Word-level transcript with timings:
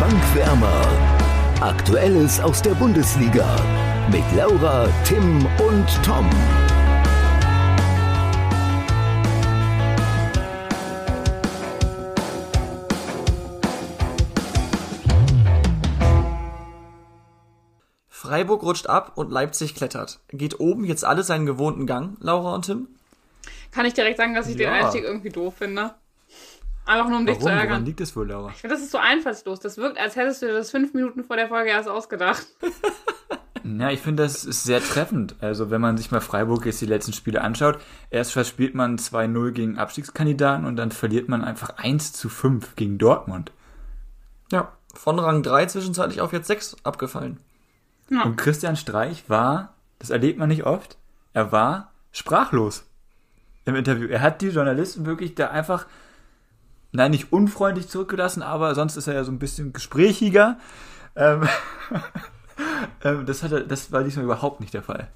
Bankwärmer. 0.00 0.86
Aktuelles 1.60 2.40
aus 2.40 2.60
der 2.62 2.74
Bundesliga 2.74 3.56
mit 4.10 4.24
Laura, 4.36 4.88
Tim 5.04 5.46
und 5.58 5.86
Tom. 6.04 6.28
Freiburg 18.08 18.62
rutscht 18.62 18.86
ab 18.86 19.12
und 19.16 19.30
Leipzig 19.30 19.74
klettert. 19.74 20.20
Geht 20.28 20.60
oben 20.60 20.84
jetzt 20.84 21.04
alles 21.04 21.26
seinen 21.26 21.46
gewohnten 21.46 21.86
Gang, 21.86 22.16
Laura 22.20 22.54
und 22.54 22.64
Tim? 22.64 22.88
Kann 23.70 23.86
ich 23.86 23.94
direkt 23.94 24.18
sagen, 24.18 24.34
dass 24.34 24.48
ich 24.48 24.56
den 24.56 24.66
Ja. 24.68 24.72
Einstieg 24.72 25.04
irgendwie 25.04 25.30
doof 25.30 25.54
finde. 25.58 25.94
Einfach 26.86 27.08
nur 27.08 27.18
um 27.18 27.26
dich 27.26 27.36
Warum? 27.36 27.42
zu 27.42 27.46
Woran 27.54 27.58
ärgern. 27.60 27.84
liegt 27.86 28.00
es 28.00 28.14
wohl, 28.14 28.28
Laura? 28.28 28.50
Ich 28.50 28.56
finde, 28.60 28.74
das 28.76 28.82
ist 28.84 28.90
so 28.90 28.98
einfallslos. 28.98 29.60
Das 29.60 29.78
wirkt, 29.78 29.98
als 29.98 30.16
hättest 30.16 30.42
du 30.42 30.46
dir 30.46 30.52
das 30.52 30.70
fünf 30.70 30.92
Minuten 30.92 31.24
vor 31.24 31.36
der 31.36 31.48
Folge 31.48 31.70
erst 31.70 31.88
ausgedacht. 31.88 32.46
Ja, 33.66 33.90
ich 33.90 34.00
finde, 34.00 34.22
das 34.22 34.44
ist 34.44 34.64
sehr 34.64 34.82
treffend. 34.82 35.36
Also, 35.40 35.70
wenn 35.70 35.80
man 35.80 35.96
sich 35.96 36.10
mal 36.10 36.20
Freiburg 36.20 36.66
jetzt 36.66 36.82
die 36.82 36.86
letzten 36.86 37.14
Spiele 37.14 37.40
anschaut, 37.40 37.78
erst 38.10 38.32
verspielt 38.32 38.74
man 38.74 38.98
2-0 38.98 39.52
gegen 39.52 39.78
Abstiegskandidaten 39.78 40.66
und 40.66 40.76
dann 40.76 40.90
verliert 40.90 41.30
man 41.30 41.42
einfach 41.42 41.78
1 41.78 42.12
zu 42.12 42.28
5 42.28 42.76
gegen 42.76 42.98
Dortmund. 42.98 43.52
Ja. 44.52 44.72
Von 44.92 45.18
Rang 45.18 45.42
3 45.42 45.64
zwischenzeitlich 45.64 46.20
auf 46.20 46.34
jetzt 46.34 46.46
6 46.46 46.76
abgefallen. 46.84 47.40
Und 48.10 48.36
Christian 48.36 48.76
Streich 48.76 49.24
war, 49.30 49.72
das 49.98 50.10
erlebt 50.10 50.38
man 50.38 50.50
nicht 50.50 50.64
oft, 50.64 50.98
er 51.32 51.50
war 51.50 51.90
sprachlos 52.12 52.84
im 53.64 53.74
Interview. 53.76 54.08
Er 54.08 54.20
hat 54.20 54.42
die 54.42 54.48
Journalisten 54.48 55.06
wirklich 55.06 55.34
da 55.34 55.48
einfach, 55.48 55.86
nein, 56.94 57.10
nicht 57.10 57.32
unfreundlich 57.32 57.88
zurückgelassen, 57.88 58.42
aber 58.42 58.74
sonst 58.74 58.96
ist 58.96 59.06
er 59.06 59.14
ja 59.14 59.24
so 59.24 59.32
ein 59.32 59.38
bisschen 59.38 59.72
gesprächiger. 59.72 60.58
Ähm, 61.16 61.48
ähm, 63.04 63.26
das, 63.26 63.42
hat 63.42 63.52
er, 63.52 63.60
das 63.60 63.92
war 63.92 64.04
diesmal 64.04 64.24
überhaupt 64.24 64.60
nicht 64.60 64.74
der 64.74 64.82
Fall. 64.82 65.08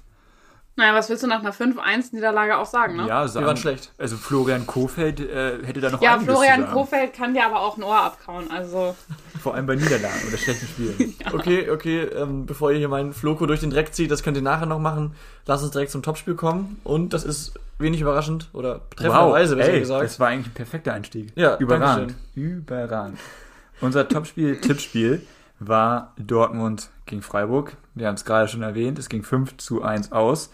Naja, 0.75 0.93
was 0.93 1.09
willst 1.09 1.23
du 1.23 1.27
nach 1.27 1.39
einer 1.39 1.53
5-1-Niederlage 1.53 2.57
auch 2.57 2.65
sagen, 2.65 2.95
ne? 2.95 3.05
Ja, 3.05 3.27
sagen, 3.27 3.45
waren 3.45 3.57
schlecht. 3.57 3.91
Also 3.97 4.15
Florian 4.15 4.65
Kofeld 4.65 5.19
äh, 5.19 5.65
hätte 5.65 5.81
da 5.81 5.89
noch 5.89 6.01
Ja, 6.01 6.17
Florian. 6.19 6.71
Kofeld 6.71 7.13
kann 7.13 7.33
dir 7.33 7.45
aber 7.45 7.59
auch 7.59 7.75
ein 7.75 7.83
Ohr 7.83 7.99
abkauen. 7.99 8.49
Also, 8.49 8.95
Vor 9.41 9.55
allem 9.55 9.65
bei 9.65 9.75
Niederlagen 9.75 10.27
oder 10.27 10.37
schlechten 10.37 10.67
Spielen. 10.67 11.15
Okay, 11.33 11.69
okay, 11.69 12.03
ähm, 12.03 12.45
bevor 12.45 12.71
ihr 12.71 12.77
hier 12.77 12.87
meinen 12.87 13.11
Floko 13.11 13.45
durch 13.45 13.59
den 13.59 13.71
Dreck 13.71 13.93
zieht, 13.93 14.09
das 14.09 14.23
könnt 14.23 14.37
ihr 14.37 14.43
nachher 14.43 14.67
noch 14.67 14.79
machen. 14.79 15.15
Lass 15.45 15.63
uns 15.63 15.71
direkt 15.71 15.91
zum 15.91 16.01
Topspiel 16.01 16.35
kommen. 16.35 16.79
Und 16.85 17.13
das 17.13 17.25
ist 17.25 17.59
wenig 17.79 18.01
überraschend 18.01 18.49
oder 18.53 18.81
treffenderweise, 18.95 19.55
besser 19.55 19.73
ey, 19.73 19.79
gesagt. 19.79 20.03
das 20.03 20.19
war 20.19 20.27
eigentlich 20.27 20.47
ein 20.47 20.53
perfekter 20.53 20.93
Einstieg. 20.93 21.31
Ja, 21.35 21.57
überragend. 21.57 22.15
Überragend. 22.35 23.17
Unser 23.81 24.07
Topspiel, 24.07 24.57
Tippspiel 24.61 25.25
war 25.59 26.13
Dortmund 26.17 26.89
gegen 27.05 27.21
Freiburg. 27.21 27.77
Wir 27.95 28.07
haben 28.07 28.15
es 28.15 28.25
gerade 28.25 28.47
schon 28.47 28.61
erwähnt. 28.61 28.99
Es 28.99 29.09
ging 29.09 29.23
5 29.23 29.57
zu 29.57 29.81
1 29.81 30.11
aus. 30.11 30.51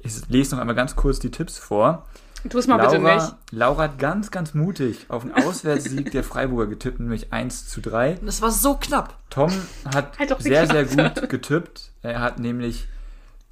Ich 0.00 0.28
lese 0.28 0.54
noch 0.54 0.60
einmal 0.60 0.76
ganz 0.76 0.96
kurz 0.96 1.18
die 1.18 1.30
Tipps 1.30 1.58
vor. 1.58 2.06
tu 2.48 2.58
es 2.58 2.66
mal 2.66 2.76
bitte 2.76 3.00
nicht. 3.00 3.04
Laura, 3.04 3.38
Laura 3.50 3.82
hat 3.84 3.98
ganz, 3.98 4.30
ganz 4.30 4.54
mutig 4.54 5.06
auf 5.08 5.22
den 5.22 5.32
Auswärtssieg 5.32 6.12
der 6.12 6.22
Freiburger 6.22 6.68
getippt, 6.68 7.00
nämlich 7.00 7.32
1 7.32 7.68
zu 7.68 7.80
3. 7.80 8.18
Das 8.24 8.42
war 8.42 8.50
so 8.52 8.74
knapp. 8.74 9.14
Tom 9.30 9.52
hat 9.94 10.18
Halt 10.18 10.34
sehr, 10.40 10.66
sehr 10.66 10.84
gut 10.84 11.28
getippt. 11.28 11.90
Er 12.02 12.20
hat 12.20 12.38
nämlich 12.38 12.86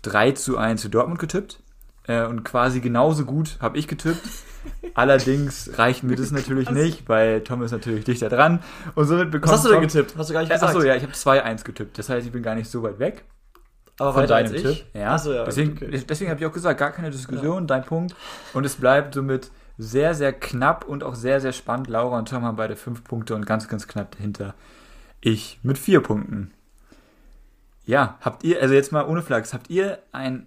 3 0.02 0.32
zu 0.32 0.56
1 0.56 0.82
für 0.82 0.88
Dortmund 0.88 1.18
getippt. 1.18 1.60
Äh, 2.06 2.24
Und 2.26 2.44
quasi 2.44 2.80
genauso 2.80 3.24
gut 3.24 3.58
habe 3.60 3.78
ich 3.78 3.88
getippt. 3.88 4.20
Allerdings 4.94 5.70
reicht 5.78 6.02
mir 6.02 6.16
das 6.16 6.30
natürlich 6.32 6.70
nicht, 6.70 7.08
weil 7.08 7.42
Tom 7.42 7.62
ist 7.62 7.70
natürlich 7.72 8.04
dichter 8.04 8.28
dran. 8.28 8.60
Und 8.94 9.06
somit 9.06 9.30
bekommt 9.30 9.52
Was 9.52 9.58
hast 9.58 9.64
du 9.66 9.68
denn 9.70 9.78
Tom- 9.80 9.88
getippt? 9.88 10.16
Hast 10.16 10.30
du 10.30 10.34
gar 10.34 10.40
nicht 10.40 10.50
Äh, 10.50 10.54
gesagt. 10.54 10.74
Achso, 10.74 10.84
ja, 10.86 10.94
ich 10.96 11.02
habe 11.02 11.12
2-1 11.12 11.64
getippt. 11.64 11.98
Das 11.98 12.08
heißt, 12.08 12.26
ich 12.26 12.32
bin 12.32 12.42
gar 12.42 12.54
nicht 12.54 12.70
so 12.70 12.82
weit 12.82 12.98
weg 12.98 13.24
Aber 13.98 14.12
von 14.14 14.26
deinem. 14.26 14.52
Tipp. 14.52 14.84
Ja. 14.94 15.14
Achso, 15.14 15.32
ja. 15.32 15.44
deswegen 15.44 15.72
okay. 15.76 16.02
deswegen 16.08 16.30
habe 16.30 16.40
ich 16.40 16.46
auch 16.46 16.52
gesagt, 16.52 16.80
gar 16.80 16.90
keine 16.92 17.10
Diskussion, 17.10 17.66
dein 17.66 17.84
Punkt. 17.84 18.14
Und 18.54 18.64
es 18.64 18.76
bleibt 18.76 19.14
somit 19.14 19.50
sehr, 19.78 20.14
sehr 20.14 20.32
knapp 20.32 20.84
und 20.86 21.04
auch 21.04 21.14
sehr, 21.14 21.40
sehr 21.40 21.52
spannend. 21.52 21.88
Laura 21.88 22.18
und 22.18 22.28
Tom 22.28 22.42
haben 22.44 22.56
beide 22.56 22.76
fünf 22.76 23.04
Punkte 23.04 23.34
und 23.34 23.44
ganz, 23.46 23.68
ganz 23.68 23.86
knapp 23.86 24.12
dahinter. 24.12 24.54
Ich 25.20 25.60
mit 25.62 25.76
vier 25.78 26.00
Punkten. 26.00 26.52
Ja, 27.84 28.18
habt 28.20 28.42
ihr, 28.42 28.60
also 28.60 28.74
jetzt 28.74 28.90
mal 28.90 29.04
ohne 29.06 29.22
Flachs, 29.22 29.52
habt 29.54 29.70
ihr 29.70 29.98
ein 30.12 30.46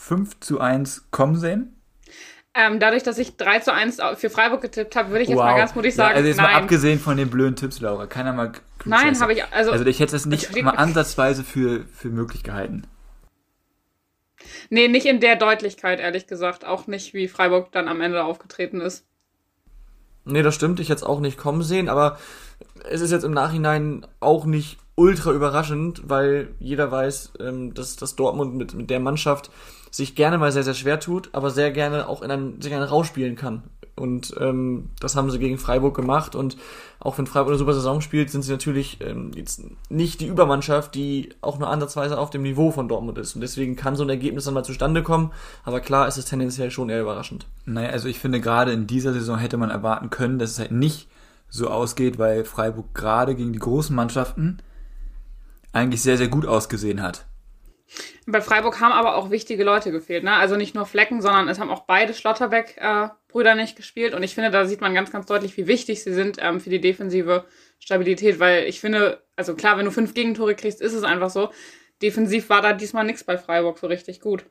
5 0.00 0.40
zu 0.40 0.60
1 0.60 1.08
kommen 1.10 1.36
sehen? 1.36 1.76
Ähm, 2.54 2.80
dadurch, 2.80 3.02
dass 3.04 3.18
ich 3.18 3.36
3 3.36 3.60
zu 3.60 3.72
1 3.72 4.00
für 4.16 4.30
Freiburg 4.30 4.60
getippt 4.62 4.96
habe, 4.96 5.10
würde 5.10 5.22
ich 5.22 5.28
jetzt 5.28 5.38
mal 5.38 5.54
ganz 5.56 5.74
mutig 5.74 5.94
Ja, 5.94 6.04
sagen, 6.06 6.16
also 6.16 6.26
jetzt 6.28 6.38
mal 6.38 6.44
nein. 6.44 6.62
abgesehen 6.62 6.98
von 6.98 7.16
den 7.16 7.30
blöden 7.30 7.54
Tipps, 7.54 7.80
Laura. 7.80 8.06
Keiner 8.06 8.32
mal 8.32 8.52
Nein, 8.84 9.20
habe 9.20 9.34
ich, 9.34 9.44
also, 9.52 9.70
Also 9.70 9.84
ich 9.86 10.00
hätte 10.00 10.12
das 10.12 10.26
nicht 10.26 10.60
mal 10.62 10.70
ansatzweise 10.72 11.44
für, 11.44 11.84
für 11.92 12.08
möglich 12.08 12.42
gehalten. 12.42 12.86
nee, 14.70 14.88
nicht 14.88 15.06
in 15.06 15.20
der 15.20 15.36
Deutlichkeit, 15.36 16.00
ehrlich 16.00 16.26
gesagt. 16.26 16.64
Auch 16.64 16.86
nicht, 16.86 17.14
wie 17.14 17.28
Freiburg 17.28 17.70
dann 17.72 17.88
am 17.88 18.00
Ende 18.00 18.24
aufgetreten 18.24 18.80
ist. 18.80 19.04
Nee, 20.24 20.42
das 20.42 20.54
stimmt. 20.54 20.80
Ich 20.80 20.88
hätte 20.88 20.98
es 20.98 21.02
auch 21.04 21.20
nicht 21.20 21.38
kommen 21.38 21.62
sehen, 21.62 21.88
aber 21.88 22.18
es 22.88 23.00
ist 23.00 23.10
jetzt 23.10 23.24
im 23.24 23.32
Nachhinein 23.32 24.06
auch 24.20 24.44
nicht 24.44 24.78
ultra 25.00 25.32
überraschend, 25.32 26.02
weil 26.08 26.48
jeder 26.58 26.90
weiß, 26.90 27.32
ähm, 27.40 27.72
dass, 27.72 27.96
dass 27.96 28.16
Dortmund 28.16 28.54
mit, 28.54 28.74
mit 28.74 28.90
der 28.90 29.00
Mannschaft 29.00 29.50
sich 29.90 30.14
gerne 30.14 30.36
mal 30.38 30.52
sehr, 30.52 30.62
sehr 30.62 30.74
schwer 30.74 31.00
tut, 31.00 31.30
aber 31.32 31.50
sehr 31.50 31.72
gerne 31.72 32.06
auch 32.06 32.22
in 32.22 32.30
einen, 32.30 32.60
sich 32.60 32.72
einen 32.72 32.84
Rausch 32.84 33.08
spielen 33.08 33.34
kann. 33.34 33.62
Und 33.96 34.34
ähm, 34.38 34.90
das 35.00 35.16
haben 35.16 35.30
sie 35.30 35.38
gegen 35.38 35.58
Freiburg 35.58 35.96
gemacht. 35.96 36.34
Und 36.34 36.56
auch 37.00 37.18
wenn 37.18 37.26
Freiburg 37.26 37.50
eine 37.50 37.58
super 37.58 37.74
Saison 37.74 38.00
spielt, 38.00 38.30
sind 38.30 38.42
sie 38.42 38.52
natürlich 38.52 38.98
ähm, 39.00 39.32
jetzt 39.34 39.62
nicht 39.88 40.20
die 40.20 40.26
Übermannschaft, 40.26 40.94
die 40.94 41.30
auch 41.40 41.58
nur 41.58 41.68
ansatzweise 41.68 42.18
auf 42.18 42.30
dem 42.30 42.42
Niveau 42.42 42.70
von 42.70 42.88
Dortmund 42.88 43.18
ist. 43.18 43.34
Und 43.34 43.40
deswegen 43.40 43.76
kann 43.76 43.96
so 43.96 44.04
ein 44.04 44.08
Ergebnis 44.08 44.44
dann 44.44 44.54
mal 44.54 44.64
zustande 44.64 45.02
kommen. 45.02 45.32
Aber 45.64 45.80
klar 45.80 46.08
ist 46.08 46.18
es 46.18 46.26
tendenziell 46.26 46.70
schon 46.70 46.88
eher 46.88 47.00
überraschend. 47.00 47.46
Naja, 47.64 47.90
also 47.90 48.08
ich 48.08 48.18
finde, 48.18 48.40
gerade 48.40 48.72
in 48.72 48.86
dieser 48.86 49.12
Saison 49.12 49.38
hätte 49.38 49.56
man 49.56 49.70
erwarten 49.70 50.10
können, 50.10 50.38
dass 50.38 50.52
es 50.52 50.58
halt 50.58 50.72
nicht 50.72 51.08
so 51.50 51.68
ausgeht, 51.68 52.18
weil 52.18 52.44
Freiburg 52.44 52.94
gerade 52.94 53.34
gegen 53.34 53.52
die 53.52 53.58
großen 53.58 53.94
Mannschaften 53.94 54.58
eigentlich 55.72 56.02
sehr, 56.02 56.16
sehr 56.16 56.28
gut 56.28 56.46
ausgesehen 56.46 57.02
hat. 57.02 57.26
Bei 58.26 58.40
Freiburg 58.40 58.80
haben 58.80 58.92
aber 58.92 59.16
auch 59.16 59.30
wichtige 59.30 59.64
Leute 59.64 59.90
gefehlt, 59.90 60.22
ne? 60.22 60.34
Also 60.34 60.56
nicht 60.56 60.74
nur 60.74 60.86
Flecken, 60.86 61.20
sondern 61.20 61.48
es 61.48 61.58
haben 61.58 61.70
auch 61.70 61.84
beide 61.86 62.14
Schlotterbeck-Brüder 62.14 63.56
nicht 63.56 63.76
gespielt. 63.76 64.14
Und 64.14 64.22
ich 64.22 64.34
finde, 64.34 64.50
da 64.50 64.64
sieht 64.66 64.80
man 64.80 64.94
ganz, 64.94 65.10
ganz 65.10 65.26
deutlich, 65.26 65.56
wie 65.56 65.66
wichtig 65.66 66.02
sie 66.02 66.12
sind 66.12 66.36
ähm, 66.40 66.60
für 66.60 66.70
die 66.70 66.80
defensive 66.80 67.44
Stabilität. 67.80 68.38
Weil 68.38 68.64
ich 68.64 68.80
finde, 68.80 69.22
also 69.34 69.54
klar, 69.54 69.76
wenn 69.76 69.86
du 69.86 69.90
fünf 69.90 70.14
Gegentore 70.14 70.54
kriegst, 70.54 70.80
ist 70.80 70.92
es 70.92 71.02
einfach 71.02 71.30
so. 71.30 71.50
Defensiv 72.00 72.48
war 72.48 72.62
da 72.62 72.72
diesmal 72.72 73.04
nichts 73.04 73.24
bei 73.24 73.36
Freiburg 73.36 73.78
so 73.78 73.88
richtig 73.88 74.20
gut. 74.20 74.44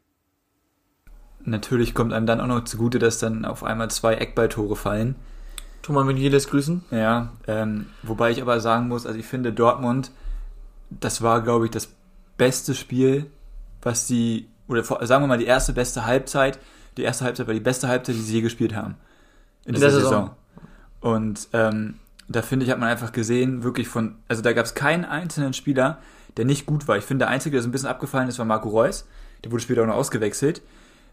Natürlich 1.46 1.96
kommt 1.96 2.12
einem 2.12 2.26
dann 2.26 2.42
auch 2.42 2.48
noch 2.48 2.66
zugute, 2.66 3.00
dass 3.00 3.20
dann 3.20 3.46
auf 3.46 3.64
einmal 3.64 3.90
zwei 3.90 4.16
Eckballtore 4.16 4.76
fallen. 4.76 5.16
Thomas 5.82 6.06
Menieles 6.06 6.50
grüßen. 6.50 6.84
Ja, 6.92 7.32
ähm, 7.48 7.88
wobei 8.04 8.32
ich 8.32 8.42
aber 8.42 8.60
sagen 8.60 8.90
muss, 8.90 9.06
also 9.06 9.18
ich 9.18 9.26
finde 9.26 9.54
Dortmund, 9.54 10.12
das 10.90 11.22
war, 11.22 11.42
glaube 11.42 11.66
ich, 11.66 11.72
das 11.72 11.90
beste 12.38 12.76
Spiel, 12.76 13.28
was 13.82 14.08
die, 14.08 14.50
oder 14.68 14.84
sagen 14.84 15.24
wir 15.24 15.28
mal 15.28 15.38
die 15.38 15.46
erste 15.46 15.74
beste 15.74 16.06
Halbzeit, 16.06 16.60
die 16.98 17.04
erste 17.04 17.26
Halbzeit 17.26 17.48
war 17.48 17.54
die 17.54 17.60
beste 17.60 17.88
Halbzeit, 17.88 18.16
die 18.16 18.22
sie 18.22 18.36
je 18.36 18.42
gespielt 18.42 18.76
haben. 18.76 18.96
In, 19.64 19.70
In 19.70 19.76
dieser 19.76 19.92
Saison. 19.92 20.10
Saison. 20.12 20.32
Und 21.02 21.48
ähm, 21.54 21.96
da 22.28 22.42
finde 22.42 22.66
ich, 22.66 22.72
hat 22.72 22.80
man 22.80 22.90
einfach 22.90 23.12
gesehen, 23.12 23.64
wirklich 23.64 23.88
von, 23.88 24.16
also 24.28 24.42
da 24.42 24.54
gab 24.54 24.66
es 24.66 24.76
keinen 24.76 25.06
einzelnen 25.06 25.54
Spieler, 25.54 26.00
der 26.38 26.46
nicht 26.46 26.66
gut 26.66 26.88
war. 26.88 26.98
Ich 26.98 27.04
finde, 27.06 27.26
der 27.26 27.30
Einzige, 27.30 27.56
der 27.56 27.64
so 27.64 27.70
ein 27.70 27.72
bisschen 27.72 27.90
abgefallen 27.90 28.30
ist, 28.30 28.38
war 28.38 28.46
Marco 28.46 28.70
Reus. 28.70 29.08
Der 29.44 29.52
wurde 29.52 29.64
später 29.64 29.84
auch 29.84 29.88
noch 29.88 29.96
ausgewechselt. 29.96 30.62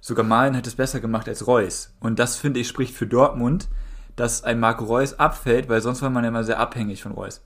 Sogar 0.01 0.25
Malen 0.25 0.57
hat 0.57 0.67
es 0.67 0.75
besser 0.75 1.01
gemacht 1.01 1.29
als 1.29 1.47
Reus. 1.47 1.95
Und 2.01 2.19
das, 2.19 2.37
finde 2.37 2.61
ich, 2.61 2.69
spricht 2.69 2.95
für 2.95 3.07
Dortmund, 3.07 3.69
dass 4.15 4.45
ein 4.45 4.61
Marco 4.61 4.85
Reus 4.85 5.19
abfällt, 5.19 5.69
weil 5.69 5.81
sonst 5.81 6.03
war 6.03 6.11
man 6.11 6.25
ja 6.25 6.29
immer 6.29 6.45
sehr 6.45 6.59
abhängig 6.59 7.03
von 7.03 7.13
Reus. 7.13 7.43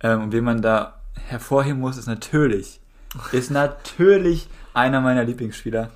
Ähm, 0.00 0.22
und 0.22 0.32
wen 0.32 0.44
man 0.44 0.62
da 0.62 1.00
hervorheben 1.28 1.80
muss, 1.80 1.96
ist 1.96 2.06
natürlich, 2.06 2.80
ist 3.32 3.50
natürlich 3.50 4.48
einer 4.72 5.00
meiner 5.00 5.24
Lieblingsspieler, 5.24 5.90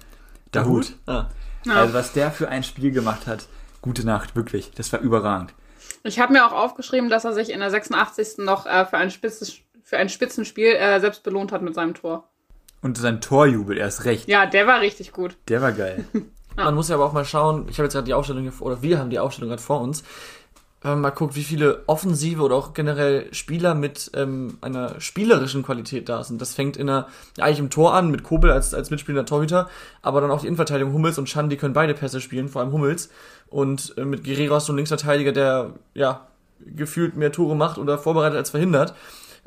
Dahut. 0.53 0.95
Ah. 1.07 1.27
Ja. 1.65 1.75
Also 1.75 1.95
was 1.95 2.13
der 2.13 2.31
für 2.31 2.49
ein 2.49 2.63
Spiel 2.63 2.91
gemacht 2.91 3.27
hat, 3.27 3.47
gute 3.83 4.07
Nacht, 4.07 4.37
wirklich. 4.37 4.71
Das 4.73 4.93
war 4.93 5.01
überragend. 5.01 5.53
Ich 6.05 6.19
habe 6.19 6.33
mir 6.33 6.47
auch 6.47 6.53
aufgeschrieben, 6.53 7.11
dass 7.11 7.25
er 7.25 7.35
sich 7.35 7.51
in 7.51 7.61
der 7.61 7.71
86. 7.71 8.39
noch 8.39 8.67
äh, 8.67 8.87
für, 8.87 8.97
ein 8.97 9.11
spitzes, 9.11 9.59
für 9.83 9.99
ein 9.99 10.09
Spitzenspiel 10.09 10.69
äh, 10.69 11.01
selbst 11.01 11.23
belohnt 11.23 11.53
hat 11.53 11.63
mit 11.63 11.75
seinem 11.75 11.95
Tor. 11.95 12.29
Und 12.81 12.97
sein 12.97 13.21
Torjubel, 13.21 13.77
erst 13.77 14.05
recht. 14.05 14.29
Ja, 14.29 14.47
der 14.47 14.67
war 14.67 14.81
richtig 14.81 15.13
gut. 15.13 15.37
Der 15.49 15.61
war 15.61 15.73
geil. 15.73 16.05
Man 16.57 16.75
muss 16.75 16.89
ja 16.89 16.97
aber 16.97 17.05
auch 17.07 17.13
mal 17.13 17.25
schauen, 17.25 17.67
ich 17.69 17.79
habe 17.79 17.85
jetzt 17.85 17.93
gerade 17.95 18.07
die 18.07 18.15
Aufstellung 18.15 18.43
hier, 18.43 18.53
vor- 18.53 18.69
oder 18.69 18.83
wir 18.83 18.99
haben 18.99 19.11
die 19.11 19.19
Aufstellung 19.19 19.51
gerade 19.51 19.63
vor 19.63 19.81
uns. 19.81 20.03
Wenn 20.81 20.93
man 20.93 21.01
mal 21.01 21.11
guckt, 21.11 21.35
wie 21.35 21.43
viele 21.43 21.83
Offensive 21.87 22.41
oder 22.41 22.55
auch 22.55 22.73
generell 22.73 23.33
Spieler 23.35 23.75
mit 23.75 24.13
ähm, 24.15 24.59
einer 24.61 25.01
spielerischen 25.01 25.65
Qualität 25.65 26.09
da 26.09 26.23
sind. 26.23 26.41
Das 26.41 26.55
fängt 26.55 26.77
in 26.77 26.89
einer, 26.89 27.09
eigentlich 27.39 27.59
im 27.59 27.71
Tor 27.71 27.95
an, 27.95 28.13
mit 28.13 28.23
Kobel 28.23 28.53
als, 28.53 28.75
als 28.75 28.91
mitspielender 28.91 29.27
Torhüter, 29.27 29.69
aber 30.03 30.21
dann 30.21 30.31
auch 30.31 30.43
die 30.43 30.47
Innenverteidigung 30.47 30.93
Hummels 30.93 31.19
und 31.19 31.29
Schan, 31.29 31.51
die 31.51 31.57
können 31.57 31.75
beide 31.75 31.95
Pässe 31.95 32.21
spielen, 32.21 32.49
vor 32.49 32.63
allem 32.63 32.71
Hummels. 32.71 33.11
Und 33.49 33.95
äh, 33.97 34.05
mit 34.05 34.23
Guerrero 34.23 34.55
hast 34.55 34.69
du 34.69 34.73
einen 34.73 34.79
Linksverteidiger, 34.79 35.33
der 35.33 35.73
ja 35.95 36.29
gefühlt 36.61 37.17
mehr 37.17 37.33
Tore 37.33 37.57
macht 37.57 37.79
oder 37.79 37.99
vorbereitet 37.99 38.37
als 38.37 38.51
verhindert. 38.51 38.95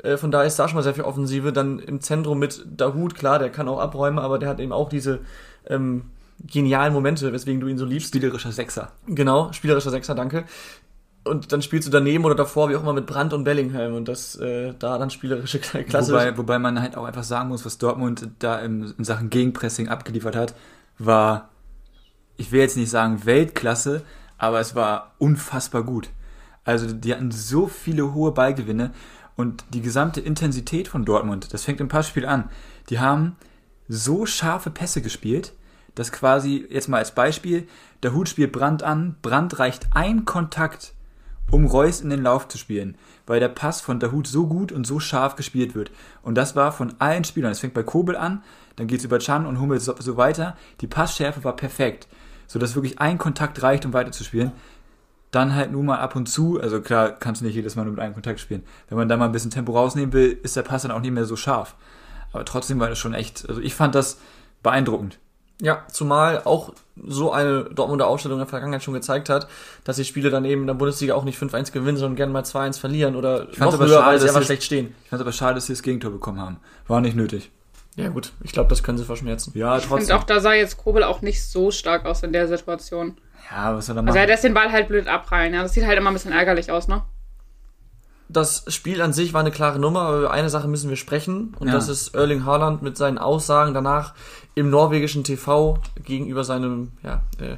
Äh, 0.02 0.16
von 0.16 0.30
daher 0.30 0.46
ist 0.46 0.58
da 0.58 0.68
schon 0.68 0.76
mal 0.76 0.82
sehr 0.82 0.94
viel 0.94 1.04
Offensive. 1.04 1.52
Dann 1.52 1.78
im 1.78 2.00
Zentrum 2.00 2.38
mit 2.38 2.64
Dahut, 2.66 3.14
klar, 3.14 3.38
der 3.38 3.50
kann 3.50 3.68
auch 3.68 3.78
abräumen, 3.78 4.18
aber 4.18 4.38
der 4.38 4.48
hat 4.48 4.60
eben 4.60 4.72
auch 4.72 4.88
diese 4.88 5.20
ähm, 5.66 6.10
genialen 6.44 6.92
Momente, 6.92 7.32
weswegen 7.32 7.60
du 7.60 7.68
ihn 7.68 7.78
so 7.78 7.84
liebst. 7.84 8.08
Spielerischer 8.08 8.52
Sechser. 8.52 8.92
Genau, 9.06 9.52
spielerischer 9.52 9.90
Sechser, 9.90 10.14
danke. 10.14 10.44
Und 11.24 11.52
dann 11.52 11.62
spielst 11.62 11.86
du 11.86 11.92
daneben 11.92 12.24
oder 12.24 12.34
davor, 12.34 12.68
wie 12.68 12.76
auch 12.76 12.82
immer, 12.82 12.92
mit 12.92 13.06
Brandt 13.06 13.32
und 13.32 13.44
Bellingham 13.44 13.94
und 13.94 14.08
das 14.08 14.36
äh, 14.36 14.74
da 14.78 14.98
dann 14.98 15.10
spielerische 15.10 15.58
Klasse. 15.60 16.12
Wobei, 16.12 16.36
wobei 16.36 16.58
man 16.58 16.80
halt 16.80 16.96
auch 16.96 17.04
einfach 17.04 17.22
sagen 17.22 17.48
muss, 17.48 17.64
was 17.64 17.78
Dortmund 17.78 18.28
da 18.40 18.58
im, 18.58 18.92
in 18.98 19.04
Sachen 19.04 19.30
Gegenpressing 19.30 19.88
abgeliefert 19.88 20.34
hat, 20.34 20.54
war, 20.98 21.50
ich 22.36 22.50
will 22.50 22.60
jetzt 22.60 22.76
nicht 22.76 22.90
sagen 22.90 23.24
Weltklasse, 23.24 24.02
aber 24.36 24.58
es 24.58 24.74
war 24.74 25.14
unfassbar 25.18 25.84
gut. 25.84 26.08
Also 26.64 26.92
die 26.92 27.12
hatten 27.12 27.30
so 27.30 27.68
viele 27.68 28.14
hohe 28.14 28.32
Ballgewinne 28.32 28.92
und 29.36 29.64
die 29.72 29.80
gesamte 29.80 30.20
Intensität 30.20 30.88
von 30.88 31.04
Dortmund, 31.04 31.52
das 31.52 31.64
fängt 31.64 31.80
im 31.80 31.88
Passspiel 31.88 32.26
an. 32.26 32.50
Die 32.90 32.98
haben 32.98 33.36
so 33.88 34.26
scharfe 34.26 34.70
Pässe 34.70 35.02
gespielt, 35.02 35.52
dass 35.94 36.12
quasi, 36.12 36.66
jetzt 36.70 36.88
mal 36.88 36.98
als 36.98 37.14
Beispiel, 37.14 37.68
der 38.02 38.14
Hut 38.14 38.28
spielt 38.28 38.52
Brand 38.52 38.82
an, 38.82 39.16
Brand 39.22 39.58
reicht 39.58 39.88
ein 39.94 40.24
Kontakt, 40.24 40.94
um 41.50 41.66
Reus 41.66 42.00
in 42.00 42.10
den 42.10 42.22
Lauf 42.22 42.48
zu 42.48 42.58
spielen, 42.58 42.96
weil 43.26 43.40
der 43.40 43.48
Pass 43.48 43.80
von 43.80 44.00
Dahut 44.00 44.26
so 44.26 44.46
gut 44.46 44.72
und 44.72 44.86
so 44.86 45.00
scharf 45.00 45.36
gespielt 45.36 45.74
wird. 45.74 45.90
Und 46.22 46.34
das 46.34 46.56
war 46.56 46.72
von 46.72 46.94
allen 46.98 47.24
Spielern. 47.24 47.52
Es 47.52 47.60
fängt 47.60 47.74
bei 47.74 47.82
Kobel 47.82 48.16
an, 48.16 48.42
dann 48.76 48.86
geht's 48.86 49.04
über 49.04 49.18
Chan 49.18 49.46
und 49.46 49.60
Hummels 49.60 49.84
so, 49.84 49.94
so 49.98 50.16
weiter. 50.16 50.56
Die 50.80 50.86
Passschärfe 50.86 51.44
war 51.44 51.56
perfekt, 51.56 52.08
sodass 52.46 52.74
wirklich 52.74 53.00
ein 53.00 53.18
Kontakt 53.18 53.62
reicht, 53.62 53.84
um 53.84 53.92
weiterzuspielen. 53.92 54.52
Dann 55.30 55.54
halt 55.54 55.72
nur 55.72 55.82
mal 55.82 55.98
ab 55.98 56.16
und 56.16 56.26
zu, 56.26 56.60
also 56.60 56.80
klar, 56.80 57.12
kannst 57.12 57.40
du 57.40 57.46
nicht 57.46 57.54
jedes 57.54 57.74
Mal 57.76 57.84
nur 57.84 57.92
mit 57.92 58.02
einem 58.02 58.14
Kontakt 58.14 58.40
spielen. 58.40 58.64
Wenn 58.88 58.98
man 58.98 59.08
da 59.08 59.16
mal 59.16 59.26
ein 59.26 59.32
bisschen 59.32 59.50
Tempo 59.50 59.72
rausnehmen 59.72 60.12
will, 60.12 60.38
ist 60.42 60.56
der 60.56 60.62
Pass 60.62 60.82
dann 60.82 60.90
auch 60.90 61.00
nicht 61.00 61.12
mehr 61.12 61.24
so 61.24 61.36
scharf. 61.36 61.74
Aber 62.32 62.44
trotzdem 62.44 62.80
war 62.80 62.88
das 62.88 62.98
schon 62.98 63.14
echt, 63.14 63.48
also 63.48 63.60
ich 63.60 63.74
fand 63.74 63.94
das 63.94 64.18
beeindruckend. 64.62 65.18
Ja, 65.64 65.84
zumal 65.92 66.42
auch 66.44 66.72
so 67.06 67.30
eine 67.30 67.64
Dortmunder 67.64 68.08
Aufstellung 68.08 68.38
in 68.38 68.40
der 68.44 68.48
Vergangenheit 68.48 68.82
schon 68.82 68.94
gezeigt 68.94 69.28
hat, 69.28 69.46
dass 69.84 69.94
die 69.94 70.04
Spiele 70.04 70.28
dann 70.28 70.44
eben 70.44 70.62
in 70.62 70.66
der 70.66 70.74
Bundesliga 70.74 71.14
auch 71.14 71.22
nicht 71.22 71.38
5-1 71.40 71.70
gewinnen, 71.72 71.96
sondern 71.96 72.16
gerne 72.16 72.32
mal 72.32 72.42
2-1 72.42 72.80
verlieren 72.80 73.14
oder 73.14 73.48
Ich 73.48 73.58
noch 73.58 73.72
aber 73.72 73.86
höher, 73.86 73.98
schade, 74.00 74.06
weil 74.06 74.18
sie 74.18 74.26
dass 74.26 74.30
einfach 74.34 74.40
sie- 74.42 74.46
schlecht 74.46 74.64
stehen. 74.64 74.94
Ich 75.04 75.10
fand 75.10 75.20
es 75.20 75.24
aber 75.24 75.32
schade, 75.32 75.54
dass 75.54 75.66
sie 75.66 75.72
das 75.72 75.82
Gegentor 75.82 76.10
bekommen 76.10 76.40
haben. 76.40 76.56
War 76.88 77.00
nicht 77.00 77.14
nötig. 77.16 77.52
Ja 77.94 78.08
gut, 78.08 78.32
ich 78.42 78.50
glaube, 78.52 78.70
das 78.70 78.82
können 78.82 78.98
sie 78.98 79.04
verschmerzen. 79.04 79.52
Ja, 79.54 79.74
Und 79.76 79.84
trotzdem. 79.84 80.16
auch 80.16 80.24
da 80.24 80.40
sah 80.40 80.52
jetzt 80.54 80.78
Kobel 80.78 81.04
auch 81.04 81.22
nicht 81.22 81.46
so 81.46 81.70
stark 81.70 82.06
aus 82.06 82.22
in 82.24 82.32
der 82.32 82.48
Situation. 82.48 83.16
Ja, 83.50 83.76
was 83.76 83.86
soll 83.86 83.96
er 83.96 84.00
Also 84.00 84.06
machen? 84.06 84.16
er 84.16 84.26
lässt 84.26 84.44
den 84.44 84.54
Ball 84.54 84.72
halt 84.72 84.88
blöd 84.88 85.06
abprallen. 85.06 85.54
Ja, 85.54 85.62
das 85.62 85.74
sieht 85.74 85.86
halt 85.86 85.96
immer 85.98 86.10
ein 86.10 86.14
bisschen 86.14 86.32
ärgerlich 86.32 86.70
aus, 86.72 86.88
ne? 86.88 87.02
Das 88.32 88.64
Spiel 88.68 89.02
an 89.02 89.12
sich 89.12 89.32
war 89.34 89.40
eine 89.40 89.50
klare 89.50 89.78
Nummer, 89.78 90.00
aber 90.02 90.18
über 90.18 90.30
eine 90.30 90.48
Sache 90.48 90.68
müssen 90.68 90.88
wir 90.88 90.96
sprechen 90.96 91.54
und 91.58 91.68
Ja. 91.68 91.74
das 91.74 91.88
ist 91.88 92.14
Erling 92.14 92.44
Haaland 92.44 92.80
mit 92.82 92.96
seinen 92.96 93.18
Aussagen 93.18 93.74
danach 93.74 94.14
im 94.54 94.70
norwegischen 94.70 95.24
TV 95.24 95.78
gegenüber 96.04 96.44
seinem 96.44 96.92
ja, 97.02 97.22
äh, 97.38 97.56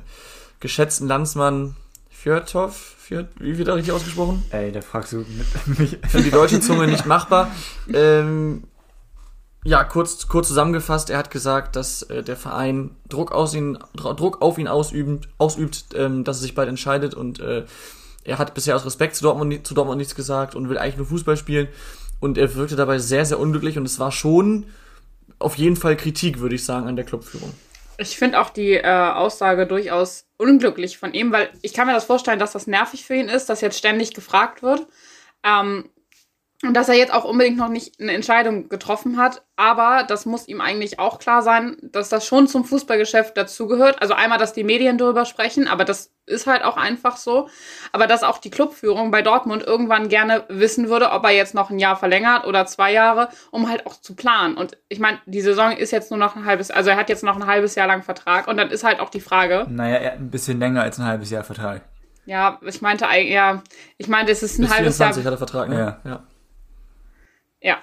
geschätzten 0.61 1.07
Landsmann 1.07 1.77
Fjörthoff. 2.11 2.95
Fjört, 2.99 3.29
wie 3.39 3.59
wird 3.59 3.69
er 3.69 3.77
richtig 3.77 3.93
ausgesprochen? 3.93 4.43
Ey, 4.51 4.73
da 4.73 4.81
fragst 4.81 5.13
du 5.13 5.19
mit, 5.19 5.79
mich. 5.79 5.99
für 6.09 6.23
die 6.23 6.31
deutsche 6.31 6.59
Zunge 6.61 6.87
nicht 6.87 7.05
machbar. 7.05 7.51
Ähm, 7.93 8.65
ja, 9.63 9.85
kurz, 9.85 10.27
kurz 10.29 10.49
zusammengefasst, 10.49 11.11
er 11.11 11.19
hat 11.19 11.31
gesagt, 11.31 11.77
dass 11.77 12.03
äh, 12.05 12.23
der 12.23 12.37
Verein 12.37 12.97
Druck, 13.09 13.33
aus 13.33 13.55
ihn, 13.55 13.79
Dr- 13.95 14.15
Druck 14.17 14.41
auf 14.43 14.57
ihn 14.59 14.69
ausübt, 14.69 15.29
ausübt 15.39 15.87
ähm, 15.95 16.25
dass 16.25 16.39
er 16.39 16.43
sich 16.43 16.55
bald 16.55 16.69
entscheidet 16.69 17.15
und 17.15 17.41
äh, 17.41 17.65
er 18.25 18.39
hat 18.39 18.55
bisher 18.55 18.75
aus 18.75 18.85
Respekt 18.85 19.17
zu 19.17 19.23
Dortmund, 19.23 19.67
zu 19.67 19.75
Dortmund 19.75 19.99
nichts 19.99 20.15
gesagt 20.15 20.55
und 20.55 20.69
will 20.69 20.79
eigentlich 20.79 20.97
nur 20.97 21.07
Fußball 21.07 21.37
spielen 21.37 21.69
und 22.21 22.39
er 22.39 22.55
wirkte 22.55 22.77
dabei 22.77 22.99
sehr, 22.99 23.25
sehr 23.25 23.39
unglücklich 23.39 23.79
und 23.79 23.85
es 23.85 23.99
war 23.99 24.11
schon 24.11 24.67
auf 25.39 25.57
jeden 25.57 25.77
Fall 25.77 25.97
Kritik, 25.97 26.41
würde 26.41 26.55
ich 26.55 26.65
sagen, 26.65 26.89
an 26.89 26.97
der 26.97 27.05
Clubführung. 27.05 27.53
Ich 27.99 28.17
finde 28.17 28.41
auch 28.41 28.51
die 28.51 28.73
äh, 28.73 28.87
Aussage 28.87 29.67
durchaus 29.67 30.27
unglücklich 30.37 30.99
von 30.99 31.15
ihm, 31.15 31.31
weil 31.33 31.51
ich 31.63 31.75
kann 31.75 31.87
mir 31.87 31.93
das 31.93 32.05
vorstellen, 32.05 32.39
dass 32.39 32.53
das 32.53 32.67
nervig 32.67 33.05
für 33.05 33.15
ihn 33.15 33.29
ist, 33.29 33.47
dass 33.47 33.61
jetzt 33.61 33.79
ständig 33.79 34.15
gefragt 34.15 34.63
wird. 34.63 34.87
Ähm, 35.45 35.91
und 36.63 36.73
dass 36.75 36.89
er 36.89 36.95
jetzt 36.95 37.13
auch 37.13 37.25
unbedingt 37.25 37.59
noch 37.59 37.69
nicht 37.69 38.01
eine 38.01 38.13
Entscheidung 38.13 38.69
getroffen 38.71 39.19
hat. 39.19 39.43
Aber 39.57 40.05
das 40.09 40.25
muss 40.25 40.49
ihm 40.49 40.61
eigentlich 40.63 40.99
auch 40.99 41.19
klar 41.19 41.43
sein, 41.43 41.77
dass 41.83 42.09
das 42.09 42.25
schon 42.27 42.47
zum 42.49 42.65
Fußballgeschäft 42.65 43.37
dazugehört. 43.37 44.01
Also 44.01 44.15
einmal, 44.15 44.39
dass 44.39 44.53
die 44.55 44.65
Medien 44.65 44.97
darüber 44.97 45.27
sprechen, 45.27 45.69
aber 45.69 45.85
das 45.85 46.13
ist 46.27 46.47
halt 46.47 46.65
auch 46.65 46.77
einfach 46.79 47.17
so. 47.19 47.49
Aber 47.93 48.07
dass 48.07 48.23
auch 48.23 48.39
die 48.39 48.51
Clubführung 48.51 49.11
bei 49.11 49.21
Dortmund 49.21 49.63
irgendwann 49.63 50.09
gerne 50.09 50.45
wissen 50.49 50.89
würde, 50.89 51.11
ob 51.11 51.25
er 51.25 51.33
jetzt 51.33 51.55
noch 51.55 51.69
ein 51.71 51.79
Jahr 51.79 51.97
verlängert 51.97 52.47
oder 52.47 52.65
zwei 52.67 52.93
Jahre, 52.93 53.29
um 53.51 53.69
halt 53.69 53.87
auch 53.87 54.01
zu 54.01 54.15
planen. 54.15 54.57
Und 54.57 54.79
ich 54.89 55.01
meine, 55.01 55.19
die 55.27 55.43
Saison 55.43 55.73
ist 55.77 55.91
jetzt 55.91 56.11
nur 56.11 56.19
noch 56.19 56.35
ein 56.35 56.47
halbes, 56.47 56.71
also 56.71 56.89
er 56.91 56.97
hat 56.97 57.11
jetzt 57.11 57.25
noch 57.25 57.37
ein 57.37 57.47
halbes 57.47 57.75
Jahr 57.75 57.89
lang 57.89 58.03
Vertrag. 58.03 58.49
Und 58.49 58.57
dann 58.57 58.71
ist 58.71 58.85
halt 58.85 59.01
auch 59.01 59.11
die 59.11 59.21
Frage, 59.21 59.67
Naja, 59.69 59.97
er 59.97 60.13
hat 60.13 60.19
ein 60.19 60.31
bisschen 60.31 60.59
länger 60.61 60.83
als 60.83 60.99
ein 60.99 61.05
halbes 61.05 61.29
Jahr 61.31 61.45
Vertrag. 61.45 61.83
ja, 62.25 62.59
ich 62.63 62.81
meinte, 62.81 63.07
eig- 63.07 63.29
ja, 63.31 63.63
ich 63.99 64.09
meinte, 64.09 64.33
es 64.33 64.43
ist 64.43 64.59
ein 64.59 64.63
Bis 64.63 64.75
halbes 64.75 64.97
24 64.97 65.25
Jahr. 65.25 65.33
hat 65.33 65.35
er 65.35 65.47
Vertrag, 65.47 65.69
ne? 65.69 65.79
Ja. 66.05 66.11
ja. 66.11 66.23
Ja, 67.65 67.79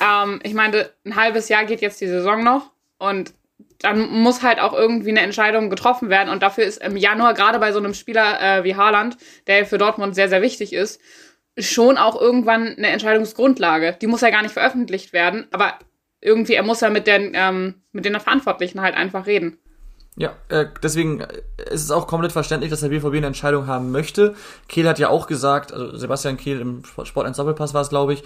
ähm, 0.00 0.40
ich 0.44 0.54
meinte, 0.54 0.94
ein 1.04 1.14
halbes 1.14 1.50
Jahr 1.50 1.66
geht 1.66 1.82
jetzt 1.82 2.00
die 2.00 2.06
Saison 2.06 2.42
noch 2.42 2.70
und 2.96 3.34
dann 3.80 4.08
muss 4.08 4.42
halt 4.42 4.58
auch 4.58 4.72
irgendwie 4.72 5.10
eine 5.10 5.20
Entscheidung 5.20 5.68
getroffen 5.68 6.08
werden 6.08 6.30
und 6.30 6.42
dafür 6.42 6.64
ist 6.64 6.82
im 6.82 6.96
Januar 6.96 7.34
gerade 7.34 7.58
bei 7.58 7.70
so 7.70 7.78
einem 7.78 7.92
Spieler 7.92 8.40
äh, 8.40 8.64
wie 8.64 8.76
Haaland, 8.76 9.18
der 9.46 9.66
für 9.66 9.76
Dortmund 9.76 10.14
sehr, 10.14 10.30
sehr 10.30 10.40
wichtig 10.40 10.72
ist, 10.72 11.02
schon 11.58 11.98
auch 11.98 12.18
irgendwann 12.18 12.76
eine 12.78 12.86
Entscheidungsgrundlage. 12.86 13.98
Die 14.00 14.06
muss 14.06 14.22
ja 14.22 14.30
gar 14.30 14.40
nicht 14.40 14.54
veröffentlicht 14.54 15.12
werden, 15.12 15.46
aber 15.50 15.74
irgendwie, 16.22 16.54
er 16.54 16.62
muss 16.62 16.80
ja 16.80 16.88
mit 16.88 17.06
den, 17.06 17.32
ähm, 17.34 17.82
mit 17.92 18.06
den 18.06 18.18
Verantwortlichen 18.18 18.80
halt 18.80 18.94
einfach 18.94 19.26
reden. 19.26 19.58
Ja, 20.16 20.34
äh, 20.48 20.64
deswegen 20.82 21.20
äh, 21.20 21.42
ist 21.70 21.82
es 21.82 21.90
auch 21.90 22.06
komplett 22.06 22.32
verständlich, 22.32 22.70
dass 22.70 22.80
der 22.80 22.88
BVB 22.88 23.16
eine 23.16 23.26
Entscheidung 23.26 23.66
haben 23.66 23.90
möchte. 23.90 24.34
Kehl 24.66 24.88
hat 24.88 24.98
ja 24.98 25.10
auch 25.10 25.26
gesagt, 25.26 25.74
also 25.74 25.94
Sebastian 25.94 26.38
Kehl 26.38 26.58
im 26.58 26.84
Sport 27.04 27.26
1 27.26 27.36
Doppelpass 27.36 27.74
war 27.74 27.82
es, 27.82 27.90
glaube 27.90 28.14
ich, 28.14 28.24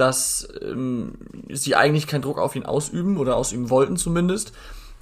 dass 0.00 0.48
ähm, 0.62 1.12
sie 1.50 1.76
eigentlich 1.76 2.06
keinen 2.06 2.22
Druck 2.22 2.38
auf 2.38 2.56
ihn 2.56 2.64
ausüben 2.64 3.18
oder 3.18 3.36
ausüben 3.36 3.70
wollten 3.70 3.96
zumindest. 3.96 4.52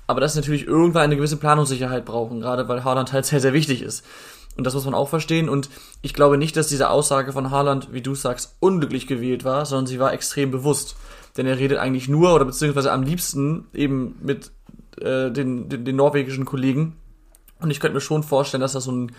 Aber 0.06 0.20
dass 0.20 0.32
sie 0.32 0.40
natürlich 0.40 0.66
irgendwann 0.66 1.04
eine 1.04 1.16
gewisse 1.16 1.36
Planungssicherheit 1.36 2.04
brauchen, 2.04 2.40
gerade 2.40 2.68
weil 2.68 2.82
Haaland 2.82 3.12
halt 3.12 3.26
sehr, 3.26 3.40
sehr 3.40 3.52
wichtig 3.52 3.82
ist. 3.82 4.04
Und 4.56 4.64
das 4.64 4.74
muss 4.74 4.86
man 4.86 4.94
auch 4.94 5.08
verstehen. 5.08 5.48
Und 5.48 5.70
ich 6.02 6.14
glaube 6.14 6.36
nicht, 6.36 6.56
dass 6.56 6.66
diese 6.66 6.90
Aussage 6.90 7.32
von 7.32 7.50
Haaland, 7.50 7.92
wie 7.92 8.02
du 8.02 8.14
sagst, 8.14 8.56
unglücklich 8.58 9.06
gewählt 9.06 9.44
war, 9.44 9.64
sondern 9.66 9.86
sie 9.86 10.00
war 10.00 10.12
extrem 10.12 10.50
bewusst. 10.50 10.96
Denn 11.36 11.46
er 11.46 11.58
redet 11.58 11.78
eigentlich 11.78 12.08
nur 12.08 12.34
oder 12.34 12.44
beziehungsweise 12.44 12.90
am 12.90 13.04
liebsten 13.04 13.66
eben 13.72 14.16
mit 14.20 14.50
äh, 15.00 15.30
den, 15.30 15.68
den, 15.68 15.84
den 15.84 15.94
norwegischen 15.96 16.44
Kollegen. 16.44 16.96
Und 17.60 17.70
ich 17.70 17.78
könnte 17.78 17.94
mir 17.94 18.00
schon 18.00 18.24
vorstellen, 18.24 18.60
dass 18.60 18.72
das 18.72 18.84
so 18.84 18.92
ein 18.92 19.12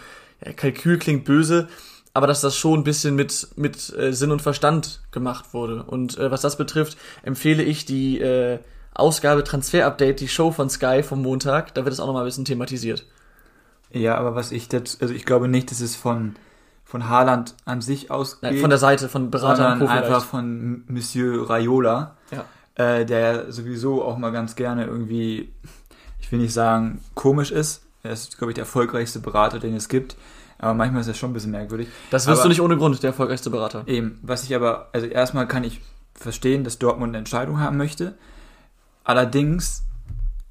ja, 0.46 0.52
Kalkül 0.54 0.98
klingt 0.98 1.24
böse, 1.24 1.70
aber 2.14 2.28
dass 2.28 2.42
das 2.42 2.58
schon 2.58 2.80
ein 2.80 2.84
bisschen 2.84 3.16
mit, 3.16 3.50
mit 3.56 3.94
äh, 3.98 4.12
Sinn 4.14 4.32
und 4.32 4.42
Verstand 4.42 5.02
gemacht 5.12 5.54
wurde. 5.54 5.84
Und 5.84 6.18
äh, 6.18 6.32
was 6.32 6.42
das 6.42 6.58
betrifft, 6.58 6.98
empfehle 7.24 7.64
ich 7.64 7.86
die 7.86 8.20
äh, 8.20 8.60
Ausgabe 8.94 9.44
Transfer 9.44 9.86
Update, 9.86 10.20
die 10.20 10.28
Show 10.28 10.52
von 10.52 10.70
Sky 10.70 11.04
vom 11.04 11.22
Montag. 11.22 11.74
Da 11.76 11.86
wird 11.86 11.94
es 11.94 12.00
auch 12.00 12.08
nochmal 12.08 12.24
ein 12.24 12.28
bisschen 12.28 12.46
thematisiert. 12.46 13.06
Ja, 13.92 14.16
aber 14.16 14.36
was 14.36 14.52
ich 14.52 14.72
jetzt, 14.72 15.02
also 15.02 15.14
ich 15.14 15.26
glaube 15.26 15.48
nicht, 15.48 15.72
dass 15.72 15.80
es 15.82 15.96
von, 15.96 16.36
von 16.84 17.08
Haaland 17.08 17.56
an 17.66 17.82
sich 17.82 18.12
ausgeht. 18.12 18.44
Nein, 18.52 18.58
von 18.58 18.70
der 18.70 18.80
Seite, 18.80 19.08
von 19.10 19.32
Berater 19.32 19.56
sondern 19.58 19.80
vielleicht. 19.80 20.04
einfach 20.04 20.26
von 20.26 20.84
Monsieur 20.88 21.50
Raiola, 21.50 22.16
Ja. 22.32 22.46
äh, 22.84 23.06
der 23.06 23.52
sowieso 23.52 24.04
auch 24.04 24.18
mal 24.18 24.32
ganz 24.32 24.56
gerne 24.56 24.86
irgendwie, 24.86 25.52
ich 26.20 26.32
will 26.32 26.40
nicht 26.40 26.54
sagen, 26.54 27.02
komisch 27.16 27.52
ist. 27.52 27.84
Er 28.04 28.12
ist, 28.12 28.38
glaube 28.38 28.52
ich, 28.52 28.56
der 28.56 28.64
erfolgreichste 28.64 29.20
Berater, 29.20 29.60
den 29.60 29.76
es 29.76 29.90
gibt. 29.90 30.16
Aber 30.60 30.74
manchmal 30.74 31.02
ist 31.02 31.08
das 31.08 31.18
schon 31.18 31.32
ein 31.32 31.34
bisschen 31.34 31.52
merkwürdig. 31.52 31.88
Das 32.12 32.28
wirst 32.28 32.42
aber, 32.42 32.44
du 32.44 32.50
nicht 32.50 32.62
ohne 32.62 32.78
Grund, 32.78 33.02
der 33.02 33.10
erfolgreichste 33.10 33.50
Berater. 33.50 33.84
Eben, 33.88 34.20
was 34.22 34.44
ich 34.44 34.54
aber, 34.54 34.90
also 34.92 35.08
erstmal 35.08 35.48
kann 35.48 35.64
ich 35.64 35.82
verstehen, 36.14 36.64
dass 36.64 36.80
Dortmund 36.80 37.12
eine 37.12 37.20
Entscheidung 37.20 37.60
haben 37.60 37.78
möchte. 37.78 38.16
Allerdings 39.06 39.84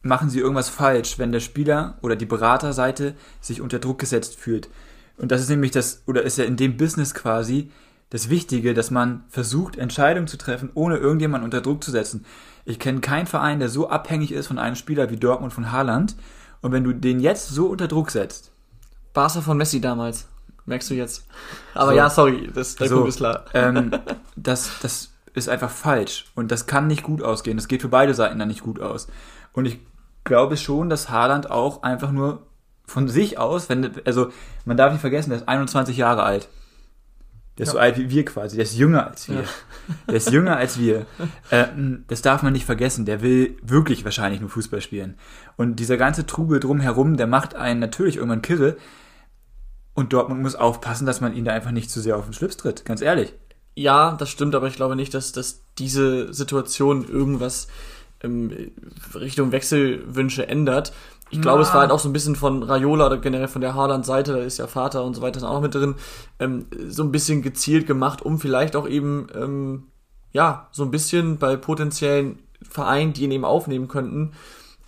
machen 0.03 0.31
sie 0.31 0.41
irgendwas 0.41 0.71
falsch, 0.71 1.19
wenn 1.19 1.31
der 1.31 1.41
Spieler 1.41 1.99
oder 2.01 2.17
die 2.17 2.27
Beraterseite 2.27 3.15
sich 3.41 3.61
unter 3.61 3.79
Druck 3.79 3.99
gesetzt 3.99 4.37
fühlt. 4.37 4.71
Und 5.19 5.31
das 5.31 5.43
ist 5.43 5.51
nämlich 5.51 5.73
das, 5.73 6.03
oder 6.07 6.23
ist 6.23 6.39
ja 6.39 6.45
in 6.45 6.57
dem 6.57 6.77
Business 6.79 7.13
quasi 7.13 7.71
das 8.11 8.31
Wichtige, 8.31 8.73
dass 8.73 8.91
man 8.91 9.25
versucht, 9.29 9.77
Entscheidungen 9.77 10.29
zu 10.29 10.39
treffen, 10.39 10.71
ohne 10.73 10.97
irgendjemanden 10.97 11.45
unter 11.45 11.61
Druck 11.61 11.85
zu 11.85 11.91
setzen. 11.91 12.25
Ich 12.65 12.79
kenne 12.79 13.01
keinen 13.01 13.27
Verein, 13.27 13.59
der 13.59 13.69
so 13.69 13.91
abhängig 13.91 14.33
ist 14.33 14.47
von 14.47 14.59
einem 14.59 14.77
Spieler 14.77 15.11
wie 15.11 15.17
Dortmund 15.17 15.53
von 15.53 15.71
Haaland. 15.71 16.17
Und 16.63 16.73
wenn 16.73 16.85
du 16.85 16.93
den 16.93 17.21
jetzt 17.21 17.49
so 17.49 17.67
unter 17.67 17.89
Druck 17.89 18.11
setzt, 18.11 18.53
Barca 19.19 19.41
von 19.41 19.57
Messi 19.57 19.81
damals. 19.81 20.29
Merkst 20.67 20.91
du 20.91 20.95
jetzt. 20.95 21.27
Aber 21.75 21.91
So. 21.91 21.97
ja, 21.97 22.09
sorry, 22.09 22.49
das, 22.55 22.77
der 22.77 22.87
So. 22.89 22.95
Punkt 22.97 23.09
ist 23.09 23.17
klar. 23.17 23.47
ähm, 23.53 23.91
das, 24.37 24.71
das 24.81 25.11
ist 25.35 25.49
einfach 25.49 25.71
falsch. 25.71 26.27
Und 26.37 26.53
das 26.53 26.67
kann 26.67 26.87
nicht 26.87 27.03
gut 27.03 27.21
ausgehen. 27.21 27.57
Das 27.57 27.67
geht 27.67 27.83
für 27.83 27.89
beide 27.89 28.15
Seiten 28.15 28.39
dann 28.39 28.47
nicht 28.47 28.63
gut 28.63 28.81
aus. 28.81 29.09
Und 29.53 29.65
ich 29.65 29.81
glaube 30.23 30.57
schon, 30.57 30.89
dass 30.89 31.11
Haaland 31.11 31.51
auch 31.51 31.83
einfach 31.83 32.13
nur 32.13 32.47
von 32.87 33.09
sich 33.09 33.39
aus, 33.39 33.69
wenn, 33.69 33.91
also 34.05 34.31
man 34.65 34.77
darf 34.77 34.93
nicht 34.93 35.01
vergessen, 35.01 35.31
der 35.31 35.41
ist 35.41 35.49
21 35.49 35.97
Jahre 35.97 36.23
alt. 36.23 36.49
Der 37.57 37.65
ist 37.67 37.73
so 37.73 37.79
alt 37.79 37.99
wie 37.99 38.09
wir 38.09 38.25
quasi. 38.25 38.55
Der 38.55 38.63
ist 38.63 38.77
jünger 38.77 39.09
als 39.09 39.29
wir. 39.29 39.43
Der 40.07 40.15
ist 40.15 40.31
jünger 40.31 40.57
als 40.59 40.79
wir. 40.79 41.07
Äh, 41.51 41.65
das 42.07 42.23
darf 42.23 42.43
man 42.45 42.53
nicht 42.53 42.67
vergessen. 42.67 43.05
Der 43.05 43.21
will 43.21 43.57
wirklich 43.63 44.05
wahrscheinlich 44.05 44.41
nur 44.41 44.51
Fußball 44.51 44.81
spielen. 44.81 45.17
Und 45.57 45.77
dieser 45.77 45.97
ganze 45.97 46.25
Trubel 46.27 46.61
drumherum, 46.61 47.17
der 47.17 47.27
macht 47.27 47.57
einen 47.57 47.81
natürlich 47.81 48.17
irgendwann 48.17 48.43
kirre. 48.43 48.77
Und 49.99 50.13
Dortmund 50.13 50.41
muss 50.43 50.55
aufpassen, 50.55 51.07
dass 51.07 51.21
man 51.21 51.35
ihn 51.35 51.45
da 51.45 51.53
einfach 51.53 51.73
nicht 51.73 51.91
zu 51.91 52.01
sehr 52.01 52.17
auf 52.17 52.23
den 52.23 52.33
Schlips 52.33 52.57
tritt. 52.57 52.85
Ganz 52.85 53.01
ehrlich. 53.01 53.35
Ja, 53.75 54.13
das 54.13 54.31
stimmt, 54.31 54.55
aber 54.55 54.69
ich 54.69 54.77
glaube 54.77 54.95
nicht, 54.95 55.13
dass, 55.13 55.33
dass 55.33 55.65
diese 55.77 56.33
Situation 56.33 57.05
irgendwas 57.09 57.67
ähm, 58.23 58.71
Richtung 59.17 59.51
Wechselwünsche 59.51 60.47
ändert. 60.47 60.93
Ich 61.31 61.43
glaube, 61.43 61.63
es 61.63 61.75
war 61.75 61.81
halt 61.81 61.91
auch 61.91 61.99
so 61.99 62.09
ein 62.09 62.13
bisschen 62.13 62.37
von 62.37 62.63
Raiola 62.63 63.07
oder 63.07 63.19
generell 63.19 63.49
von 63.49 63.61
der 63.61 63.75
Haaland-Seite, 63.75 64.35
da 64.35 64.39
ist 64.39 64.59
ja 64.59 64.69
Vater 64.69 65.03
und 65.03 65.15
so 65.15 65.21
weiter 65.21 65.43
auch 65.49 65.55
noch 65.55 65.63
mit 65.63 65.75
drin, 65.75 65.97
ähm, 66.39 66.67
so 66.87 67.03
ein 67.03 67.11
bisschen 67.11 67.43
gezielt 67.43 67.89
gemacht, 67.89 68.23
um 68.23 68.39
vielleicht 68.39 68.77
auch 68.77 68.89
eben, 68.89 69.27
ähm, 69.35 69.89
ja, 70.31 70.69
so 70.71 70.85
ein 70.85 70.93
bisschen 70.93 71.39
bei 71.39 71.57
potenziellen 71.57 72.39
Vereinen, 72.63 73.15
die 73.15 73.25
ihn 73.25 73.33
eben 73.33 73.45
aufnehmen 73.45 73.89
könnten, 73.89 74.31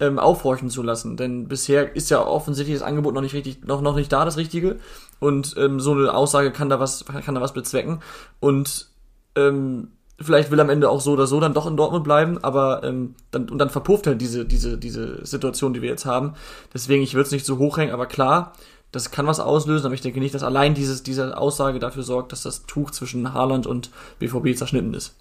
ähm, 0.00 0.19
aufhorchen 0.19 0.71
zu 0.71 0.83
lassen. 0.83 1.16
Denn 1.16 1.47
bisher 1.47 1.95
ist 1.95 2.11
ja 2.11 2.25
offensichtlich 2.25 2.78
das 2.78 2.87
Angebot 2.87 3.14
noch 3.14 3.21
nicht 3.21 3.35
richtig, 3.35 3.64
noch, 3.64 3.83
noch 3.83 3.95
nicht 3.95 4.12
da, 4.12 4.25
das 4.25 4.37
Richtige. 4.37 4.76
Und 5.21 5.54
ähm, 5.59 5.78
so 5.78 5.92
eine 5.92 6.12
Aussage 6.12 6.50
kann 6.50 6.69
da 6.69 6.80
was, 6.80 7.04
kann 7.04 7.35
da 7.35 7.40
was 7.40 7.52
bezwecken. 7.52 8.00
Und 8.40 8.88
ähm, 9.37 9.88
vielleicht 10.21 10.50
will 10.50 10.61
am 10.61 10.71
Ende 10.71 10.90
auch 10.90 11.00
so 11.00 11.12
oder 11.12 11.26
so 11.26 11.40
dann 11.40 11.54
doch 11.54 11.66
in 11.66 11.76
Dortmund 11.76 12.04
bleiben, 12.04 12.38
aber 12.42 12.83
ähm, 12.85 13.14
dann, 13.30 13.49
und 13.49 13.59
dann 13.59 13.71
verpufft 13.71 14.07
halt 14.07 14.21
diese, 14.21 14.45
diese, 14.45 14.76
diese 14.76 15.25
Situation, 15.25 15.73
die 15.73 15.83
wir 15.83 15.88
jetzt 15.88 16.07
haben. 16.07 16.35
Deswegen, 16.75 17.02
ich 17.02 17.14
würde 17.14 17.26
es 17.26 17.33
nicht 17.33 17.47
so 17.47 17.59
hochhängen, 17.59 17.95
aber 17.95 18.07
klar, 18.07 18.52
das 18.92 19.11
kann 19.11 19.26
was 19.26 19.40
auslösen, 19.40 19.87
aber 19.87 19.95
ich 19.95 20.00
denke 20.00 20.21
nicht, 20.21 20.35
dass 20.35 20.42
allein 20.42 20.75
dieses, 20.75 21.02
diese 21.02 21.37
Aussage 21.38 21.78
dafür 21.78 22.02
sorgt, 22.02 22.33
dass 22.33 22.42
das 22.42 22.66
Tuch 22.66 22.90
zwischen 22.90 23.33
Haaland 23.33 23.66
und 23.66 23.90
BVB 24.19 24.57
zerschnitten 24.57 24.95
ist. 24.95 25.14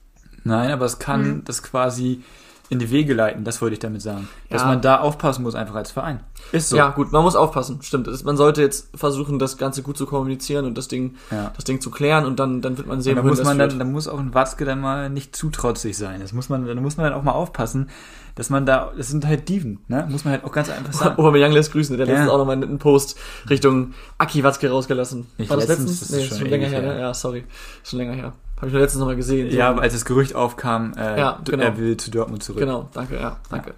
Nein, 0.43 0.71
aber 0.71 0.86
es 0.86 1.00
kann 1.00 1.21
mhm. 1.21 1.43
das 1.45 1.63
quasi 1.63 2.24
in 2.69 2.77
die 2.79 2.91
Wege 2.91 3.13
leiten, 3.15 3.43
das 3.43 3.61
wollte 3.61 3.73
ich 3.73 3.79
damit 3.79 4.01
sagen. 4.03 4.27
Dass 4.49 4.61
Ja. 4.61 4.67
man 4.67 4.81
da 4.81 4.99
aufpassen 4.99 5.41
muss, 5.43 5.55
einfach 5.55 5.73
als 5.75 5.91
Verein. 5.91 6.19
Ist 6.51 6.69
so. 6.69 6.77
Ja, 6.77 6.89
gut, 6.89 7.11
man 7.11 7.23
muss 7.23 7.35
aufpassen, 7.35 7.79
stimmt. 7.81 8.07
Man 8.23 8.38
sollte 8.38 8.61
jetzt 8.61 8.89
versuchen, 8.95 9.39
das 9.39 9.57
Ganze 9.57 9.81
gut 9.81 9.97
zu 9.97 10.05
kommunizieren 10.05 10.65
und 10.65 10.77
das 10.77 10.88
Ding, 10.88 11.15
Ja. 11.31 11.51
das 11.55 11.65
Ding 11.65 11.81
zu 11.81 11.89
klären 11.89 12.25
und 12.25 12.39
dann, 12.39 12.61
dann 12.61 12.77
wird 12.77 12.88
man 12.88 13.01
sehen, 13.01 13.17
Und 13.17 13.25
muss 13.25 13.43
man 13.43 13.57
dann, 13.57 13.79
da 13.79 13.85
muss 13.85 14.07
auch 14.07 14.19
ein 14.19 14.33
Watzke 14.35 14.65
dann 14.65 14.79
mal 14.81 15.09
nicht 15.09 15.35
zu 15.35 15.49
trotzig 15.49 15.97
sein. 15.97 16.19
Das 16.21 16.31
muss 16.31 16.49
man, 16.49 16.65
da 16.67 16.75
muss 16.75 16.95
man 16.97 17.05
dann 17.09 17.13
auch 17.19 17.23
mal 17.23 17.31
aufpassen, 17.31 17.89
dass 18.35 18.49
man 18.51 18.65
da, 18.65 18.91
das 18.95 19.07
sind 19.09 19.25
halt 19.25 19.49
Dieven, 19.49 19.79
ne? 19.88 20.05
Muss 20.09 20.23
man 20.23 20.33
halt 20.33 20.43
auch 20.45 20.51
ganz 20.51 20.69
einfach 20.69 20.93
sagen. 20.93 21.15
Aubameyang 21.19 21.51
lässt 21.51 21.71
grüßen, 21.71 21.97
der 21.97 22.05
Ja. 22.05 22.13
letztens 22.13 22.31
auch 22.31 22.38
noch 22.38 22.45
mal 22.45 22.53
einen 22.53 22.77
Post 22.77 23.17
Richtung 23.49 23.93
Aki 24.19 24.43
Watzke 24.43 24.69
rausgelassen. 24.69 25.25
Nicht 25.38 25.49
War 25.49 25.57
das 25.57 25.67
letztens, 25.67 25.89
letztens? 25.89 25.99
das 25.99 26.09
ist 26.11 26.15
nee, 26.23 26.27
schon 26.29 26.38
schon 26.38 26.47
länger 26.49 26.67
her, 26.67 26.81
ne? 26.83 26.99
Ja, 26.99 27.13
sorry. 27.13 27.43
Schon 27.83 27.97
länger 27.99 28.13
her. 28.13 28.33
Habe 28.60 28.68
ich 28.68 28.74
letztens 28.74 29.00
noch 29.00 29.08
mal 29.08 29.16
gesehen. 29.16 29.50
So. 29.50 29.58
Ja, 29.58 29.74
als 29.75 29.94
das 29.94 30.06
Gerücht 30.06 30.36
aufkam, 30.36 30.94
äh, 30.98 31.18
Ja, 31.20 31.39
genau. 31.46 31.63
er 31.63 31.78
will 31.78 31.98
zu 31.98 32.12
Dortmund 32.12 32.44
zurück. 32.44 32.60
Genau, 32.60 32.89
danke, 32.94 33.16
ja, 33.16 33.39
danke. 33.50 33.74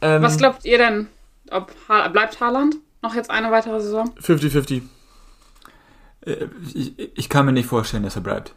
Ähm, 0.00 0.22
Was 0.22 0.36
glaubt 0.38 0.64
ihr 0.64 0.78
denn? 0.78 1.08
Ob 1.50 1.70
ha 1.88 2.08
bleibt 2.08 2.40
Haaland 2.40 2.76
noch 3.02 3.14
jetzt 3.14 3.30
eine 3.30 3.50
weitere 3.50 3.80
Saison? 3.80 4.10
50-50. 4.20 4.82
Äh, 6.24 6.46
Ich, 6.74 6.98
ich 7.18 7.28
kann 7.28 7.46
mir 7.46 7.52
nicht 7.52 7.66
vorstellen, 7.66 8.02
dass 8.04 8.16
er 8.16 8.22
bleibt. 8.22 8.54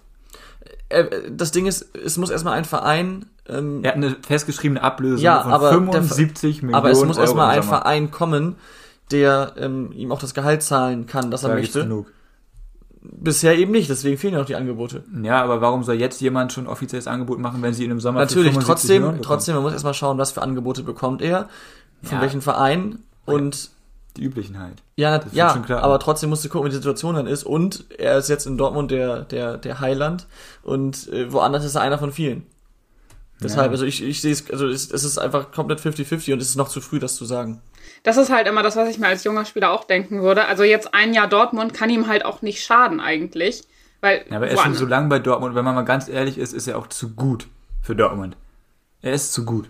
Äh, 0.89 1.05
das 1.29 1.51
Ding 1.51 1.65
ist, 1.65 1.95
es 1.95 2.17
muss 2.17 2.29
erstmal 2.29 2.53
ein 2.53 2.65
Verein, 2.65 3.25
ähm, 3.49 3.83
Er 3.83 3.89
hat 3.89 3.95
eine 3.97 4.15
festgeschriebene 4.25 4.81
Ablösung 4.81 5.23
Ja, 5.23 5.41
von 5.41 5.51
aber 5.51 5.69
der 5.71 5.79
75 5.79 6.61
Millionen 6.61 6.75
aber 6.75 6.89
es 6.91 7.03
muss 7.03 7.17
erstmal 7.17 7.49
ein. 7.55 7.63
Verein 7.63 8.11
kommen, 8.11 8.55
der 9.11 9.53
ähm, 9.57 9.91
ihm 9.91 10.11
auch 10.11 10.19
das 10.19 10.33
Gehalt 10.33 10.63
zahlen 10.63 11.05
kann, 11.05 11.31
das 11.31 11.43
er 11.43 11.49
Da 11.49 11.55
gibt's 11.55 11.75
möchte. 11.75 11.87
genug. 11.89 12.11
Bisher 13.11 13.57
eben 13.57 13.71
nicht, 13.71 13.89
deswegen 13.89 14.17
fehlen 14.17 14.33
ja 14.33 14.39
noch 14.39 14.45
die 14.45 14.55
Angebote. 14.55 15.03
Ja, 15.23 15.43
aber 15.43 15.61
warum 15.61 15.83
soll 15.83 15.95
jetzt 15.95 16.21
jemand 16.21 16.53
schon 16.53 16.67
offizielles 16.67 17.07
Angebot 17.07 17.39
machen, 17.39 17.61
wenn 17.61 17.73
sie 17.73 17.83
ihn 17.85 17.91
im 17.91 17.99
Sommer 17.99 18.19
Natürlich, 18.21 18.53
75 18.53 18.65
trotzdem, 18.67 19.21
trotzdem, 19.21 19.55
man 19.55 19.63
muss 19.63 19.73
erstmal 19.73 19.93
schauen, 19.93 20.17
was 20.17 20.31
für 20.31 20.41
Angebote 20.41 20.83
bekommt 20.83 21.21
er, 21.21 21.49
von 22.03 22.17
Ja. 22.17 22.21
welchen 22.21 22.41
Verein 22.41 22.99
und 23.25 23.69
Die 24.17 24.23
üblichen 24.23 24.59
halt. 24.59 24.81
ja, 24.95 25.13
wird 25.23 25.33
ja, 25.33 25.51
schon 25.51 25.63
klar. 25.63 25.83
aber 25.83 25.99
trotzdem 25.99 26.29
musst 26.29 26.45
du 26.45 26.49
gucken, 26.49 26.65
wie 26.67 26.69
die 26.69 26.75
Situation 26.77 27.15
dann 27.15 27.27
ist 27.27 27.43
und 27.43 27.85
er 27.97 28.17
ist 28.17 28.29
jetzt 28.29 28.45
in 28.47 28.57
Dortmund 28.57 28.91
der, 28.91 29.21
der, 29.23 29.57
der 29.57 29.79
Heiland 29.79 30.27
und 30.63 31.07
äh, 31.11 31.31
woanders 31.33 31.65
ist 31.65 31.75
er 31.75 31.81
einer 31.81 31.97
von 31.97 32.11
vielen. 32.11 32.43
Deshalb, 33.43 33.65
Ja. 33.67 33.71
also 33.71 33.85
ich, 33.85 34.01
ich 34.01 34.21
sehe 34.21 34.31
es, 34.31 34.49
also 34.49 34.67
es, 34.67 34.89
es 34.89 35.03
ist 35.03 35.17
einfach 35.17 35.51
komplett 35.51 35.79
50-50 35.81 36.31
und 36.33 36.41
es 36.41 36.49
ist 36.49 36.55
noch 36.55 36.69
zu 36.69 36.79
früh, 36.79 36.99
das 36.99 37.15
zu 37.15 37.25
sagen. 37.25 37.61
Das 38.05 38.17
ist 38.17 38.29
halt 38.31 38.47
immer 38.47 38.63
das, 38.63 38.75
was 38.75 38.87
ich 38.89 38.99
mir 38.99 39.07
als 39.07 39.23
junger 39.23 39.43
Spieler 39.45 39.71
auch 39.71 39.83
denken 39.83 40.21
würde. 40.21 40.45
Also 40.45 40.63
jetzt 40.63 40.93
ein 40.93 41.13
Jahr 41.13 41.27
Dortmund 41.27 41.73
kann 41.73 41.89
ihm 41.89 42.07
halt 42.07 42.23
auch 42.23 42.41
nicht 42.41 42.63
schaden 42.63 42.99
eigentlich. 43.01 43.63
Weil 44.01 44.25
Ja, 44.29 44.37
aber 44.37 44.47
er 44.47 44.53
ist 44.53 44.61
schon 44.61 44.75
so 44.75 44.85
lange 44.85 45.09
bei 45.09 45.19
Dortmund, 45.19 45.55
wenn 45.55 45.65
man 45.65 45.75
mal 45.75 45.81
ganz 45.85 46.07
ehrlich 46.07 46.37
ist, 46.37 46.53
ist 46.53 46.67
er 46.67 46.77
auch 46.77 46.87
zu 46.87 47.15
gut 47.15 47.47
für 47.81 47.95
Dortmund. 47.95 48.37
Er 49.01 49.13
ist 49.13 49.33
zu 49.33 49.43
gut. 49.43 49.69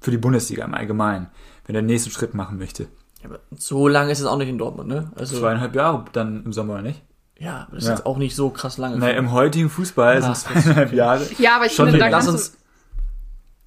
Für 0.00 0.10
die 0.10 0.18
Bundesliga 0.18 0.64
im 0.64 0.74
Allgemeinen, 0.74 1.28
wenn 1.64 1.74
er 1.76 1.82
den 1.82 1.86
nächsten 1.86 2.10
Schritt 2.10 2.34
machen 2.34 2.58
möchte. 2.58 2.84
Ja, 3.22 3.30
aber 3.30 3.38
so 3.56 3.88
lange 3.88 4.10
ist 4.12 4.20
es 4.20 4.26
auch 4.26 4.36
nicht 4.36 4.48
in 4.48 4.58
Dortmund, 4.58 4.88
ne? 4.88 5.10
Also, 5.16 5.38
Zweieinhalb 5.38 5.74
Jahre 5.74 6.04
dann 6.12 6.44
im 6.44 6.52
Sommer, 6.52 6.82
nicht? 6.82 7.02
ja, 7.38 7.62
aber 7.68 7.76
das 7.76 7.84
ist 7.84 7.88
Ja. 7.88 7.94
jetzt 7.94 8.06
auch 8.06 8.18
nicht 8.18 8.34
so 8.36 8.50
krass 8.50 8.78
lange. 8.78 8.98
Naja, 8.98 9.16
im 9.16 9.30
heutigen 9.32 9.70
Fußball 9.70 10.16
Ja, 10.16 10.34
sind 10.34 10.36
zweieinhalb 10.36 10.92
Jahre. 10.92 11.26
ja, 11.38 11.56
aber 11.56 11.66
ich 11.66 11.72
Schon 11.72 11.86
finde, 11.86 12.00
da 12.00 12.08
lass 12.08 12.28
uns- 12.28 12.52
du, 12.52 12.58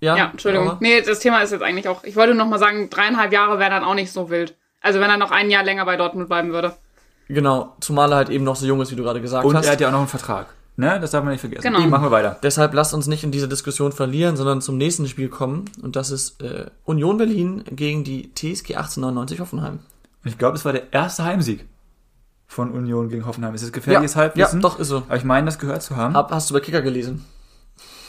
ja, 0.01 0.15
Ja, 0.17 0.29
Entschuldigung. 0.31 0.69
aber- 0.69 0.77
Nee, 0.81 1.01
das 1.01 1.19
Thema 1.19 1.41
ist 1.41 1.51
jetzt 1.51 1.61
eigentlich 1.63 1.87
auch. 1.87 2.03
Ich 2.03 2.15
wollte 2.15 2.33
noch 2.35 2.47
mal 2.47 2.59
sagen, 2.59 2.89
dreieinhalb 2.89 3.31
Jahre 3.33 3.59
wäre 3.59 3.69
dann 3.69 3.83
auch 3.83 3.95
nicht 3.95 4.11
so 4.11 4.29
wild. 4.29 4.55
Also 4.81 4.99
wenn 4.99 5.09
er 5.09 5.17
noch 5.17 5.31
ein 5.31 5.49
Jahr 5.49 5.63
länger 5.63 5.85
bei 5.85 5.97
Dortmund 5.97 6.29
bleiben 6.29 6.51
würde. 6.53 6.73
Genau, 7.27 7.75
zumal 7.79 8.11
er 8.11 8.15
halt 8.17 8.29
eben 8.29 8.43
noch 8.43 8.55
so 8.55 8.65
jung 8.65 8.81
ist, 8.81 8.91
wie 8.91 8.95
du 8.95 9.03
gerade 9.03 9.21
gesagt 9.21 9.45
Und 9.45 9.55
hast. 9.55 9.65
er 9.65 9.73
hat 9.73 9.81
ja 9.81 9.87
auch 9.89 9.91
noch 9.91 9.99
einen 9.99 10.07
Vertrag. 10.07 10.47
Ne? 10.77 10.97
Das 11.01 11.11
darf 11.11 11.23
man 11.23 11.33
nicht 11.33 11.41
vergessen. 11.41 11.61
Genau. 11.63 11.81
Machen 11.87 12.05
wir 12.05 12.11
weiter. 12.11 12.37
Deshalb 12.41 12.73
lasst 12.73 12.93
uns 12.93 13.05
nicht 13.07 13.23
in 13.25 13.31
diese 13.31 13.49
Diskussion 13.49 13.91
verlieren, 13.91 14.37
sondern 14.37 14.61
zum 14.61 14.77
nächsten 14.77 15.07
Spiel 15.07 15.27
kommen. 15.27 15.65
Und 15.83 15.95
das 15.97 16.09
ist 16.09 16.41
äh, 16.41 16.67
Union 16.85 17.17
Berlin 17.17 17.65
gegen 17.69 18.05
die 18.05 18.33
TSG 18.33 18.75
1899 18.77 19.41
Hoffenheim. 19.41 19.79
Und 20.23 20.29
ich 20.31 20.37
glaube, 20.37 20.53
das 20.53 20.63
war 20.63 20.71
der 20.71 20.91
erste 20.93 21.25
Heimsieg 21.25 21.65
von 22.47 22.71
Union 22.71 23.09
gegen 23.09 23.25
Hoffenheim. 23.25 23.53
Ist 23.53 23.63
das 23.65 23.73
gefährliches 23.73 24.13
ja, 24.15 24.21
Halbwissen? 24.21 24.61
doch, 24.61 24.79
ist 24.79 24.87
so. 24.87 25.03
Aber 25.07 25.17
ich 25.17 25.25
meine, 25.25 25.45
das 25.45 25.59
gehört 25.59 25.83
zu 25.83 25.97
haben. 25.97 26.13
Hab, 26.15 26.31
hast 26.31 26.49
du 26.49 26.53
bei 26.53 26.61
Kicker 26.61 26.81
gelesen? 26.81 27.25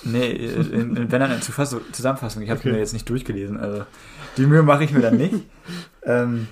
Nee, 0.03 0.31
in, 0.31 0.73
in, 0.73 0.97
wenn 1.13 1.21
dann 1.21 1.31
eine 1.31 1.41
Zufassung- 1.41 1.83
Zusammenfassung. 1.93 2.43
Ich 2.43 2.51
habe 2.51 2.71
mir 2.71 2.79
jetzt 2.79 2.93
nicht 2.93 3.09
durchgelesen. 3.09 3.59
Also 3.59 3.85
die 4.37 4.47
Mühe 4.47 4.63
mache 4.63 4.85
ich 4.85 4.93
mir 4.93 5.01
dann 5.01 5.17
nicht. 5.17 5.35
ähm, 6.05 6.49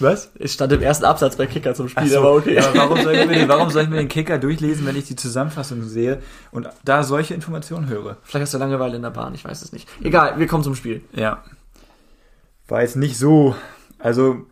was? 0.00 0.30
Es 0.38 0.52
stand 0.52 0.72
im 0.72 0.82
ersten 0.82 1.04
Absatz 1.04 1.36
bei 1.36 1.46
Kicker 1.46 1.74
zum 1.74 1.88
Spiel, 1.88 2.06
so, 2.08 2.18
aber 2.18 2.34
okay. 2.34 2.58
aber 2.58 2.74
warum 2.74 3.02
soll, 3.02 3.14
ich 3.14 3.26
mir 3.26 3.34
den, 3.34 3.48
warum 3.48 3.70
soll 3.70 3.84
ich 3.84 3.88
mir 3.88 3.96
den 3.96 4.08
Kicker 4.08 4.38
durchlesen, 4.38 4.84
wenn 4.86 4.96
ich 4.96 5.06
die 5.06 5.16
Zusammenfassung 5.16 5.82
sehe 5.82 6.20
und 6.50 6.68
da 6.84 7.02
solche 7.02 7.32
Informationen 7.34 7.88
höre? 7.88 8.18
Vielleicht 8.22 8.42
hast 8.42 8.54
du 8.54 8.58
Langeweile 8.58 8.96
in 8.96 9.02
der 9.02 9.10
Bahn, 9.10 9.34
ich 9.34 9.44
weiß 9.44 9.62
es 9.62 9.72
nicht. 9.72 9.88
Egal, 10.02 10.38
wir 10.38 10.46
kommen 10.46 10.62
zum 10.62 10.74
Spiel. 10.74 11.02
Ja. 11.14 11.42
War 12.68 12.82
jetzt 12.82 12.96
nicht 12.96 13.16
so. 13.18 13.56
Also, 13.98 14.46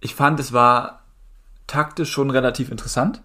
ich 0.00 0.14
fand, 0.14 0.40
es 0.40 0.52
war 0.52 1.04
taktisch 1.68 2.10
schon 2.10 2.30
relativ 2.30 2.70
interessant. 2.70 3.22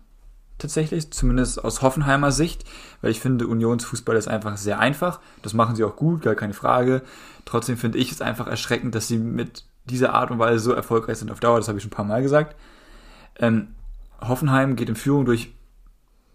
Tatsächlich, 0.57 1.11
zumindest 1.11 1.63
aus 1.63 1.81
Hoffenheimer 1.81 2.31
Sicht, 2.31 2.63
weil 3.01 3.11
ich 3.11 3.19
finde, 3.19 3.47
Unionsfußball 3.47 4.15
ist 4.15 4.27
einfach 4.27 4.57
sehr 4.57 4.79
einfach. 4.79 5.19
Das 5.43 5.53
machen 5.53 5.75
sie 5.75 5.83
auch 5.83 5.95
gut, 5.95 6.23
gar 6.23 6.35
keine 6.35 6.53
Frage. 6.53 7.03
Trotzdem 7.45 7.77
finde 7.77 7.99
ich 7.99 8.11
es 8.11 8.21
einfach 8.21 8.47
erschreckend, 8.47 8.95
dass 8.95 9.07
sie 9.07 9.19
mit 9.19 9.65
dieser 9.85 10.13
Art 10.13 10.31
und 10.31 10.39
Weise 10.39 10.59
so 10.59 10.73
erfolgreich 10.73 11.17
sind 11.17 11.31
auf 11.31 11.39
Dauer. 11.39 11.57
Das 11.57 11.67
habe 11.67 11.77
ich 11.77 11.83
schon 11.83 11.91
ein 11.91 11.95
paar 11.95 12.05
Mal 12.05 12.21
gesagt. 12.23 12.55
Ähm, 13.39 13.69
Hoffenheim 14.19 14.75
geht 14.75 14.89
in 14.89 14.95
Führung 14.95 15.25
durch, 15.25 15.53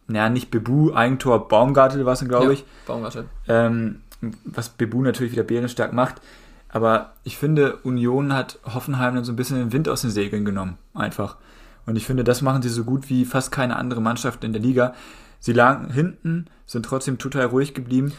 naja, 0.06 0.28
nicht 0.28 0.50
Bebu, 0.50 0.92
Eigentor, 0.94 1.48
Baumgartel 1.48 2.06
war 2.06 2.12
es, 2.12 2.24
glaube 2.26 2.54
ich 2.54 2.64
Baumgartel. 2.86 3.26
ähm, 3.48 4.02
was 4.44 4.68
Bebu 4.68 5.02
natürlich 5.02 5.32
wieder 5.32 5.42
bärenstark 5.42 5.92
macht. 5.92 6.20
Aber 6.68 7.12
ich 7.24 7.36
finde, 7.36 7.76
Union 7.82 8.32
hat 8.32 8.58
Hoffenheim 8.64 9.14
dann 9.14 9.24
so 9.24 9.32
ein 9.32 9.36
bisschen 9.36 9.58
den 9.58 9.72
Wind 9.72 9.88
aus 9.88 10.02
den 10.02 10.10
Segeln 10.10 10.44
genommen, 10.44 10.78
einfach. 10.94 11.36
Und 11.86 11.96
ich 11.96 12.06
finde, 12.06 12.24
das 12.24 12.42
machen 12.42 12.62
sie 12.62 12.68
so 12.68 12.84
gut 12.84 13.08
wie 13.08 13.24
fast 13.24 13.52
keine 13.52 13.76
andere 13.76 14.00
Mannschaft 14.00 14.44
in 14.44 14.52
der 14.52 14.62
Liga. 14.62 14.94
Sie 15.40 15.52
lagen 15.52 15.90
hinten, 15.90 16.46
sind 16.66 16.84
trotzdem 16.86 17.18
total 17.18 17.46
ruhig 17.46 17.74
geblieben 17.74 18.12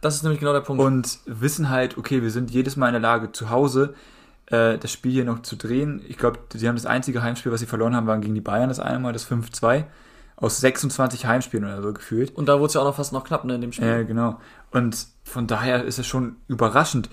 Das 0.00 0.16
ist 0.16 0.22
nämlich 0.22 0.40
genau 0.40 0.54
der 0.54 0.60
Punkt. 0.60 0.82
und 0.82 1.18
wissen 1.26 1.68
halt, 1.68 1.98
okay, 1.98 2.22
wir 2.22 2.30
sind 2.30 2.50
jedes 2.50 2.76
Mal 2.76 2.86
in 2.86 2.94
der 2.94 3.02
Lage, 3.02 3.32
zu 3.32 3.50
Hause 3.50 3.94
äh, 4.46 4.78
das 4.78 4.90
Spiel 4.90 5.12
hier 5.12 5.24
noch 5.24 5.42
zu 5.42 5.56
drehen. 5.56 6.02
Ich 6.08 6.16
glaube, 6.16 6.38
sie 6.54 6.66
haben 6.68 6.76
das 6.76 6.86
einzige 6.86 7.22
Heimspiel, 7.22 7.52
was 7.52 7.60
sie 7.60 7.66
verloren 7.66 7.94
haben, 7.94 8.06
war 8.06 8.18
gegen 8.18 8.34
die 8.34 8.40
Bayern, 8.40 8.68
das 8.68 8.80
eine 8.80 8.98
Mal, 8.98 9.12
das 9.12 9.30
5-2. 9.30 9.84
Aus 10.36 10.58
26 10.60 11.26
Heimspielen 11.26 11.66
oder 11.66 11.82
so 11.82 11.92
gefühlt. 11.92 12.34
Und 12.34 12.48
da 12.48 12.58
wurde 12.58 12.68
es 12.68 12.74
ja 12.74 12.80
auch 12.80 12.86
noch 12.86 12.96
fast 12.96 13.12
noch 13.12 13.24
knapp 13.24 13.44
ne, 13.44 13.56
in 13.56 13.60
dem 13.60 13.72
Spiel. 13.72 13.86
Ja, 13.86 14.02
genau. 14.02 14.40
Und 14.70 15.06
von 15.22 15.46
daher 15.46 15.84
ist 15.84 15.98
es 15.98 16.06
schon 16.06 16.36
überraschend. 16.48 17.10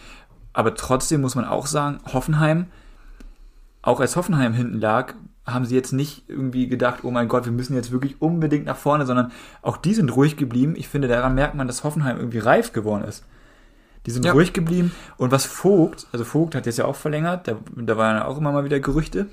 Aber 0.53 0.75
trotzdem 0.75 1.21
muss 1.21 1.35
man 1.35 1.43
auch 1.43 1.67
sagen, 1.67 1.99
Hoffenheim, 2.13 2.67
auch 3.81 3.99
als 3.99 4.15
Hoffenheim 4.15 4.53
hinten 4.53 4.79
lag, 4.79 5.13
haben 5.48 5.66
sie 5.66 5.75
jetzt 5.75 5.94
nicht 5.94 6.24
irgendwie 6.27 6.68
gedacht, 6.68 7.00
oh 7.04 7.12
mein 7.12 7.30
Gott, 7.30 7.46
wir 7.46 7.54
müssen 7.54 7.74
jetzt 7.74 7.92
wirklich 7.92 8.22
unbedingt 8.22 8.66
nach 8.66 8.75
vorne, 8.75 9.06
sondern 9.06 9.32
auch 9.62 9.77
die 9.77 9.94
sind 9.94 10.10
ruhig 10.16 10.36
geblieben. 10.36 10.75
Ich 10.75 10.89
finde, 10.89 11.08
daran 11.08 11.36
merkt 11.36 11.56
man, 11.56 11.68
dass 11.68 11.86
Hoffenheim 11.86 12.18
irgendwie 12.18 12.39
reif 12.39 12.74
geworden 12.74 13.06
ist. 13.06 13.24
Die 14.06 14.12
sind 14.12 14.25
Ja. 14.25 14.34
ruhig 14.34 14.51
geblieben. 14.54 14.92
Und 15.18 15.32
was 15.32 15.46
Vogt, 15.46 16.08
also 16.12 16.25
Vogt 16.25 16.54
hat 16.54 16.66
jetzt 16.66 16.77
ja 16.77 16.86
auch 16.86 16.96
verlängert, 16.96 17.48
da, 17.48 17.58
da 17.75 17.98
waren 17.98 18.18
ja 18.18 18.25
auch 18.25 18.38
immer 18.38 18.51
mal 18.51 18.66
wieder 18.66 18.80
Gerüchte. 18.80 19.27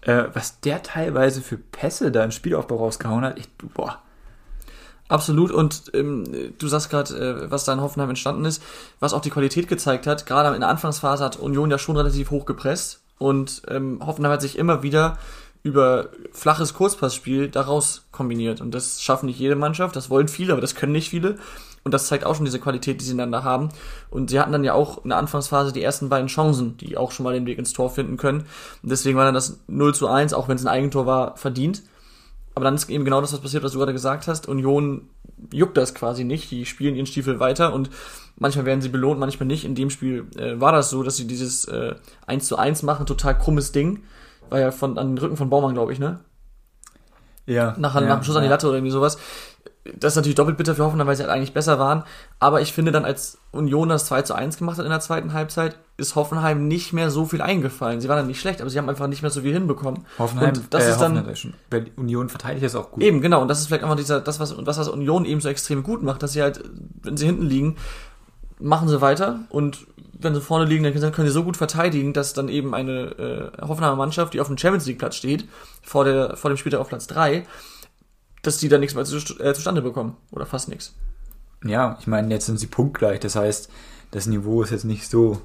Äh, 0.00 0.24
was 0.32 0.60
der 0.60 0.82
teilweise 0.82 1.42
für 1.42 1.58
Pässe 1.58 2.10
da 2.10 2.24
im 2.24 2.30
Spielaufbau 2.30 2.76
rausgehauen 2.76 3.24
hat, 3.24 3.38
ich, 3.38 3.48
boah. 3.74 3.98
Absolut. 5.08 5.50
Und 5.50 5.90
ähm, 5.94 6.24
du 6.58 6.68
sagst 6.68 6.90
gerade, 6.90 7.14
äh, 7.44 7.50
was 7.50 7.64
da 7.64 7.72
in 7.72 7.80
Hoffenheim 7.80 8.10
entstanden 8.10 8.44
ist, 8.44 8.62
was 9.00 9.12
auch 9.12 9.22
die 9.22 9.30
Qualität 9.30 9.68
gezeigt 9.68 10.06
hat. 10.06 10.26
Gerade 10.26 10.54
in 10.54 10.60
der 10.60 10.70
Anfangsphase 10.70 11.24
hat 11.24 11.36
Union 11.36 11.70
ja 11.70 11.78
schon 11.78 11.96
relativ 11.96 12.30
hoch 12.30 12.46
gepresst 12.46 13.02
und 13.18 13.62
ähm, 13.68 14.00
Hoffenheim 14.04 14.32
hat 14.32 14.42
sich 14.42 14.58
immer 14.58 14.82
wieder 14.82 15.18
über 15.62 16.10
flaches 16.32 16.74
Kurzpassspiel 16.74 17.48
daraus 17.48 18.06
kombiniert. 18.12 18.60
Und 18.60 18.74
das 18.74 19.02
schaffen 19.02 19.26
nicht 19.26 19.38
jede 19.38 19.56
Mannschaft, 19.56 19.96
das 19.96 20.08
wollen 20.08 20.28
viele, 20.28 20.52
aber 20.52 20.60
das 20.60 20.74
können 20.74 20.92
nicht 20.92 21.10
viele. 21.10 21.36
Und 21.84 21.94
das 21.94 22.06
zeigt 22.06 22.24
auch 22.24 22.34
schon 22.34 22.44
diese 22.44 22.58
Qualität, 22.58 23.00
die 23.00 23.04
sie 23.04 23.16
da 23.16 23.42
haben. 23.44 23.70
Und 24.10 24.30
sie 24.30 24.38
hatten 24.38 24.52
dann 24.52 24.64
ja 24.64 24.74
auch 24.74 25.04
in 25.04 25.10
der 25.10 25.18
Anfangsphase 25.18 25.72
die 25.72 25.82
ersten 25.82 26.08
beiden 26.08 26.28
Chancen, 26.28 26.76
die 26.76 26.96
auch 26.96 27.12
schon 27.12 27.24
mal 27.24 27.32
den 27.32 27.46
Weg 27.46 27.58
ins 27.58 27.72
Tor 27.72 27.90
finden 27.90 28.16
können. 28.16 28.40
Und 28.82 28.90
deswegen 28.90 29.16
war 29.16 29.24
dann 29.24 29.34
das 29.34 29.60
0 29.68 29.94
zu 29.94 30.06
1, 30.08 30.34
auch 30.34 30.48
wenn 30.48 30.56
es 30.56 30.64
ein 30.64 30.68
Eigentor 30.68 31.06
war, 31.06 31.36
verdient. 31.36 31.82
Aber 32.54 32.64
dann 32.64 32.74
ist 32.74 32.90
eben 32.90 33.04
genau 33.04 33.20
das, 33.20 33.32
was 33.32 33.40
passiert, 33.40 33.62
was 33.62 33.72
du 33.72 33.78
gerade 33.78 33.92
gesagt 33.92 34.26
hast. 34.26 34.48
Union 34.48 35.08
juckt 35.52 35.76
das 35.76 35.94
quasi 35.94 36.24
nicht. 36.24 36.50
Die 36.50 36.66
spielen 36.66 36.94
ihren 36.94 37.06
Stiefel 37.06 37.40
weiter 37.40 37.72
und 37.72 37.90
manchmal 38.36 38.66
werden 38.66 38.80
sie 38.80 38.88
belohnt, 38.88 39.20
manchmal 39.20 39.46
nicht. 39.46 39.64
In 39.64 39.74
dem 39.74 39.90
Spiel 39.90 40.26
äh, 40.36 40.60
war 40.60 40.72
das 40.72 40.90
so, 40.90 41.02
dass 41.02 41.16
sie 41.16 41.26
dieses 41.26 41.64
äh, 41.66 41.94
1 42.26 42.46
zu 42.46 42.56
1 42.56 42.82
machen, 42.82 43.06
total 43.06 43.36
krummes 43.38 43.72
Ding. 43.72 44.02
War 44.50 44.60
ja 44.60 44.70
von, 44.70 44.98
an 44.98 45.08
den 45.08 45.18
Rücken 45.18 45.36
von 45.36 45.50
Baumann, 45.50 45.74
glaube 45.74 45.92
ich, 45.92 45.98
ne? 45.98 46.20
Ja. 47.46 47.74
Nach, 47.78 47.94
ja, 47.94 48.00
nach 48.02 48.20
dem 48.20 48.24
Schuss 48.24 48.36
an 48.36 48.42
die 48.42 48.46
ja. 48.46 48.52
Latte 48.52 48.66
oder 48.66 48.76
irgendwie 48.76 48.92
sowas. 48.92 49.18
Das 49.96 50.12
ist 50.12 50.16
natürlich 50.16 50.36
doppelt 50.36 50.58
bitter 50.58 50.74
für 50.74 50.84
Hoffenheim, 50.84 51.06
weil 51.06 51.16
sie 51.16 51.22
halt 51.22 51.32
eigentlich 51.32 51.54
besser 51.54 51.78
waren. 51.78 52.04
Aber 52.38 52.60
ich 52.60 52.72
finde 52.72 52.92
dann, 52.92 53.04
als 53.04 53.38
Union 53.52 53.88
das 53.88 54.06
2 54.06 54.22
zu 54.22 54.34
1 54.34 54.58
gemacht 54.58 54.78
hat 54.78 54.84
in 54.84 54.90
der 54.90 55.00
zweiten 55.00 55.32
Halbzeit, 55.32 55.78
ist 55.98 56.14
Hoffenheim 56.14 56.68
nicht 56.68 56.92
mehr 56.92 57.10
so 57.10 57.26
viel 57.26 57.42
eingefallen. 57.42 58.00
Sie 58.00 58.08
waren 58.08 58.18
dann 58.18 58.28
nicht 58.28 58.40
schlecht, 58.40 58.60
aber 58.60 58.70
sie 58.70 58.78
haben 58.78 58.88
einfach 58.88 59.08
nicht 59.08 59.22
mehr 59.22 59.32
so 59.32 59.42
viel 59.42 59.52
hinbekommen. 59.52 60.06
Hoffenheim, 60.18 60.50
und 60.50 60.72
das 60.72 60.84
äh, 60.84 60.90
ist 60.92 61.00
dann 61.00 61.16
Hoffenheim 61.16 61.86
Union 61.96 62.28
verteidigt 62.28 62.64
das 62.64 62.76
auch 62.76 62.92
gut. 62.92 63.02
Eben, 63.02 63.20
genau. 63.20 63.42
Und 63.42 63.48
das 63.48 63.58
ist 63.58 63.66
vielleicht 63.66 63.82
einfach 63.82 63.96
dieser, 63.96 64.20
das, 64.20 64.38
was, 64.38 64.54
was 64.56 64.76
das 64.76 64.88
Union 64.88 65.24
eben 65.24 65.40
so 65.40 65.48
extrem 65.48 65.82
gut 65.82 66.02
macht, 66.02 66.22
dass 66.22 66.32
sie 66.32 66.42
halt, 66.42 66.62
wenn 67.02 67.16
sie 67.16 67.26
hinten 67.26 67.46
liegen, 67.46 67.76
machen 68.60 68.88
sie 68.88 69.00
weiter 69.00 69.40
und 69.50 69.86
wenn 70.20 70.34
sie 70.34 70.40
vorne 70.40 70.64
liegen, 70.64 70.84
dann 70.84 71.12
können 71.12 71.28
sie 71.28 71.34
so 71.34 71.44
gut 71.44 71.56
verteidigen, 71.56 72.12
dass 72.12 72.32
dann 72.32 72.48
eben 72.48 72.74
eine 72.74 73.52
äh, 73.58 73.66
Hoffenheimer 73.66 73.96
Mannschaft, 73.96 74.34
die 74.34 74.40
auf 74.40 74.48
dem 74.48 74.58
Champions 74.58 74.86
League 74.86 74.98
Platz 74.98 75.16
steht, 75.16 75.48
vor, 75.82 76.04
der, 76.04 76.36
vor 76.36 76.50
dem 76.50 76.56
Spieltag 76.56 76.80
auf 76.80 76.88
Platz 76.88 77.06
3, 77.08 77.44
dass 78.42 78.58
die 78.58 78.68
da 78.68 78.78
nichts 78.78 78.94
mehr 78.94 79.04
zu, 79.04 79.16
äh, 79.16 79.54
zustande 79.54 79.82
bekommen. 79.82 80.16
Oder 80.30 80.46
fast 80.46 80.68
nichts. 80.68 80.94
Ja, 81.64 81.98
ich 82.00 82.06
meine, 82.06 82.32
jetzt 82.32 82.46
sind 82.46 82.58
sie 82.58 82.66
punktgleich. 82.66 83.20
Das 83.20 83.36
heißt, 83.36 83.68
das 84.10 84.26
Niveau 84.26 84.62
ist 84.62 84.70
jetzt 84.70 84.84
nicht 84.84 85.08
so, 85.08 85.40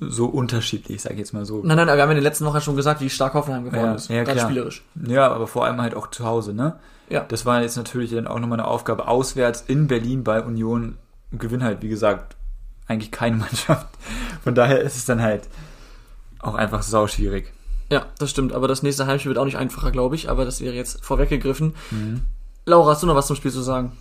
so 0.00 0.26
unterschiedlich, 0.26 1.02
sag 1.02 1.12
ich 1.12 1.18
jetzt 1.18 1.32
mal 1.34 1.44
so. 1.44 1.58
Nein, 1.62 1.76
nein, 1.76 1.88
aber 1.88 1.96
wir 1.98 2.02
haben 2.02 2.10
in 2.10 2.16
den 2.16 2.24
letzten 2.24 2.46
Wochen 2.46 2.60
schon 2.60 2.74
gesagt, 2.76 3.00
wie 3.02 3.10
stark 3.10 3.34
Hoffenheim 3.34 3.64
geworden 3.64 3.84
Ja, 3.84 3.94
ist. 3.94 4.08
ja, 4.08 4.24
Gerade 4.24 4.38
klar. 4.38 4.48
spielerisch. 4.50 4.82
Ja, 5.06 5.28
aber 5.30 5.46
vor 5.46 5.66
allem 5.66 5.80
halt 5.80 5.94
auch 5.94 6.08
zu 6.10 6.24
Hause, 6.24 6.54
ne? 6.54 6.76
Ja. 7.08 7.20
Das 7.28 7.44
war 7.44 7.60
jetzt 7.60 7.76
natürlich 7.76 8.10
dann 8.12 8.26
auch 8.26 8.38
nochmal 8.38 8.58
eine 8.60 8.68
Aufgabe. 8.68 9.08
Auswärts 9.08 9.62
in 9.66 9.88
Berlin 9.88 10.24
bei 10.24 10.42
Union 10.42 10.96
gewinnt 11.32 11.62
halt, 11.62 11.82
wie 11.82 11.88
gesagt, 11.88 12.36
eigentlich 12.86 13.10
keine 13.10 13.36
Mannschaft. 13.38 13.86
Von 14.42 14.54
daher 14.54 14.80
ist 14.80 14.96
es 14.96 15.04
dann 15.04 15.20
halt 15.20 15.48
auch 16.38 16.54
einfach 16.54 16.82
sau 16.82 17.06
schwierig. 17.06 17.52
Ja, 17.90 18.06
das 18.18 18.30
stimmt. 18.30 18.52
Aber 18.52 18.68
das 18.68 18.82
nächste 18.82 19.06
Heimspiel 19.06 19.30
wird 19.30 19.38
auch 19.38 19.44
nicht 19.44 19.58
einfacher, 19.58 19.90
glaube 19.90 20.14
ich. 20.14 20.30
Aber 20.30 20.44
das 20.44 20.60
wäre 20.60 20.74
jetzt 20.74 21.04
vorweggegriffen. 21.04 21.74
Laura, 22.64 22.92
hast 22.92 23.02
du 23.02 23.06
noch 23.06 23.16
was 23.16 23.26
zum 23.26 23.34
Spiel 23.36 23.50
zu 23.50 23.60
sagen? 23.62 23.92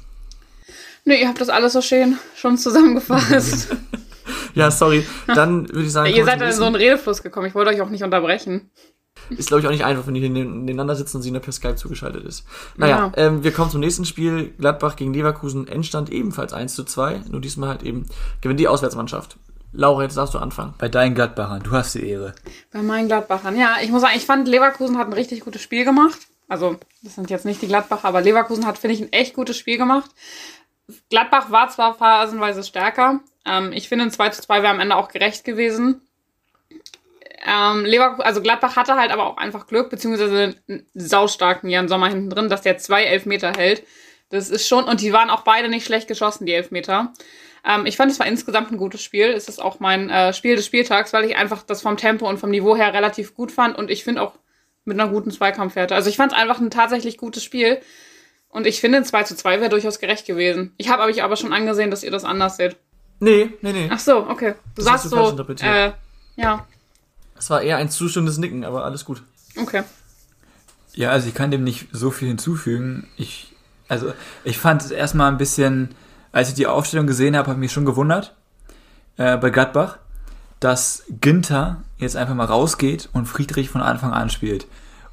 Nee, 1.06 1.22
ihr 1.22 1.28
habt 1.28 1.42
das 1.42 1.50
alles 1.50 1.74
so 1.74 1.82
schön 1.82 2.18
schon 2.36 2.58
zusammengefasst. 2.58 3.76
Ja, 4.56 4.72
sorry. 4.72 5.06
Dann 5.28 5.68
würde 5.70 5.84
ich 5.84 5.92
sagen, 5.92 6.14
ihr 6.14 6.26
seid 6.26 6.40
zum 6.40 6.48
in 6.48 6.54
so 6.54 6.66
einen. 6.66 6.76
Redefluss 6.76 7.24
gekommen. 7.24 7.48
Ich 7.48 7.56
wollte 7.56 7.72
euch 7.72 7.82
auch 7.82 7.90
nicht 7.90 8.04
unterbrechen. 8.04 8.70
Ist, 9.30 9.50
glaube 9.50 9.62
ich, 9.62 9.68
auch 9.68 9.72
nicht 9.72 9.84
einfach, 9.84 10.08
wenn 10.08 10.14
die 10.14 10.22
hier 10.22 10.30
neben- 10.30 10.64
nebeneinander 10.64 10.96
sitzen 10.96 11.18
und 11.18 11.24
sie 11.24 11.32
nur 11.32 11.42
per 11.42 11.52
Skype 11.52 11.76
zugeschaltet 11.76 12.24
ist. 12.24 12.46
Naja, 12.78 13.12
Ja. 13.16 13.24
ähm, 13.26 13.44
wir 13.44 13.52
kommen 13.52 13.70
zum 13.70 13.82
nächsten 13.82 14.06
Spiel. 14.06 14.54
Gladbach 14.58 14.96
gegen 14.96 15.14
Leverkusen. 15.14 15.68
Endstand 15.68 16.10
ebenfalls 16.10 16.54
1 16.54 16.74
zu 16.74 16.84
2. 16.86 17.22
Nur 17.30 17.42
diesmal 17.42 17.70
halt 17.70 17.84
eben 17.84 18.06
gewinnt 18.42 18.60
die 18.60 18.68
Auswärtsmannschaft. 18.68 19.38
Laura, 19.72 20.04
jetzt 20.04 20.18
darfst 20.18 20.34
du 20.34 20.40
anfangen. 20.40 20.74
Bei 20.80 20.90
deinen 20.90 21.14
Gladbachern, 21.16 21.62
du 21.62 21.72
hast 21.72 21.94
die 21.96 22.08
Ehre. 22.10 22.34
Bei 22.72 22.82
meinen 22.82 23.08
Gladbachern. 23.08 23.56
Ja, 23.58 23.76
ich 23.84 23.92
muss 23.92 24.02
sagen, 24.02 24.14
ich 24.16 24.26
fand 24.26 24.48
Leverkusen 24.48 24.98
hat 24.98 25.08
ein 25.08 25.14
richtig 25.14 25.42
gutes 25.42 25.62
Spiel 25.62 25.86
gemacht. 25.86 26.18
Also, 26.48 26.78
das 27.04 27.14
sind 27.14 27.30
jetzt 27.30 27.46
nicht 27.46 27.62
die 27.62 27.68
Gladbacher, 27.68 28.08
aber 28.08 28.22
Leverkusen 28.22 28.66
hat, 28.66 28.80
finde 28.80 28.96
ich, 28.96 29.02
ein 29.02 29.12
echt 29.14 29.36
gutes 29.36 29.58
Spiel 29.58 29.78
gemacht. 29.78 30.10
Gladbach 31.10 31.52
war 31.52 31.70
zwar 31.70 31.94
phasenweise 31.94 32.64
stärker. 32.64 33.20
Ähm, 33.46 33.72
ich 33.74 33.90
finde, 33.90 34.06
ein 34.06 34.12
2 34.12 34.30
zu 34.30 34.42
2 34.42 34.62
wäre 34.62 34.74
am 34.74 34.80
Ende 34.80 34.96
auch 34.96 35.10
gerecht 35.10 35.44
gewesen. 35.44 36.02
Ähm, 37.46 37.86
Leverkusen, 37.86 38.24
also 38.24 38.42
Gladbach 38.42 38.76
hatte 38.76 38.96
halt 38.96 39.12
aber 39.12 39.26
auch 39.26 39.38
einfach 39.38 39.68
Glück, 39.68 39.90
beziehungsweise 39.90 40.56
einen 40.68 40.86
saustarken 40.94 41.70
Jan 41.70 41.88
Sommer 41.88 42.10
hinten 42.10 42.30
drin, 42.30 42.50
dass 42.50 42.62
der 42.62 42.78
zwei 42.78 43.04
Elfmeter 43.04 43.54
hält. 43.58 43.84
Das 44.30 44.50
ist 44.50 44.68
schon, 44.68 44.84
und 44.84 45.02
die 45.02 45.14
waren 45.14 45.30
auch 45.30 45.42
beide 45.42 45.70
nicht 45.70 45.86
schlecht 45.86 46.08
geschossen, 46.08 46.46
die 46.46 46.54
Elfmeter. 46.54 47.14
Ähm, 47.66 47.86
ich 47.86 47.98
fand, 47.98 48.12
es 48.12 48.20
war 48.20 48.28
insgesamt 48.28 48.72
ein 48.72 48.78
gutes 48.78 49.02
Spiel. 49.02 49.28
Es 49.28 49.48
ist 49.48 49.62
auch 49.62 49.80
mein 49.80 50.10
äh, 50.10 50.34
Spiel 50.34 50.56
des 50.56 50.66
Spieltags, 50.66 51.14
weil 51.14 51.26
ich 51.26 51.38
einfach 51.38 51.64
das 51.64 51.82
vom 51.82 51.98
Tempo 51.98 52.28
und 52.28 52.40
vom 52.40 52.50
Niveau 52.52 52.76
her 52.76 52.94
relativ 52.94 53.36
gut 53.36 53.52
fand 53.52 53.78
und 53.78 53.90
ich 53.90 54.04
finde 54.04 54.22
auch 54.22 54.34
mit 54.86 55.00
einer 55.00 55.10
guten 55.12 55.32
Zweikampfwerte. 55.32 55.96
Also 55.96 56.10
ich 56.10 56.18
fand 56.18 56.32
es 56.32 56.38
einfach 56.38 56.60
ein 56.60 56.72
tatsächlich 56.72 57.18
gutes 57.18 57.44
Spiel 57.44 57.80
und 58.50 58.66
ich 58.68 58.80
finde, 58.82 58.98
ein 59.00 59.06
2 59.06 59.24
zu 59.24 59.36
2 59.36 59.60
wäre 59.62 59.70
durchaus 59.70 60.00
gerecht 60.00 60.26
gewesen. 60.26 60.74
Ich 60.78 60.90
habe 60.90 61.04
euch 61.04 61.24
aber 61.24 61.36
schon 61.36 61.54
angesehen, 61.54 61.92
dass 61.92 62.04
ihr 62.04 62.12
das 62.12 62.24
anders 62.24 62.58
seht. 62.58 62.78
Nee, 63.20 63.52
nee, 63.62 63.74
nee. 63.74 63.90
Ach 63.92 64.00
so, 64.00 64.28
okay. 64.30 64.56
Du 64.76 64.84
Das 64.84 64.92
hast 64.92 65.04
sagst 65.10 65.16
so, 65.16 65.30
interpretiert. 65.30 65.70
äh, 65.72 65.92
ja, 66.42 66.66
Es 67.38 67.50
war 67.50 67.62
eher 67.62 67.78
ein 67.78 67.90
zustimmendes 67.90 68.38
Nicken, 68.38 68.64
aber 68.64 68.86
alles 68.86 69.06
gut. 69.06 69.22
okay. 69.60 69.84
Ja, 70.94 71.12
also 71.12 71.28
ich 71.30 71.36
kann 71.36 71.52
dem 71.52 71.64
nicht 71.64 71.88
so 71.92 72.12
viel 72.12 72.28
hinzufügen. 72.30 73.08
Ich, 73.16 73.54
also 73.88 74.12
ich 74.44 74.58
fand 74.58 74.82
es 74.82 74.92
erstmal 74.92 75.32
ein 75.32 75.38
bisschen, 75.38 75.94
als 76.32 76.50
ich 76.50 76.56
die 76.56 76.68
Aufstellung 76.68 77.08
gesehen 77.08 77.38
habe, 77.38 77.48
habe 77.48 77.58
ich 77.58 77.60
mich 77.62 77.72
schon 77.72 77.86
gewundert 77.86 78.36
äh, 79.18 79.38
bei 79.38 79.50
Gladbach, 79.50 80.00
dass 80.60 81.04
Ginter 81.22 81.84
jetzt 81.98 82.18
einfach 82.18 82.34
mal 82.36 82.46
rausgeht 82.46 83.08
und 83.14 83.28
Friedrich 83.28 83.70
von 83.70 83.82
Anfang 83.82 84.12
an 84.14 84.30
spielt. 84.30 84.66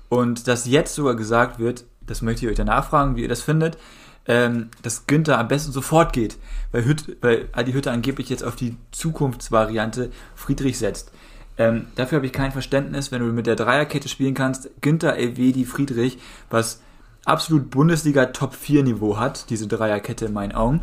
Und 0.09 0.49
dass 0.49 0.67
jetzt 0.67 0.95
sogar 0.95 1.15
gesagt 1.15 1.59
wird, 1.59 1.85
das 2.07 2.23
möchte 2.23 2.45
ich 2.45 2.51
euch 2.51 2.57
danach 2.57 2.89
fragen, 2.89 3.17
wie 3.17 3.23
ihr 3.23 3.29
das 3.29 3.43
findet, 3.43 3.79
ähm, 4.27 4.71
dass 4.83 5.07
Günther 5.07 5.39
am 5.39 5.49
besten 5.49 5.73
sofort 5.73 6.13
geht, 6.13 6.39
weil, 6.73 6.85
Hüt, 6.85 7.17
weil 7.21 7.49
Adi 7.53 7.73
Hütte 7.73 7.91
angeblich 7.91 8.29
jetzt 8.29 8.45
auf 8.45 8.57
die 8.57 8.77
Zukunftsvariante 8.91 10.11
Friedrich 10.35 10.79
setzt. 10.79 11.13
Ähm, 11.59 11.87
dafür 11.95 12.17
habe 12.17 12.27
ich 12.27 12.33
kein 12.33 12.53
Verständnis, 12.53 13.13
wenn 13.13 13.21
du 13.21 13.27
mit 13.27 13.47
der 13.47 13.57
Dreierkette 13.57 14.09
spielen 14.09 14.35
kannst. 14.35 14.69
Günther, 14.83 15.17
Elvedi, 15.17 15.65
Friedrich, 15.65 16.19
was 16.51 16.83
absolut 17.25 17.71
Bundesliga 17.71 18.27
Top 18.27 18.55
4 18.55 18.83
Niveau 18.83 19.19
hat, 19.19 19.49
diese 19.51 19.67
Dreierkette 19.67 20.27
in 20.27 20.33
meinen 20.33 20.53
Augen. 20.53 20.83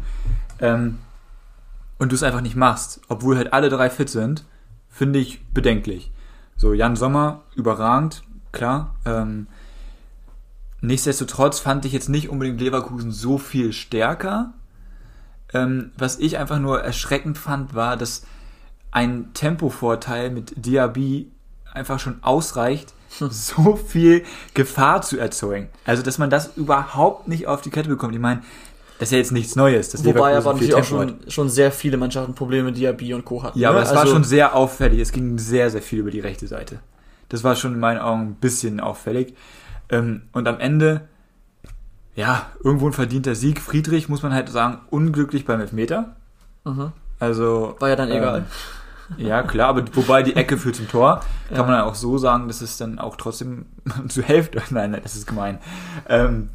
Ähm, 0.60 1.00
und 2.00 2.12
du 2.12 2.16
es 2.16 2.24
einfach 2.24 2.42
nicht 2.42 2.56
machst, 2.56 3.02
obwohl 3.08 3.38
halt 3.38 3.54
alle 3.54 3.70
drei 3.70 3.90
fit 3.90 4.10
sind, 4.10 4.46
finde 4.90 5.20
ich 5.20 5.46
bedenklich. 5.54 6.12
So, 6.58 6.74
Jan 6.74 6.96
Sommer, 6.96 7.44
überragend, 7.56 8.24
klar. 8.52 8.96
Ähm, 9.06 9.48
nichtsdestotrotz 10.84 11.60
fand 11.60 11.86
ich 11.86 11.94
jetzt 11.94 12.10
nicht 12.10 12.30
unbedingt 12.30 12.60
Leverkusen 12.62 13.12
so 13.12 13.38
viel 13.38 13.74
stärker. 13.74 14.54
Ähm, 15.54 15.92
was 15.98 16.18
ich 16.20 16.38
einfach 16.38 16.60
nur 16.60 16.82
erschreckend 16.82 17.38
fand, 17.38 17.74
war, 17.76 17.98
dass 17.98 18.26
ein 18.92 19.34
Tempovorteil 19.34 20.30
mit 20.30 20.66
Diaby 20.66 21.32
einfach 21.72 22.00
schon 22.00 22.18
ausreicht, 22.24 22.94
so 23.30 23.76
viel 23.76 24.24
Gefahr 24.54 25.02
zu 25.02 25.18
erzeugen. 25.20 25.70
Also, 25.86 26.04
dass 26.04 26.18
man 26.18 26.30
das 26.30 26.58
überhaupt 26.58 27.28
nicht 27.28 27.48
auf 27.48 27.62
die 27.62 27.70
Kette 27.70 27.90
bekommt. 27.90 28.14
Ich 28.16 28.22
meine, 28.22 28.42
das 29.00 29.10
ist 29.10 29.12
ja 29.14 29.18
jetzt 29.20 29.32
nichts 29.32 29.56
Neues. 29.56 29.90
Dass 29.90 30.06
Wobei 30.06 30.36
aber 30.38 30.54
natürlich 30.54 30.76
auch 30.76 30.84
schon, 30.84 31.18
schon 31.28 31.50
sehr 31.50 31.72
viele 31.72 31.98
Mannschaften 31.98 32.36
Probleme 32.36 32.66
mit 32.66 32.78
Diaby 32.78 33.14
und 33.14 33.26
Co. 33.26 33.44
hatten. 33.44 33.60
Ja, 33.60 33.70
ne? 33.70 33.76
aber 33.78 33.84
es 33.84 33.94
war 33.94 34.02
Also- 34.02 34.14
schon 34.14 34.24
sehr 34.24 34.56
auffällig. 34.56 35.00
Es 35.00 35.12
ging 35.12 35.38
sehr, 35.38 35.70
sehr 35.70 35.82
viel 35.82 36.00
über 36.00 36.12
die 36.12 36.20
rechte 36.20 36.48
Seite. 36.48 36.80
Das 37.30 37.44
war 37.44 37.56
schon 37.56 37.74
in 37.74 37.80
meinen 37.80 38.00
Augen 38.00 38.22
ein 38.22 38.36
bisschen 38.36 38.80
auffällig. 38.80 39.34
Ähm, 39.90 40.24
und 40.32 40.48
am 40.48 40.60
Ende, 40.60 41.08
ja, 42.16 42.48
irgendwo 42.64 42.88
ein 42.88 42.94
verdienter 42.94 43.36
Sieg. 43.36 43.60
Friedrich, 43.62 44.10
muss 44.10 44.24
man 44.24 44.34
halt 44.34 44.50
sagen, 44.50 44.80
unglücklich 44.90 45.46
beim 45.46 45.60
Elfmeter. 45.62 46.16
Mhm. 46.64 46.92
Also. 47.20 47.76
War 47.80 47.90
ja 47.90 47.96
dann 47.96 48.10
ähm, 48.10 48.18
egal. 48.18 48.46
Ja, 49.18 49.44
klar, 49.44 49.68
aber 49.68 49.84
wobei 49.96 50.24
die 50.24 50.36
Ecke 50.36 50.58
führt 50.58 50.78
zum 50.78 50.88
Tor, 50.88 51.20
kann 51.50 51.58
Ja. 51.58 51.64
man 51.64 51.72
dann 51.74 51.82
auch 51.82 51.94
so 51.94 52.18
sagen, 52.18 52.48
dass 52.48 52.62
es 52.62 52.78
dann 52.78 53.00
auch 53.00 53.18
trotzdem 53.18 53.66
zur 54.08 54.24
Hälfte. 54.24 54.62
Nein, 54.72 54.92
nein, 54.92 55.02
das 55.04 55.16
ist 55.16 55.28
gemein. 55.28 55.60
Ähm, 56.08 56.50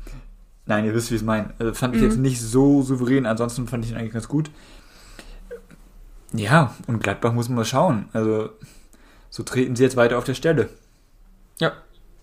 nein, 0.65 0.85
ihr 0.87 0.95
wisst, 0.95 1.11
wie 1.11 1.17
ich 1.17 1.21
es 1.21 1.27
meine. 1.27 1.51
Also 1.59 1.75
fand 1.75 1.95
ich 1.95 2.01
Mhm. 2.03 2.09
jetzt 2.09 2.19
nicht 2.19 2.41
so 2.41 2.83
souverän, 2.83 3.27
ansonsten 3.27 3.69
fand 3.69 3.85
ich 3.85 3.91
ihn 3.93 3.97
eigentlich 3.99 4.15
ganz 4.15 4.29
gut. 4.29 4.51
Ja, 6.33 6.75
und 6.87 7.03
Gladbach 7.03 7.33
muss 7.33 7.49
man 7.49 7.57
mal 7.57 7.65
schauen. 7.65 8.09
Also, 8.13 8.51
so 9.31 9.43
treten 9.43 9.77
sie 9.77 9.83
jetzt 9.85 9.97
weiter 9.97 10.19
auf 10.19 10.25
der 10.25 10.35
Stelle. 10.35 10.69
Ja. 11.59 11.73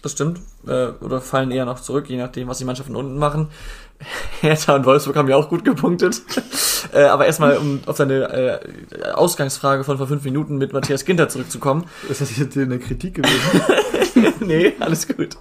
Das 0.06 0.14
stimmt. 0.14 0.40
Äh, 0.68 0.90
oder 1.02 1.20
fallen 1.20 1.52
eher 1.52 1.66
noch 1.66 1.80
zurück, 1.80 2.10
je 2.10 2.18
nachdem, 2.18 2.48
was 2.48 2.60
die 2.60 2.66
Mannschaften 2.66 2.96
unten 2.96 3.18
machen. 3.18 3.50
Hertha 4.42 4.76
und 4.76 4.86
Wolfsburg 4.86 5.16
haben 5.16 5.28
ja 5.28 5.36
auch 5.36 5.50
gut 5.50 5.66
gepunktet. 5.66 6.22
äh, 6.94 7.04
aber 7.04 7.26
erstmal, 7.26 7.58
um 7.58 7.82
auf 7.86 7.98
deine 7.98 8.32
äh, 8.32 9.12
Ausgangsfrage 9.14 9.84
von 9.84 9.98
vor 9.98 10.08
fünf 10.08 10.24
Minuten 10.24 10.58
mit 10.58 10.74
Matthias 10.74 11.06
Ginter 11.06 11.28
zurückzukommen. 11.28 11.86
Ist 12.10 12.22
das 12.22 12.38
jetzt 12.38 12.58
eine 12.58 12.80
Kritik 12.80 13.16
gewesen? 13.16 14.36
nee, 14.46 14.74
alles 14.80 15.08
gut. 15.08 15.38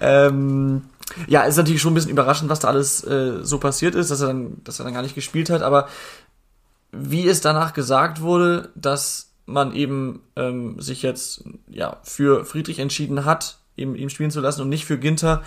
Ähm, 0.00 0.82
ja, 1.26 1.42
ist 1.42 1.56
natürlich 1.56 1.82
schon 1.82 1.92
ein 1.92 1.94
bisschen 1.94 2.10
überraschend, 2.10 2.50
was 2.50 2.60
da 2.60 2.68
alles 2.68 3.04
äh, 3.04 3.42
so 3.42 3.58
passiert 3.58 3.94
ist, 3.94 4.10
dass 4.10 4.22
er 4.22 4.28
dann, 4.28 4.62
dass 4.64 4.80
er 4.80 4.84
dann 4.84 4.94
gar 4.94 5.02
nicht 5.02 5.14
gespielt 5.14 5.50
hat, 5.50 5.62
aber 5.62 5.88
wie 6.92 7.28
es 7.28 7.40
danach 7.40 7.72
gesagt 7.72 8.20
wurde, 8.20 8.70
dass 8.74 9.32
man 9.46 9.74
eben 9.74 10.20
ähm, 10.36 10.80
sich 10.80 11.02
jetzt 11.02 11.44
ja 11.68 11.98
für 12.02 12.44
Friedrich 12.44 12.78
entschieden 12.78 13.24
hat, 13.24 13.58
ihm, 13.76 13.94
ihm 13.94 14.08
spielen 14.08 14.30
zu 14.30 14.40
lassen 14.40 14.62
und 14.62 14.68
nicht 14.68 14.84
für 14.84 14.98
Ginter, 14.98 15.42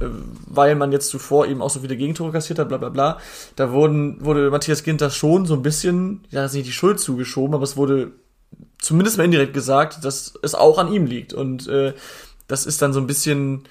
äh, 0.00 0.06
weil 0.46 0.74
man 0.74 0.92
jetzt 0.92 1.08
zuvor 1.08 1.46
eben 1.46 1.62
auch 1.62 1.70
so 1.70 1.80
viele 1.80 1.96
Gegentore 1.96 2.32
kassiert 2.32 2.58
hat, 2.58 2.68
bla 2.68 2.78
bla 2.78 2.88
bla. 2.88 3.18
Da 3.56 3.72
wurden, 3.72 4.24
wurde 4.24 4.50
Matthias 4.50 4.82
Ginter 4.82 5.10
schon 5.10 5.46
so 5.46 5.54
ein 5.54 5.62
bisschen, 5.62 6.24
ja, 6.30 6.46
nicht 6.46 6.66
die 6.66 6.72
Schuld 6.72 7.00
zugeschoben, 7.00 7.54
aber 7.54 7.64
es 7.64 7.76
wurde 7.76 8.12
zumindest 8.78 9.18
mal 9.18 9.24
indirekt 9.24 9.54
gesagt, 9.54 10.04
dass 10.04 10.34
es 10.42 10.54
auch 10.54 10.78
an 10.78 10.92
ihm 10.92 11.06
liegt. 11.06 11.32
Und 11.32 11.68
äh, 11.68 11.94
das 12.46 12.66
ist 12.66 12.82
dann 12.82 12.92
so 12.92 13.00
ein 13.00 13.06
bisschen, 13.06 13.64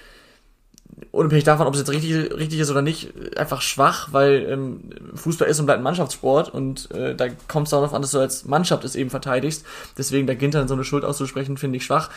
unabhängig 1.12 1.44
davon, 1.44 1.68
ob 1.68 1.74
es 1.74 1.80
jetzt 1.80 1.92
richtig, 1.92 2.34
richtig 2.34 2.60
ist 2.60 2.70
oder 2.70 2.82
nicht, 2.82 3.14
einfach 3.38 3.62
schwach, 3.62 4.10
weil 4.12 4.48
ähm, 4.50 4.90
Fußball 5.16 5.48
ist 5.48 5.60
und 5.60 5.66
bleibt 5.66 5.80
ein 5.80 5.84
Mannschaftssport 5.84 6.54
und 6.54 6.92
äh, 6.92 7.16
da 7.16 7.28
kommt 7.48 7.68
es 7.68 7.72
darauf 7.72 7.94
an, 7.94 8.02
dass 8.02 8.12
du 8.12 8.20
als 8.20 8.46
Mannschaft 8.46 8.84
es 8.84 8.96
eben 8.96 9.10
verteidigst. 9.10 9.66
Deswegen 9.98 10.28
da 10.28 10.34
Ginter 10.34 10.68
so 10.68 10.74
eine 10.74 10.84
Schuld 10.84 11.06
auszusprechen, 11.06 11.58
finde 11.58 11.78
ich 11.78 11.86
schwach. 11.86 12.10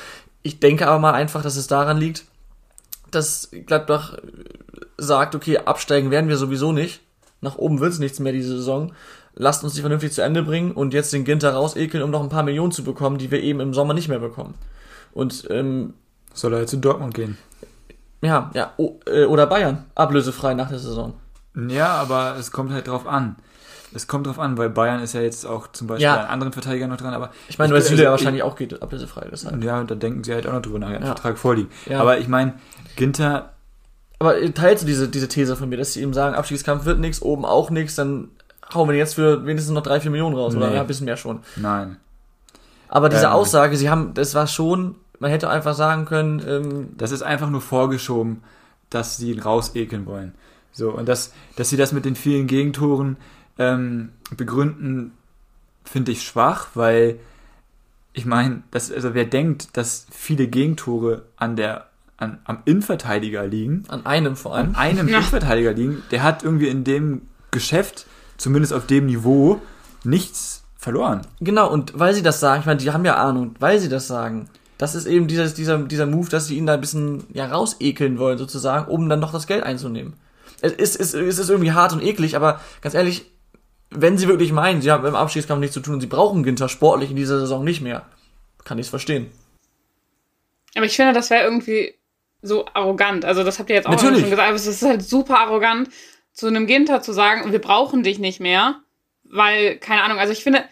Ich 0.43 0.61
denke 0.61 0.87
aber 0.87 0.99
mal 0.99 1.15
einfach, 1.15 1.43
dass 1.43 1.57
es 1.57 1.67
daran 1.67 1.97
liegt, 1.97 2.25
dass 3.11 3.51
Gladbach 3.67 4.19
sagt, 4.97 5.35
okay, 5.35 5.59
absteigen 5.59 6.11
werden 6.11 6.29
wir 6.29 6.37
sowieso 6.37 6.73
nicht. 6.73 7.01
Nach 7.41 7.57
oben 7.57 7.81
wird's 7.81 7.99
nichts 7.99 8.21
mehr 8.21 8.33
diese 8.33 8.57
Saison. 8.57 8.93
Lasst 9.35 9.65
uns 9.65 9.75
die 9.75 9.81
vernünftig 9.81 10.13
zu 10.13 10.23
Ende 10.23 10.43
bringen 10.43 10.73
und 10.73 10.95
jetzt 10.95 11.13
den 11.13 11.25
Ginter 11.25 11.55
rausekeln, 11.55 12.03
um 12.03 12.11
noch 12.11 12.23
ein 12.23 12.29
paar 12.29 12.43
Millionen 12.43 12.73
zu 12.73 12.85
bekommen, 12.85 13.19
die 13.19 13.31
wir 13.31 13.43
eben 13.43 13.61
im 13.61 13.75
Sommer 13.75 13.95
nicht 13.95 14.09
mehr 14.09 14.19
bekommen. 14.19 14.55
Und 15.13 15.47
ähm, 15.51 15.95
Soll 16.35 16.55
er 16.55 16.61
jetzt 16.61 16.73
in 16.73 16.81
Dortmund 16.81 17.15
gehen? 17.15 17.37
Ja, 18.23 18.51
ja, 18.55 18.73
äh, 19.07 19.25
oder 19.27 19.47
Bayern, 19.47 19.85
ablösefrei 19.95 20.55
nach 20.55 20.69
der 20.69 20.79
Saison. 20.79 21.15
Ja, 21.69 21.89
aber 21.89 22.37
es 22.39 22.51
kommt 22.51 22.73
halt 22.73 22.89
drauf 22.89 23.07
an. 23.07 23.37
Es 23.95 24.07
kommt 24.07 24.27
drauf 24.27 24.39
an, 24.39 24.57
weil 24.57 24.71
Bayern 24.71 25.03
ist 25.03 25.13
ja 25.13 25.21
jetzt 25.21 25.45
auch 25.47 25.71
zum 25.73 25.87
Beispiel 25.87 26.05
Ja. 26.05 26.21
an 26.23 26.27
anderen 26.29 26.53
Verteidigern 26.55 26.89
noch 26.89 26.97
dran, 26.97 27.13
aber 27.13 27.31
Ich 27.49 27.59
meine, 27.59 27.75
weil 27.75 27.83
Süle 27.83 28.05
ja 28.05 28.11
also 28.11 28.23
wahrscheinlich 28.25 28.43
auch 28.43 28.57
geht, 28.57 28.81
ablösefrei. 28.83 29.29
Deshalb. 29.31 29.63
Ja, 29.63 29.85
da 29.85 29.95
denken 29.95 30.25
sie 30.25 30.33
halt 30.33 30.47
auch 30.47 30.55
noch 30.55 30.63
drüber 30.63 30.79
nach, 30.79 30.89
ja. 30.91 31.01
Vertrag 31.05 31.37
vorliegen. 31.37 31.69
Ja. 31.85 32.01
Aber 32.01 32.17
ich 32.19 32.27
meine, 32.27 32.55
Ginter, 32.97 33.51
Aber 34.19 34.41
äh, 34.41 34.51
teilst 34.53 34.83
du 34.85 34.87
diese, 34.87 35.09
diese 35.09 35.29
These 35.29 35.57
von 35.57 35.69
mir, 35.69 35.77
dass 35.77 35.93
sie 35.93 36.01
eben 36.01 36.15
sagen, 36.15 36.35
Abstiegskampf 36.35 36.87
wird 36.87 37.01
nichts, 37.01 37.21
oben 37.21 37.45
auch 37.45 37.69
nichts, 37.69 37.97
dann 37.97 38.29
hauen 38.73 38.89
wir 38.89 38.97
jetzt 38.97 39.17
für 39.17 39.45
wenigstens 39.45 39.75
noch 39.75 39.83
drei, 39.83 40.01
vier 40.01 40.11
Millionen 40.11 40.37
raus, 40.37 40.57
oder 40.57 40.69
Nee. 40.69 40.77
ja, 40.77 40.81
ein 40.81 40.87
bisschen 40.87 41.05
mehr 41.05 41.19
schon. 41.19 41.41
nein. 41.57 41.99
Aber 42.89 43.09
diese 43.11 43.27
Ähm. 43.27 43.33
Aussage, 43.33 43.77
sie 43.77 43.91
haben, 43.91 44.15
das 44.15 44.35
war 44.35 44.47
schon, 44.47 44.95
man 45.23 45.31
hätte 45.31 45.49
einfach 45.49 45.75
sagen 45.75 46.05
können, 46.05 46.43
ähm, 46.47 46.89
Das 46.99 47.13
ist 47.13 47.23
einfach 47.23 47.49
nur 47.49 47.61
vorgeschoben, 47.61 48.43
dass 48.91 49.17
sie 49.17 49.31
ihn 49.31 49.39
rausekeln 49.39 50.05
wollen. 50.05 50.35
So, 50.73 50.91
und 50.91 51.09
dass, 51.09 51.33
dass 51.55 51.71
sie 51.71 51.77
das 51.77 51.93
mit 51.93 52.05
den 52.05 52.17
vielen 52.17 52.49
Gegentoren 52.49 53.17
ähm, 53.57 54.11
begründen, 54.37 55.13
finde 55.85 56.11
ich 56.11 56.25
schwach, 56.25 56.71
weil 56.75 57.21
ich 58.13 58.27
meine, 58.27 58.65
dass, 58.73 58.91
also 58.91 59.15
wer 59.15 59.25
denkt, 59.25 59.77
dass 59.77 60.07
viele 60.11 60.49
Gegentore 60.49 61.23
an 61.37 61.55
der, 61.55 61.87
an, 62.17 62.41
am 62.45 62.59
Innenverteidiger 62.65 63.47
liegen, 63.47 63.85
an 63.89 64.05
einem 64.05 64.35
vor 64.35 64.57
allem. 64.57 64.71
an 64.71 64.75
einem 64.75 65.09
Ja. 65.09 65.19
Innenverteidiger 65.19 65.73
liegen, 65.73 66.03
der 66.11 66.25
hat 66.25 66.43
irgendwie 66.43 66.69
in 66.69 66.83
dem 66.83 67.23
Geschäft, 67.53 68.07
zumindest 68.39 68.73
auf 68.73 68.87
dem 68.87 69.07
Niveau, 69.07 69.63
nichts 70.03 70.65
verloren. 70.77 71.21
Genau, 71.39 71.71
und 71.71 71.97
weil 71.97 72.13
sie 72.13 72.23
das 72.23 72.41
sagen, 72.41 72.61
ich 72.61 72.67
meine, 72.67 72.81
die 72.81 72.91
haben 72.91 73.05
ja 73.05 73.15
Ahnung, 73.17 73.55
weil 73.61 73.79
sie 73.79 73.89
das 73.89 74.09
sagen, 74.09 74.49
das 74.83 74.97
ist 74.97 75.07
eben 75.07 75.29
dieses, 75.29 75.55
dieser, 75.55 75.79
dieser 75.79 76.07
Move, 76.07 76.29
dass 76.29 76.49
sie 76.49 76.57
ihn 76.57 76.67
da 76.67 76.75
ein 76.75 76.81
bisschen 76.81 77.23
ja, 77.33 77.47
rausekeln 77.47 78.19
wollen, 78.19 78.37
sozusagen, 78.37 78.91
um 78.91 79.09
dann 79.09 79.21
noch 79.21 79.31
das 79.31 79.47
Geld 79.47 79.63
einzunehmen. 79.63 80.15
Es 80.61 80.73
ist, 80.73 80.99
es, 80.99 81.15
es 81.15 81.39
ist 81.39 81.51
irgendwie 81.51 81.71
hart 81.71 81.93
und 81.93 82.03
eklig, 82.03 82.35
aber 82.35 82.61
ganz 82.81 82.97
ehrlich, 82.97 83.31
wenn 83.91 84.19
sie 84.19 84.27
wirklich 84.27 84.51
meinen, 84.51 84.83
sie 84.83 84.91
haben 84.91 85.07
im 85.07 85.15
Abstiegskampf 85.15 85.61
nichts 85.61 85.75
zu 85.75 85.81
tun 85.83 85.95
und 85.95 86.01
sie 86.01 86.09
brauchen 86.09 86.43
Ginter 86.43 86.69
sportlich 86.69 87.11
in 87.11 87.17
dieser 87.17 87.39
Saison 87.39 87.63
nicht 87.63 87.81
mehr, 87.81 88.07
kann 88.65 88.77
ich 88.77 88.87
es 88.87 88.91
verstehen. 88.91 89.31
Aber 90.75 90.87
ich 90.87 90.97
finde, 90.97 91.13
das 91.13 91.31
wäre 91.31 91.45
irgendwie 91.45 91.95
so 92.41 92.67
arrogant. 92.75 93.25
Also 93.25 93.45
das 93.45 93.61
habt 93.61 93.71
ihr 93.71 93.77
jetzt 93.77 93.87
auch 93.87 94.01
schon 94.01 94.15
gesagt. 94.15 94.41
Aber 94.41 94.57
es 94.57 94.67
ist 94.67 94.83
halt 94.83 95.05
super 95.05 95.39
arrogant, 95.39 95.91
zu 96.33 96.49
einem 96.49 96.67
Ginter 96.67 97.03
zu 97.03 97.13
sagen, 97.13 97.53
wir 97.53 97.61
brauchen 97.61 98.03
dich 98.03 98.19
nicht 98.19 98.41
mehr. 98.41 98.81
Weil, 99.23 99.77
keine 99.77 100.03
Ahnung, 100.03 100.19
also 100.19 100.33
ich 100.33 100.43
finde, 100.43 100.65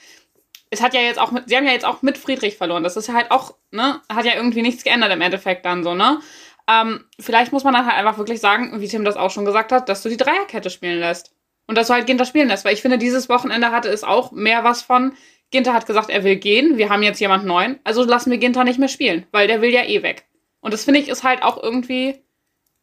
es 0.71 0.81
hat 0.81 0.95
ja 0.95 1.01
jetzt 1.01 1.19
auch 1.19 1.33
mit, 1.33 1.49
sie 1.49 1.57
haben 1.57 1.67
ja 1.67 1.73
jetzt 1.73 1.85
auch 1.85 2.03
mit 2.03 2.17
Friedrich 2.17 2.57
verloren. 2.57 2.85
Das 2.85 2.97
ist 2.97 3.09
ja 3.09 3.15
halt 3.15 3.31
auch, 3.31 3.55
ne, 3.71 4.01
hat 4.09 4.25
ja 4.25 4.35
irgendwie 4.37 4.63
nichts 4.63 4.85
geändert 4.85 5.13
im 5.13 5.21
Endeffekt 5.21 5.65
dann 5.65 5.83
so, 5.85 5.95
ne? 5.95 6.21
Ähm, 6.69 7.05
vielleicht 7.19 7.53
muss 7.53 7.65
man 7.65 7.75
dann 7.75 7.87
halt 7.87 7.97
einfach 7.97 8.19
wirklich 8.19 8.41
sagen, 8.41 8.81
wie 8.81 8.87
Tim 8.87 9.05
das 9.05 9.17
auch 9.17 9.31
schon 9.31 9.45
gesagt 9.45 9.73
hat, 9.73 9.89
dass 9.89 10.03
du 10.03 10.09
die 10.09 10.17
Dreierkette 10.17 10.71
spielen 10.71 11.01
lässt. 11.01 11.35
Und 11.67 11.77
dass 11.77 11.87
du 11.89 11.95
halt 11.95 12.07
Ginter 12.07 12.25
spielen 12.25 12.49
lässt. 12.49 12.65
Weil 12.65 12.75
ich 12.75 12.83
finde, 12.83 12.99
dieses 12.99 13.29
Wochenende 13.29 13.71
hatte 13.71 13.89
es 13.89 14.03
auch 14.05 14.33
mehr 14.33 14.65
was 14.65 14.83
von, 14.83 15.13
Ginter 15.51 15.73
hat 15.73 15.87
gesagt, 15.87 16.11
er 16.11 16.25
will 16.25 16.37
gehen, 16.37 16.79
wir 16.79 16.91
haben 16.91 17.03
jetzt 17.03 17.21
jemand 17.21 17.45
neuen, 17.45 17.81
also 17.85 18.05
lassen 18.05 18.31
wir 18.31 18.39
Ginter 18.39 18.65
nicht 18.65 18.79
mehr 18.79 18.89
spielen, 18.89 19.27
weil 19.33 19.49
der 19.49 19.61
will 19.61 19.73
ja 19.73 19.85
eh 19.85 20.03
weg. 20.03 20.27
Und 20.61 20.73
das 20.73 20.85
finde 20.85 21.01
ich 21.01 21.09
ist 21.09 21.25
halt 21.25 21.43
auch 21.43 21.61
irgendwie, 21.61 22.23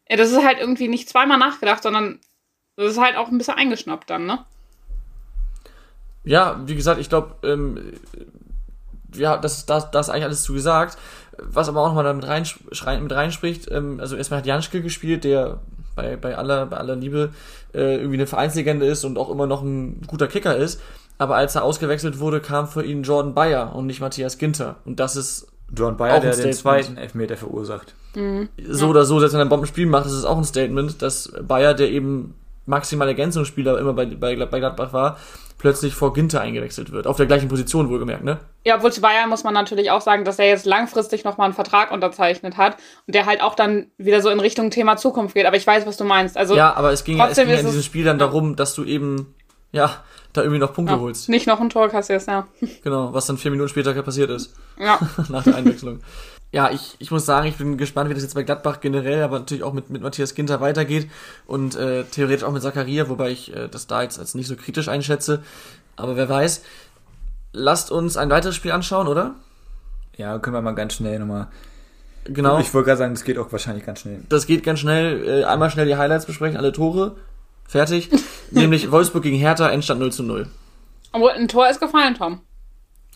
das 0.08 0.32
ist 0.32 0.43
halt 0.43 0.60
irgendwie 0.60 0.88
nicht 0.88 1.08
zweimal 1.08 1.38
nachgedacht, 1.38 1.84
sondern 1.84 2.19
das 2.76 2.91
ist 2.91 3.00
halt 3.00 3.15
auch 3.15 3.30
ein 3.30 3.38
bisschen 3.38 3.56
eingeschnappt 3.56 4.10
dann, 4.10 4.26
ne? 4.26 4.45
Ja, 6.28 6.62
wie 6.66 6.76
gesagt, 6.76 7.00
ich 7.00 7.10
glaube, 7.10 7.36
ähm, 7.44 7.78
ja, 9.16 9.38
das, 9.38 9.66
das, 9.66 9.92
das 9.92 10.08
ist 10.08 10.13
eigentlich 10.13 10.26
alles 10.26 10.44
zu 10.44 10.54
gesagt. 10.54 10.98
Was 11.40 11.70
aber 11.70 11.82
auch 11.82 11.88
nochmal 11.88 12.04
damit 12.04 12.28
rein, 12.28 12.46
schrein- 12.72 13.04
mit 13.04 13.12
reinspricht, 13.12 13.70
ähm, 13.72 14.00
also 14.00 14.16
erstmal 14.16 14.40
hat 14.40 14.46
Janschke 14.48 14.82
gespielt, 14.82 15.24
der 15.24 15.60
bei, 15.96 16.16
bei, 16.16 16.36
aller, 16.38 16.66
bei 16.66 16.78
aller 16.78 16.96
Liebe 16.96 17.32
äh, 17.74 17.96
irgendwie 17.98 18.16
eine 18.18 18.28
Vereinslegende 18.28 18.86
ist 18.88 19.06
und 19.06 19.18
auch 19.18 19.30
immer 19.30 19.46
noch 19.48 19.62
ein 19.62 20.02
guter 20.08 20.28
Kicker 20.28 20.56
ist. 20.58 20.82
Aber 21.20 21.36
als 21.36 21.56
er 21.56 21.63
ausgewechselt 21.63 22.20
wurde, 22.20 22.40
kam 22.42 22.68
für 22.68 22.84
ihn 22.84 23.04
Jordan 23.04 23.34
Bayer 23.34 23.76
und 23.76 23.86
nicht 23.88 24.02
Matthias 24.02 24.38
Ginter. 24.38 24.76
Und 24.86 25.00
das 25.00 25.16
ist 25.16 25.48
Auch 25.80 25.92
Bayer, 25.94 26.16
ein 26.16 26.22
der 26.22 26.32
den 26.32 26.54
Statement. 26.54 26.56
zweiten 26.58 26.98
Elfmeter 26.98 27.38
verursacht. 27.38 27.94
so 28.68 28.88
oder 28.88 29.06
so, 29.06 29.20
selbst 29.20 29.34
wenn 29.34 29.40
er 29.42 29.46
ein 29.46 29.50
Bombenspiel 29.50 29.86
macht, 29.86 30.06
ist 30.08 30.12
es 30.13 30.26
auch 30.26 30.38
ein 30.38 30.44
Statement, 30.44 31.02
dass 31.02 31.32
Bayer, 31.48 31.74
der 31.74 31.90
eben 31.92 32.34
maximal 32.67 33.08
Ergänzungsspieler 33.08 33.80
immer 33.80 33.93
bei, 33.93 34.06
bei, 34.06 34.36
bei 34.45 34.60
Gladbach 34.60 34.93
war, 34.93 35.17
plötzlich 35.58 35.95
vor 35.95 36.13
Ginter 36.13 36.41
eingewechselt 36.41 36.91
wird. 36.91 37.08
Auf 37.08 37.17
der 37.17 37.25
gleichen 37.25 37.47
Position 37.47 37.89
wohlgemerkt, 37.89 38.23
ne? 38.23 38.38
Ja, 38.63 38.75
obwohl 38.75 38.91
zu 38.91 39.01
Bayern 39.01 39.30
muss 39.30 39.43
man 39.43 39.56
natürlich 39.56 39.89
auch 39.89 40.01
sagen, 40.01 40.23
dass 40.23 40.38
er 40.38 40.47
jetzt 40.47 40.65
langfristig 40.67 41.23
nochmal 41.23 41.45
einen 41.45 41.53
Vertrag 41.56 41.91
unterzeichnet 41.91 42.58
hat 42.58 42.77
und 43.08 43.15
der 43.15 43.25
halt 43.25 43.41
auch 43.41 43.56
dann 43.56 43.88
wieder 43.97 44.21
so 44.21 44.30
in 44.30 44.39
Richtung 44.39 44.69
Thema 44.69 44.97
Zukunft 44.97 45.34
geht. 45.34 45.47
Aber 45.47 45.58
ich 45.58 45.65
weiß, 45.65 45.88
was 45.88 45.97
du 45.97 46.03
meinst. 46.03 46.38
Also 46.38 46.56
Ja, 46.56 46.73
aber 46.75 46.91
es 46.91 47.03
ging, 47.03 47.17
ja, 47.17 47.27
es 47.30 47.38
ging 47.38 47.47
ja 47.47 47.53
in 47.56 47.60
es- 47.62 47.71
diesem 47.71 47.82
Spiel 47.84 48.06
dann 48.06 48.19
darum, 48.19 48.56
dass 48.56 48.75
du 48.75 48.84
eben, 48.84 49.34
ja, 49.71 50.03
da 50.34 50.41
irgendwie 50.41 50.60
noch 50.60 50.73
Punkte 50.73 50.93
ja, 50.93 50.99
holst. 50.99 51.30
nicht 51.30 51.47
noch 51.47 51.60
ein 51.60 51.69
Tor 51.69 51.89
kassierst, 51.89 52.27
ja. 52.27 52.45
Genau, 52.84 53.12
was 53.13 53.25
dann 53.25 53.38
vier 53.38 53.49
Minuten 53.49 53.69
später 53.69 53.93
passiert 54.03 54.30
ist, 54.30 54.53
Ja. 54.80 54.99
nach 55.30 55.43
der 55.43 55.56
Einwechslung. 55.56 56.01
Ja, 56.51 56.71
ich, 56.71 56.95
ich 56.99 57.12
muss 57.12 57.25
sagen, 57.25 57.47
ich 57.47 57.57
bin 57.57 57.77
gespannt, 57.77 58.10
wie 58.10 58.13
das 58.13 58.23
jetzt 58.23 58.36
bei 58.36 58.43
Gladbach 58.43 58.79
generell, 58.79 59.21
aber 59.21 59.39
natürlich 59.39 59.63
auch 59.63 59.73
mit, 59.73 59.89
mit 59.89 60.01
Matthias 60.01 60.33
Ginter 60.33 60.62
weitergeht 60.62 61.10
und 61.45 61.75
äh, 61.75 62.05
theoretisch 62.05 62.43
auch 62.45 62.53
mit 62.53 62.62
Zakaria, 62.62 63.10
wobei 63.10 63.31
ich 63.31 63.53
äh, 63.55 63.67
das 63.67 63.88
da 63.88 64.01
jetzt 64.01 64.17
als 64.17 64.33
nicht 64.33 64.47
so 64.47 64.55
kritisch 64.55 64.88
einschätze. 64.88 65.43
Aber 65.97 66.15
wer 66.15 66.29
weiß. 66.29 66.63
Lasst 67.53 67.91
uns 67.91 68.17
ein 68.17 68.29
weiteres 68.29 68.55
Spiel 68.55 68.71
anschauen, 68.71 69.07
oder? 69.07 69.36
Ja, 70.15 70.38
können 70.39 70.55
wir 70.55 70.62
mal 70.62 70.73
ganz 70.75 70.93
schnell 70.93 71.19
nochmal. 71.19 71.47
Genau. 72.25 72.60
Ich 72.60 72.73
wollte 72.73 72.88
gerade 72.88 72.97
sagen, 72.99 73.13
das 73.13 73.23
geht 73.23 73.38
auch 73.38 73.51
wahrscheinlich 73.51 73.86
ganz 73.86 74.01
schnell. 74.01 74.21
das 74.29 74.47
geht 74.47 74.63
ganz 74.63 74.79
schnell. 74.79 75.41
Äh, 75.41 75.43
einmal 75.45 75.69
schnell 75.69 75.86
die 75.86 75.95
Highlights 75.97 76.25
besprechen, 76.25 76.57
alle 76.57 76.71
Tore. 76.71 77.15
Fertig. 77.67 78.10
Nämlich 78.51 78.91
Wolfsburg 78.91 79.23
gegen 79.23 79.38
Hertha, 79.38 79.69
Endstand 79.69 79.99
0 79.99 80.12
zu 80.12 80.23
0. 80.23 80.47
Obwohl, 81.12 81.31
ein 81.31 81.47
Tor 81.47 81.69
ist 81.69 81.79
gefallen, 81.81 82.15
Tom. 82.15 82.41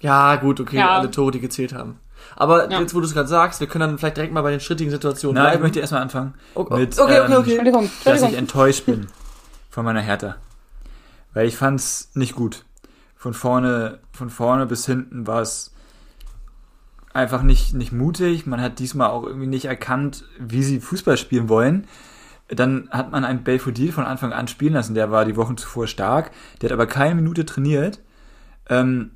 Ja, 0.01 0.35
gut, 0.37 0.59
okay, 0.59 0.77
Ja. 0.77 0.97
alle 0.97 1.11
Tore, 1.11 1.31
die 1.31 1.39
gezählt 1.39 1.73
haben. 1.73 1.99
Aber 2.35 2.69
Ja. 2.71 2.79
jetzt, 2.79 2.93
wo 2.95 2.99
du 2.99 3.05
es 3.05 3.13
gerade 3.13 3.27
sagst, 3.27 3.59
wir 3.59 3.67
können 3.67 3.81
dann 3.89 3.97
vielleicht 3.97 4.17
direkt 4.17 4.33
mal 4.33 4.41
bei 4.41 4.51
den 4.51 4.59
strittigen 4.59 4.91
Situationen 4.91 5.41
Na, 5.41 5.53
ich 5.53 5.59
möchte 5.59 5.79
erstmal 5.79 6.01
anfangen. 6.01 6.33
Okay, 6.55 6.77
mit, 6.79 6.99
okay, 6.99 7.19
okay, 7.21 7.31
ähm, 7.33 7.37
okay. 7.39 7.49
Entschuldigung, 7.49 7.81
dass 7.83 7.91
ich 7.93 8.05
Entschuldigung. 8.07 8.39
enttäuscht 8.39 8.85
bin 8.85 9.07
von 9.69 9.85
meiner 9.85 10.01
Hertha. 10.01 10.35
Weil 11.33 11.47
ich 11.47 11.57
fand's 11.57 12.11
nicht 12.13 12.35
gut. 12.35 12.65
Von 13.15 13.33
vorne, 13.33 13.99
von 14.11 14.29
vorne 14.29 14.65
bis 14.65 14.85
hinten 14.85 15.27
war 15.27 15.41
es 15.41 15.71
einfach 17.13 17.41
nicht, 17.43 17.73
nicht 17.73 17.91
mutig. 17.91 18.45
Man 18.47 18.61
hat 18.61 18.79
diesmal 18.79 19.09
auch 19.09 19.23
irgendwie 19.25 19.47
nicht 19.47 19.65
erkannt, 19.65 20.25
wie 20.39 20.63
sie 20.63 20.79
Fußball 20.79 21.17
spielen 21.17 21.49
wollen. 21.49 21.87
Dann 22.47 22.89
hat 22.91 23.11
man 23.11 23.23
einen 23.23 23.43
Belfodil 23.43 23.91
von 23.91 24.03
Anfang 24.05 24.33
an 24.33 24.47
spielen 24.47 24.73
lassen. 24.73 24.93
Der 24.95 25.11
war 25.11 25.23
die 25.25 25.37
Wochen 25.37 25.55
zuvor 25.57 25.87
stark. 25.87 26.31
Der 26.61 26.69
hat 26.69 26.73
aber 26.73 26.85
keine 26.87 27.15
Minute 27.15 27.45
trainiert. 27.45 27.99
Ähm, 28.69 29.11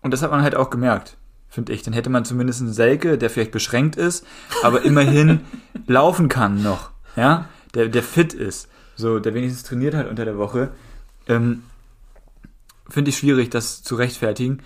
und 0.00 0.12
das 0.12 0.22
hat 0.22 0.30
man 0.30 0.42
halt 0.42 0.54
auch 0.54 0.70
gemerkt, 0.70 1.16
finde 1.52 1.72
ich. 1.72 1.82
Dann 1.82 1.92
hätte 1.92 2.10
man 2.10 2.24
zumindest 2.24 2.62
einen 2.62 2.72
Selke, 2.72 3.18
der 3.18 3.30
vielleicht 3.30 3.52
beschränkt 3.52 3.96
ist, 3.96 4.26
aber 4.62 4.82
immerhin 4.82 5.40
laufen 5.86 6.28
kann 6.28 6.62
noch. 6.62 6.90
Ja, 7.14 7.48
der, 7.74 7.88
der 7.88 8.02
fit 8.02 8.32
ist. 8.32 8.68
So, 8.96 9.18
der 9.18 9.34
wenigstens 9.34 9.62
trainiert 9.62 9.94
hat 9.94 10.08
unter 10.08 10.24
der 10.24 10.38
Woche. 10.38 10.70
Ähm, 11.28 11.62
finde 12.88 13.10
ich 13.10 13.18
schwierig, 13.18 13.50
das 13.50 13.82
zu 13.82 13.96
rechtfertigen. 13.96 14.62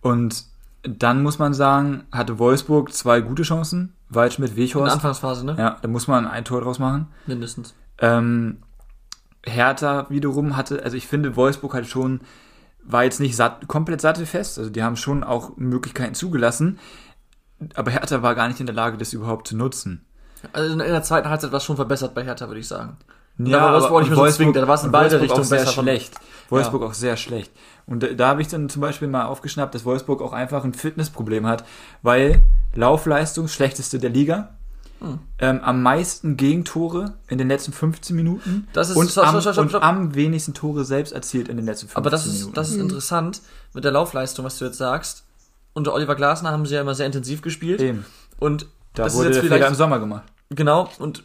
Und 0.00 0.44
dann 0.82 1.22
muss 1.22 1.38
man 1.38 1.54
sagen, 1.54 2.04
hatte 2.12 2.38
Wolfsburg 2.38 2.92
zwei 2.92 3.20
gute 3.20 3.42
Chancen. 3.42 3.94
Waldschmidt, 4.08 4.56
In 4.56 4.56
der. 4.84 4.92
Anfangsphase, 4.92 5.44
ne? 5.44 5.56
Ja, 5.58 5.76
da 5.82 5.88
muss 5.88 6.06
man 6.06 6.26
ein 6.26 6.44
Tor 6.44 6.60
draus 6.60 6.78
machen. 6.78 7.08
Mindestens. 7.26 7.74
Ähm, 7.98 8.58
Hertha 9.44 10.06
wiederum 10.08 10.56
hatte, 10.56 10.82
also 10.84 10.96
ich 10.96 11.06
finde, 11.06 11.36
Wolfsburg 11.36 11.74
halt 11.74 11.86
schon, 11.86 12.20
war 12.90 13.04
jetzt 13.04 13.20
nicht 13.20 13.36
satt, 13.36 13.68
komplett 13.68 14.00
sattelfest, 14.00 14.58
also 14.58 14.70
die 14.70 14.82
haben 14.82 14.96
schon 14.96 15.22
auch 15.22 15.56
Möglichkeiten 15.56 16.14
zugelassen, 16.14 16.78
aber 17.74 17.90
Hertha 17.90 18.22
war 18.22 18.34
gar 18.34 18.48
nicht 18.48 18.60
in 18.60 18.66
der 18.66 18.74
Lage, 18.74 18.96
das 18.96 19.12
überhaupt 19.12 19.48
zu 19.48 19.56
nutzen. 19.56 20.04
Also 20.52 20.72
in 20.72 20.78
der 20.78 21.02
zweiten 21.02 21.28
Halbzeit 21.28 21.52
war 21.52 21.58
es 21.58 21.64
schon 21.64 21.76
verbessert 21.76 22.14
bei 22.14 22.24
Hertha, 22.24 22.46
würde 22.46 22.60
ich 22.60 22.68
sagen. 22.68 22.96
Ja, 23.38 23.60
war 23.60 23.72
Wolfsburg 23.74 24.02
nicht 24.02 24.16
mehr 24.16 24.30
so 24.30 24.36
zwingend, 24.36 24.56
da 24.56 24.66
war 24.66 24.74
es 24.74 24.84
in 24.84 24.90
beide 24.90 25.20
Wolfsburg 25.20 25.38
Richtungen 25.38 25.44
sehr 25.44 25.66
schlecht. 25.66 26.14
Wolfsburg 26.48 26.82
auch 26.82 26.94
sehr 26.94 27.16
schlecht. 27.16 27.52
Und 27.86 28.02
da, 28.02 28.08
da 28.08 28.28
habe 28.28 28.42
ich 28.42 28.48
dann 28.48 28.68
zum 28.68 28.82
Beispiel 28.82 29.08
mal 29.08 29.26
aufgeschnappt, 29.26 29.74
dass 29.74 29.84
Wolfsburg 29.84 30.22
auch 30.22 30.32
einfach 30.32 30.64
ein 30.64 30.74
Fitnessproblem 30.74 31.46
hat, 31.46 31.64
weil 32.02 32.42
Laufleistung 32.74 33.48
schlechteste 33.48 33.98
der 33.98 34.10
Liga, 34.10 34.57
Hm. 35.00 35.18
ähm, 35.38 35.60
am 35.62 35.82
meisten 35.82 36.36
Gegentore 36.36 37.14
in 37.28 37.38
den 37.38 37.48
letzten 37.48 37.72
15 37.72 38.16
Minuten 38.16 38.66
Das 38.72 38.90
ist- 38.90 38.96
und, 38.96 39.10
stopp, 39.10 39.26
am, 39.28 39.40
stopp, 39.40 39.52
stopp, 39.54 39.68
stopp, 39.68 39.82
und 39.82 39.88
am 39.88 40.14
wenigsten 40.14 40.54
Tore 40.54 40.84
selbst 40.84 41.12
erzielt 41.12 41.48
in 41.48 41.56
den 41.56 41.66
letzten 41.66 41.86
15 41.86 41.96
Aber 41.98 42.10
das 42.10 42.26
ist, 42.26 42.38
Minuten. 42.38 42.54
das 42.54 42.70
ist 42.70 42.76
interessant 42.76 43.40
mit 43.74 43.84
der 43.84 43.92
Laufleistung, 43.92 44.44
was 44.44 44.58
du 44.58 44.64
jetzt 44.64 44.78
sagst. 44.78 45.24
Unter 45.72 45.94
Oliver 45.94 46.16
Glasner 46.16 46.50
haben 46.50 46.66
sie 46.66 46.74
ja 46.74 46.80
immer 46.80 46.94
sehr 46.96 47.06
intensiv 47.06 47.42
gespielt. 47.42 47.80
Eben. 47.80 48.04
Und 48.40 48.66
Da 48.94 49.04
das 49.04 49.12
ist 49.12 49.18
wurde 49.18 49.28
jetzt 49.28 49.36
der 49.36 49.42
vielleicht 49.44 49.60
Fehler 49.62 49.68
im 49.68 49.74
Sommer 49.76 49.98
gemacht. 50.00 50.24
Genau, 50.50 50.88
und 50.98 51.22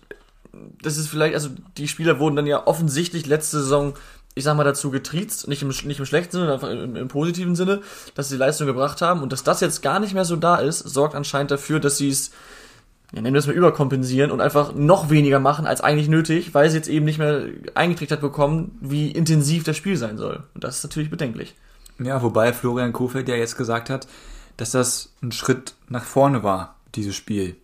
das 0.84 0.98
ist 0.98 1.08
vielleicht, 1.08 1.34
also 1.34 1.50
die 1.78 1.88
Spieler 1.88 2.20
wurden 2.20 2.36
dann 2.36 2.46
ja 2.46 2.68
offensichtlich 2.68 3.26
letzte 3.26 3.58
Saison, 3.62 3.94
ich 4.36 4.44
sag 4.44 4.56
mal, 4.56 4.64
dazu 4.64 4.92
getriezt, 4.92 5.48
nicht 5.48 5.64
im, 5.64 5.70
nicht 5.70 5.98
im 6.00 6.06
schlechten 6.06 6.34
Sinne, 6.38 6.54
einfach 6.54 6.70
im, 6.70 6.96
im 6.96 7.08
positiven 7.08 7.56
Sinne, 7.56 7.82
dass 8.14 8.30
sie 8.30 8.36
die 8.36 8.40
Leistung 8.40 8.68
gebracht 8.68 9.02
haben 9.02 9.24
und 9.24 9.32
dass 9.32 9.44
das 9.44 9.62
jetzt 9.62 9.82
gar 9.82 10.00
nicht 10.00 10.14
mehr 10.14 10.26
so 10.26 10.36
da 10.36 10.58
ist, 10.58 10.80
sorgt 10.80 11.16
anscheinend 11.16 11.50
dafür, 11.50 11.80
dass 11.80 11.98
sie 11.98 12.10
es, 12.10 12.32
ja, 13.14 13.22
nennen 13.22 13.36
wir 13.36 13.40
es 13.40 13.48
mal 13.48 13.56
überkompensieren 13.56 14.32
und 14.32 14.42
einfach 14.42 14.74
noch 14.74 15.12
weniger 15.12 15.40
machen 15.40 15.68
als 15.68 15.82
eigentlich 15.82 16.10
nötig, 16.10 16.54
weil 16.56 16.70
sie 16.70 16.78
jetzt 16.78 16.90
eben 16.90 17.06
nicht 17.06 17.20
mehr 17.20 17.46
eingetrichtert 17.76 18.22
bekommen, 18.22 18.78
wie 18.82 19.12
intensiv 19.12 19.64
das 19.64 19.78
Spiel 19.78 19.98
sein 19.98 20.18
soll. 20.18 20.44
Und 20.56 20.64
das 20.64 20.78
ist 20.78 20.84
natürlich 20.84 21.12
bedenklich. 21.12 21.54
Ja, 22.00 22.24
wobei 22.24 22.54
Florian 22.54 22.92
Kofeld 22.92 23.30
ja 23.30 23.36
jetzt 23.36 23.56
gesagt 23.56 23.92
hat, 23.92 24.08
dass 24.58 24.72
das 24.72 25.14
ein 25.22 25.32
Schritt 25.32 25.76
nach 25.90 26.04
vorne 26.04 26.42
war, 26.42 26.76
dieses 26.96 27.16
Spiel. 27.16 27.56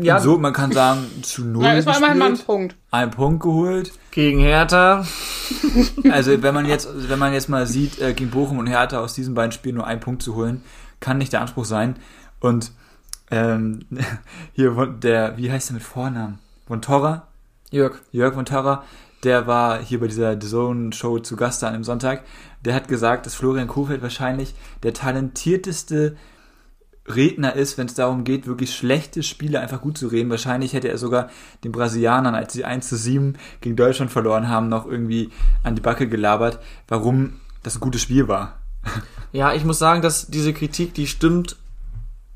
Ja, 0.00 0.20
so, 0.20 0.38
man 0.38 0.52
kann 0.52 0.72
sagen, 0.72 1.06
zu 1.22 1.44
null 1.44 1.64
Ja, 1.64 1.74
das 1.74 1.86
war 1.86 1.96
immerhin 1.96 2.18
mal 2.18 2.30
ein 2.32 2.38
Punkt. 2.38 2.76
einen 2.90 3.10
Punkt 3.10 3.42
geholt. 3.42 3.92
gegen 4.10 4.40
Hertha. 4.40 5.06
Also 6.10 6.42
wenn 6.42 6.54
man 6.54 6.66
jetzt, 6.66 6.88
wenn 7.08 7.18
man 7.18 7.32
jetzt 7.32 7.48
mal 7.48 7.66
sieht, 7.66 7.98
äh, 8.00 8.12
gegen 8.12 8.30
Bochum 8.30 8.58
und 8.58 8.66
Hertha 8.66 9.00
aus 9.00 9.14
diesen 9.14 9.34
beiden 9.34 9.52
Spielen 9.52 9.76
nur 9.76 9.86
einen 9.86 10.00
Punkt 10.00 10.22
zu 10.22 10.34
holen, 10.34 10.62
kann 11.00 11.16
nicht 11.16 11.32
der 11.32 11.40
Anspruch 11.40 11.64
sein. 11.64 11.96
Und 12.40 12.72
ähm, 13.30 13.80
hier 14.52 14.74
der, 14.86 15.36
wie 15.36 15.50
heißt 15.50 15.70
der 15.70 15.74
mit 15.74 15.82
Vornamen? 15.82 16.38
Von 16.66 16.82
Torra, 16.82 17.28
Jörg. 17.70 18.00
Jörg 18.12 18.34
von 18.34 18.44
Torra, 18.44 18.84
der 19.24 19.46
war 19.46 19.82
hier 19.82 20.00
bei 20.00 20.06
dieser 20.06 20.40
The 20.40 20.46
Zone 20.46 20.92
Show 20.92 21.18
zu 21.18 21.36
Gast 21.36 21.64
an 21.64 21.74
einem 21.74 21.84
Sonntag. 21.84 22.24
Der 22.64 22.74
hat 22.74 22.88
gesagt, 22.88 23.26
dass 23.26 23.34
Florian 23.34 23.68
Kofeld 23.68 24.02
wahrscheinlich 24.02 24.54
der 24.82 24.94
talentierteste 24.94 26.16
Redner 27.06 27.54
ist, 27.54 27.78
wenn 27.78 27.86
es 27.86 27.94
darum 27.94 28.24
geht, 28.24 28.46
wirklich 28.46 28.74
schlechte 28.74 29.22
Spiele 29.22 29.60
einfach 29.60 29.80
gut 29.80 29.98
zu 29.98 30.08
reden. 30.08 30.30
Wahrscheinlich 30.30 30.72
hätte 30.72 30.88
er 30.88 30.98
sogar 30.98 31.30
den 31.64 31.72
Brasilianern, 31.72 32.34
als 32.34 32.52
sie 32.52 32.64
1 32.64 32.88
zu 32.88 32.96
7 32.96 33.36
gegen 33.60 33.76
Deutschland 33.76 34.12
verloren 34.12 34.48
haben, 34.48 34.68
noch 34.68 34.86
irgendwie 34.86 35.30
an 35.62 35.74
die 35.74 35.80
Backe 35.80 36.08
gelabert, 36.08 36.58
warum 36.86 37.40
das 37.62 37.76
ein 37.76 37.80
gutes 37.80 38.02
Spiel 38.02 38.28
war. 38.28 38.58
Ja, 39.32 39.52
ich 39.52 39.64
muss 39.64 39.78
sagen, 39.78 40.02
dass 40.02 40.28
diese 40.28 40.52
Kritik, 40.52 40.94
die 40.94 41.06
stimmt 41.06 41.56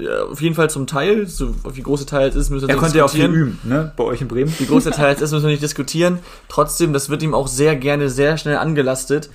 ja, 0.03 0.25
auf 0.25 0.41
jeden 0.41 0.55
Fall 0.55 0.71
zum 0.71 0.87
Teil. 0.87 1.27
So, 1.27 1.55
wie 1.73 1.83
groß 1.83 2.01
der 2.01 2.07
Teil 2.07 2.27
jetzt 2.27 2.35
ist, 2.35 2.51
müssen 2.51 2.63
wir 2.67 2.71
Er 2.71 2.75
nicht 2.75 2.83
konnte 2.83 2.99
ja 2.99 3.05
auch 3.05 3.11
viel 3.11 3.29
diskutieren. 3.29 3.59
üben, 3.63 3.69
ne? 3.69 3.93
Bei 3.97 4.05
euch 4.05 4.21
in 4.21 4.29
Bremen. 4.29 4.53
Wie 4.59 4.67
groß 4.67 4.85
der 4.85 4.93
Teil 4.93 5.11
jetzt 5.11 5.21
ist, 5.23 5.33
müssen 5.33 5.45
wir 5.45 5.51
nicht 5.51 5.63
diskutieren. 5.63 6.19
Trotzdem, 6.49 6.93
das 6.93 7.09
wird 7.11 7.23
ihm 7.23 7.35
auch 7.35 7.49
sehr 7.49 7.77
gerne, 7.77 8.09
sehr 8.11 8.37
schnell 8.39 8.57
angelastet, 8.57 9.31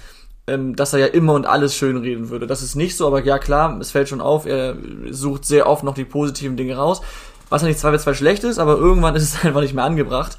ähm, 0.48 0.76
dass 0.76 0.94
er 0.94 1.00
ja 1.00 1.06
immer 1.08 1.34
und 1.34 1.46
alles 1.46 1.76
schön 1.76 1.98
reden 1.98 2.30
würde. 2.30 2.48
Das 2.48 2.62
ist 2.62 2.76
nicht 2.76 2.96
so, 2.96 3.08
aber 3.08 3.24
ja 3.24 3.40
klar, 3.40 3.78
es 3.80 3.92
fällt 3.92 4.10
schon 4.10 4.22
auf, 4.22 4.46
er 4.46 4.76
sucht 5.12 5.46
sehr 5.46 5.68
oft 5.68 5.84
noch 5.84 5.94
die 5.94 6.06
positiven 6.06 6.58
Dinge 6.58 6.76
raus. 6.76 7.02
Was 7.50 7.62
ja 7.62 7.68
nicht 7.68 7.80
zweifelsfrei 7.80 8.14
schlecht 8.14 8.44
ist, 8.44 8.60
aber 8.60 8.78
irgendwann 8.78 9.16
ist 9.18 9.24
es 9.24 9.46
einfach 9.46 9.62
nicht 9.62 9.74
mehr 9.74 9.86
angebracht. 9.86 10.38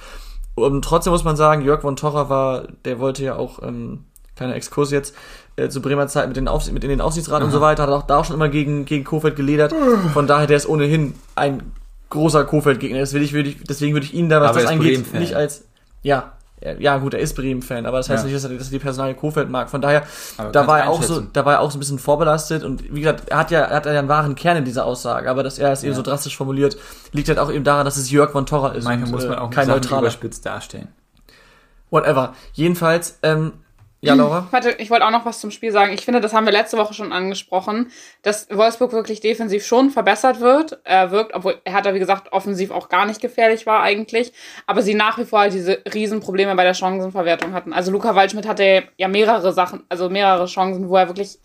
Und 0.55 0.85
trotzdem 0.85 1.13
muss 1.13 1.25
man 1.25 1.37
sagen, 1.37 1.63
Jörg 1.63 1.83
von 1.83 1.97
Torra 1.97 2.29
war, 2.29 2.65
der 2.85 2.99
wollte 2.99 3.23
ja 3.23 3.37
auch, 3.37 3.63
ähm, 3.63 4.05
kleiner 4.37 4.57
Exkurs 4.57 4.91
jetzt, 4.91 5.15
äh, 5.59 5.69
zu 5.69 5.83
Bremer 5.83 6.07
Zeit 6.07 6.29
mit, 6.29 6.37
den 6.37 6.49
Aufs 6.49 6.71
mit 6.71 6.85
in 6.85 6.91
den 6.91 7.01
Aufsichtsrat 7.01 7.43
und 7.43 7.51
so 7.51 7.61
weiter, 7.61 7.83
hat 7.85 7.91
auch 7.91 8.03
da 8.03 8.19
auch 8.19 8.25
schon 8.25 8.37
immer 8.37 8.49
gegen, 8.49 8.85
gegen 8.85 9.05
Kofeld 9.05 9.37
geledert. 9.37 9.75
Von 10.15 10.27
daher, 10.27 10.47
der 10.47 10.57
ist 10.57 10.69
ohnehin 10.69 11.15
ein 11.35 11.73
großer 12.11 12.45
Kofeld-Gegner. 12.45 13.03
Ich, 13.03 13.33
würde 13.33 13.49
ich, 13.49 13.63
deswegen 13.65 13.93
würde 13.95 14.07
ich 14.07 14.15
ihn 14.15 14.29
da, 14.29 14.41
was 14.41 14.51
Aber 14.51 14.63
das 14.63 14.71
angeht, 14.71 15.13
nicht 15.15 15.35
als, 15.35 15.65
ja, 16.03 16.33
ja 16.79 16.99
gut, 16.99 17.15
er 17.15 17.21
ist 17.21 17.35
Bremen-Fan, 17.35 17.87
aber 17.87 17.99
das 17.99 18.09
heißt 18.09 18.25
Ja. 18.25 18.31
nicht, 18.31 18.37
dass 18.37 18.51
er, 18.51 18.57
dass 18.57 18.67
er 18.69 18.73
die 18.73 18.79
Personalie 18.81 19.15
Kofeld 19.15 19.49
mag. 19.49 19.71
Von 19.71 19.81
daher, 19.81 20.03
Aber 20.37 20.51
da 20.51 20.67
war 20.67 20.81
er 20.81 20.91
auch 20.91 21.03
so, 21.03 21.21
da 21.21 21.45
war 21.45 21.55
er 21.55 21.61
auch 21.61 21.71
so 21.71 21.77
ein 21.77 21.81
bisschen 21.81 22.01
vorbelastet 22.01 22.65
und 22.65 22.83
wie 22.93 23.01
gesagt, 23.01 23.29
er 23.29 23.39
hat 23.39 23.51
ja, 23.51 23.61
er 23.61 23.77
hat 23.77 23.87
ja 23.87 23.99
einen 23.99 24.09
wahren 24.09 24.35
Kern 24.35 24.57
in 24.57 24.65
dieser 24.65 24.85
Aussage, 24.85 25.31
aber 25.31 25.43
dass 25.43 25.59
er 25.59 25.71
es 25.71 25.85
eben 25.85 25.95
so 25.95 26.03
drastisch 26.03 26.37
formuliert, 26.37 26.77
liegt 27.13 27.29
halt 27.29 27.39
auch 27.39 27.53
eben 27.53 27.63
daran, 27.65 27.85
dass 27.85 27.97
es 27.97 28.11
Jörg 28.11 28.33
von 28.33 28.45
Torra 28.45 28.71
ist. 28.73 28.85
Manchmal 28.85 29.09
und, 29.09 29.15
muss 29.15 29.29
man 29.29 29.39
äh, 29.39 29.41
auch 29.41 29.51
kein 29.51 29.69
neutraler. 29.69 30.03
überspitzt 30.03 30.45
darstellen. 30.47 30.89
Whatever. 31.91 32.35
Jedenfalls, 32.55 33.19
ähm, 33.23 33.53
ja, 34.01 34.15
Laura. 34.15 34.47
Warte, 34.51 34.71
ich 34.79 34.91
wollte 34.91 35.05
auch 35.07 35.11
noch 35.11 35.25
was 35.25 35.41
zum 35.41 35.51
Spiel 35.51 35.73
sagen. 35.73 35.93
Ich 35.93 36.05
finde, 36.05 36.21
das 36.21 36.33
haben 36.33 36.47
wir 36.47 36.53
letzte 36.53 36.79
Woche 36.79 36.95
schon 36.95 37.13
angesprochen, 37.13 37.91
dass 38.23 38.49
Wolfsburg 38.51 38.93
wirklich 38.93 39.21
defensiv 39.21 39.67
schon 39.67 39.91
verbessert 39.91 40.41
wird, 40.41 40.79
äh, 40.85 41.11
wirkt, 41.11 41.35
obwohl 41.35 41.61
er 41.65 41.73
hat 41.73 41.87
da, 41.87 41.95
wie 41.95 41.99
gesagt, 41.99 42.33
offensiv 42.33 42.71
auch 42.71 42.89
gar 42.89 43.07
nicht 43.07 43.21
gefährlich 43.21 43.67
war 43.67 43.83
eigentlich, 43.83 44.33
aber 44.67 44.83
sie 44.83 44.95
nach 44.95 45.19
wie 45.19 45.25
vor 45.25 45.41
halt 45.41 45.53
diese 45.53 45.83
Riesenprobleme 45.93 46.55
bei 46.55 46.65
der 46.65 46.75
Chancenverwertung 46.75 47.53
hatten. 47.53 47.73
Also 47.73 47.91
Luca 47.91 48.15
Waldschmidt 48.15 48.47
hatte 48.47 48.85
ja 48.97 49.09
mehrere 49.09 49.53
Sachen, 49.53 49.85
also 49.89 50.09
mehrere 50.09 50.47
Chancen, 50.47 50.89
wo 50.89 50.97
er 50.97 51.09
wirklich 51.09 51.39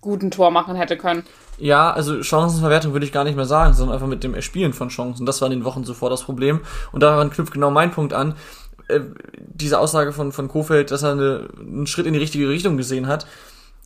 guten 0.00 0.32
Tor 0.32 0.50
machen 0.50 0.74
hätte 0.74 0.98
können. 0.98 1.22
Ja, 1.58 1.92
also 1.92 2.22
Chancenverwertung 2.22 2.92
würde 2.92 3.06
ich 3.06 3.12
gar 3.12 3.22
nicht 3.24 3.36
mehr 3.36 3.44
sagen, 3.44 3.72
sondern 3.72 3.94
einfach 3.94 4.08
mit 4.08 4.24
dem 4.24 4.34
Erspielen 4.34 4.72
von 4.72 4.88
Chancen. 4.88 5.26
Das 5.26 5.40
war 5.40 5.46
in 5.46 5.58
den 5.58 5.64
Wochen 5.64 5.84
zuvor 5.84 6.10
das 6.10 6.24
Problem. 6.24 6.60
Und 6.90 7.02
daran 7.02 7.30
knüpft 7.30 7.52
genau 7.52 7.70
mein 7.70 7.92
Punkt 7.92 8.12
an. 8.12 8.34
Äh, 8.92 9.00
diese 9.36 9.78
Aussage 9.78 10.12
von, 10.12 10.32
von 10.32 10.48
Kofeld, 10.48 10.90
dass 10.90 11.02
er 11.02 11.12
eine, 11.12 11.48
einen 11.58 11.86
Schritt 11.86 12.06
in 12.06 12.14
die 12.14 12.18
richtige 12.18 12.48
Richtung 12.48 12.76
gesehen 12.76 13.06
hat. 13.06 13.26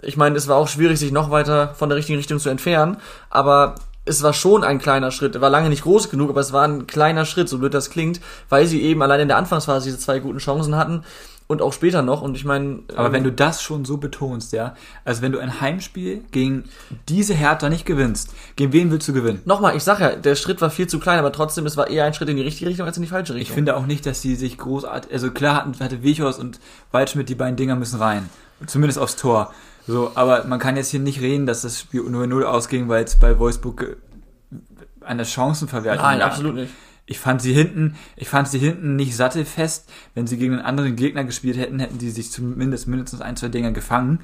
Ich 0.01 0.17
meine, 0.17 0.37
es 0.37 0.49
war 0.49 0.57
auch 0.57 0.69
schwierig, 0.69 0.99
sich 0.99 1.13
noch 1.13 1.31
weiter 1.31 1.75
von 1.75 1.89
der 1.89 1.97
richtigen 1.97 2.19
Richtung 2.19 2.39
zu 2.39 2.49
entfernen, 2.49 2.99
aber 3.31 3.75
es 4.05 4.23
war 4.23 4.33
schon 4.33 4.63
ein 4.63 4.79
kleiner 4.79 5.11
Schritt. 5.11 5.35
Er 5.35 5.41
war 5.41 5.51
lange 5.51 5.69
nicht 5.69 5.83
groß 5.83 6.11
genug, 6.11 6.31
aber 6.31 6.41
es 6.41 6.53
war 6.53 6.67
ein 6.67 6.87
kleiner 6.87 7.25
Schritt, 7.25 7.49
so 7.49 7.59
blöd 7.59 7.75
das 7.75 7.91
klingt, 7.91 8.21
weil 8.49 8.67
sie 8.67 8.83
eben 8.83 9.03
allein 9.03 9.21
in 9.21 9.29
der 9.29 9.37
Anfangsphase 9.37 9.87
diese 9.87 9.99
zwei 9.99 10.21
guten 10.21 10.39
Chancen 10.39 10.77
hatten 10.77 11.03
und 11.47 11.63
auch 11.63 11.73
später 11.73 12.03
noch. 12.03 12.23
Und 12.23 12.37
ich 12.37 12.45
meine, 12.45 12.81
Aber 12.95 13.07
ähm, 13.07 13.13
wenn 13.13 13.25
du 13.25 13.33
das 13.33 13.63
schon 13.63 13.85
so 13.85 13.99
betonst, 13.99 14.53
ja, 14.53 14.75
also 15.05 15.23
wenn 15.23 15.33
du 15.33 15.39
ein 15.39 15.61
Heimspiel 15.61 16.23
gegen 16.33 16.65
diese 17.09 17.35
Hertha 17.35 17.69
nicht 17.69 17.87
gewinnst, 17.87 18.35
gegen 18.57 18.73
wen 18.73 18.91
willst 18.91 19.09
du 19.09 19.13
gewinnen? 19.13 19.43
Nochmal, 19.45 19.77
ich 19.77 19.85
sag 19.85 20.01
ja, 20.01 20.17
der 20.17 20.35
Schritt 20.35 20.61
war 20.61 20.71
viel 20.71 20.87
zu 20.87 20.99
klein, 20.99 21.19
aber 21.19 21.33
trotzdem, 21.33 21.67
es 21.67 21.77
war 21.77 21.89
eher 21.89 22.05
ein 22.05 22.15
Schritt 22.15 22.29
in 22.29 22.37
die 22.37 22.43
richtige 22.43 22.71
Richtung 22.71 22.87
als 22.87 22.97
in 22.97 23.03
die 23.03 23.09
falsche 23.09 23.35
Richtung. 23.35 23.51
Ich 23.51 23.55
finde 23.55 23.77
auch 23.77 23.87
nicht, 23.87 24.07
dass 24.07 24.23
sie 24.23 24.35
sich 24.35 24.59
großartig, 24.59 25.13
also 25.13 25.31
klar 25.31 25.57
hatten, 25.57 25.79
hatte 25.79 26.03
Wichos 26.03 26.39
und 26.39 26.59
Waldschmidt, 26.91 27.29
die 27.29 27.35
beiden 27.35 27.57
Dinger 27.57 27.77
müssen 27.77 28.01
rein. 28.01 28.29
Zumindest 28.67 28.99
aufs 28.99 29.17
Tor. 29.17 29.53
So, 29.87 30.13
aber 30.15 30.45
man 30.45 30.59
kann 30.59 30.77
jetzt 30.77 30.91
hier 30.91 31.01
nicht 31.01 31.21
reden, 31.21 31.47
dass 31.47 31.63
das 31.63 31.79
Spiel 31.79 32.01
0-0 32.01 32.43
ausging, 32.43 32.89
weil 32.89 33.05
es 33.05 33.17
bei 33.17 33.39
Wolfsburg 33.39 33.83
äh, 33.83 34.57
an 35.05 35.19
der 35.19 35.25
Chancenverwertung 35.25 36.05
Nein, 36.05 36.23
absolut 36.23 36.55
nicht. 36.57 36.73
Ich 37.09 37.21
fand 37.21 37.41
sie 37.41 37.53
hinten, 37.53 37.97
ich 38.17 38.29
fand 38.29 38.49
sie 38.49 38.59
hinten 38.59 38.97
nicht 38.97 39.15
sattelfest. 39.17 39.89
Wenn 40.15 40.27
sie 40.27 40.37
gegen 40.39 40.55
einen 40.55 40.63
anderen 40.65 40.97
Gegner 40.97 41.23
gespielt 41.25 41.57
hätten, 41.57 41.79
hätten 41.79 42.01
sie 42.01 42.11
sich 42.11 42.33
zumindest 42.33 42.89
mindestens 42.89 43.21
ein, 43.21 43.37
zwei 43.37 43.49
Dinger 43.49 43.71
gefangen. 43.73 44.21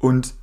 Und 0.00 0.34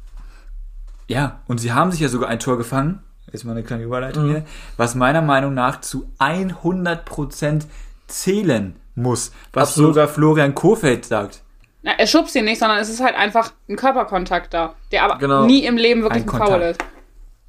ja, 1.08 1.41
und 1.47 1.58
sie 1.60 1.73
haben 1.73 1.91
sich 1.91 1.99
ja 1.99 2.08
sogar 2.08 2.30
ein 2.30 2.39
Tor 2.39 2.58
gefangen. 2.58 3.04
Jetzt 3.32 3.43
mal 3.45 3.51
eine 3.51 3.63
kleine 3.63 3.84
Überleitung 3.84 4.25
Mhm. 4.27 4.30
hier. 4.32 4.45
Was 4.77 4.95
meiner 4.95 5.21
Meinung 5.21 5.54
nach 5.54 5.82
zu 5.82 6.10
100% 6.19 7.65
zählen 8.08 8.75
muss. 8.95 9.32
Was 9.54 9.69
Absolut. 9.69 9.93
sogar 9.95 10.08
Florian 10.08 10.56
Kofeld 10.56 11.06
sagt. 11.06 11.41
Na, 11.84 11.91
er 11.97 12.08
schubst 12.08 12.36
ihn 12.36 12.45
nicht, 12.45 12.60
sondern 12.60 12.77
es 12.77 12.89
ist 12.89 13.01
halt 13.01 13.15
einfach 13.15 13.51
ein 13.69 13.75
Körperkontakt 13.75 14.54
da, 14.54 14.75
der 14.91 15.04
aber 15.04 15.17
Genau. 15.17 15.45
nie 15.45 15.65
im 15.65 15.77
Leben 15.77 16.04
wirklich 16.04 16.23
Ein 16.23 16.30
ein, 16.30 16.38
Foul 16.47 16.62
ist. 16.62 16.84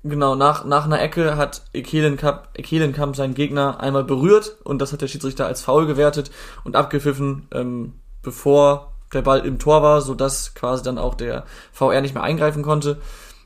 Genau, 0.04 0.34
nach, 0.34 0.64
nach 0.64 0.84
einer 0.84 1.00
Ecke 1.00 1.36
hat 1.36 1.62
Ekelenkamp, 1.72 2.48
Ekelenkamp 2.54 3.14
seinen 3.14 3.34
Gegner 3.34 3.80
einmal 3.80 4.02
berührt 4.02 4.56
und 4.64 4.80
das 4.80 4.92
hat 4.92 5.00
der 5.00 5.06
Schiedsrichter 5.06 5.46
als 5.46 5.62
Foul 5.62 5.86
gewertet 5.86 6.30
und 6.64 6.74
abgepfiffen, 6.74 7.46
ähm, 7.52 7.94
bevor 8.20 8.94
der 9.12 9.22
Ball 9.22 9.46
im 9.46 9.58
Tor 9.58 9.82
war, 9.82 10.00
sodass 10.00 10.54
quasi 10.54 10.82
dann 10.82 10.98
auch 10.98 11.14
der 11.14 11.44
VR 11.72 12.00
nicht 12.00 12.14
mehr 12.14 12.24
eingreifen 12.24 12.62
konnte. 12.62 13.00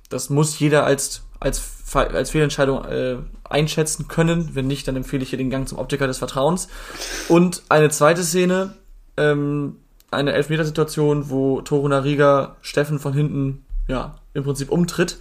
Das 0.08 0.30
muss 0.30 0.58
jeder 0.58 0.84
als 0.84 1.26
als, 1.40 1.94
als 1.94 2.30
Fehlentscheidung 2.30 2.84
äh, 2.84 3.16
einschätzen 3.44 4.08
können. 4.08 4.50
Wenn 4.54 4.66
nicht, 4.66 4.88
dann 4.88 4.96
empfehle 4.96 5.22
ich 5.22 5.30
hier 5.30 5.38
den 5.38 5.50
Gang 5.50 5.68
zum 5.68 5.78
Optiker 5.78 6.06
des 6.06 6.18
Vertrauens. 6.18 6.68
Und 7.28 7.62
eine 7.68 7.90
zweite 7.90 8.22
Szene, 8.22 8.74
ähm, 9.16 9.76
eine 10.10 10.32
Elfmetersituation, 10.32 11.30
wo 11.30 11.60
Toru 11.60 11.88
Nariga 11.88 12.56
Steffen 12.60 12.98
von 12.98 13.12
hinten, 13.12 13.64
ja, 13.88 14.16
im 14.34 14.44
Prinzip 14.44 14.70
umtritt. 14.70 15.18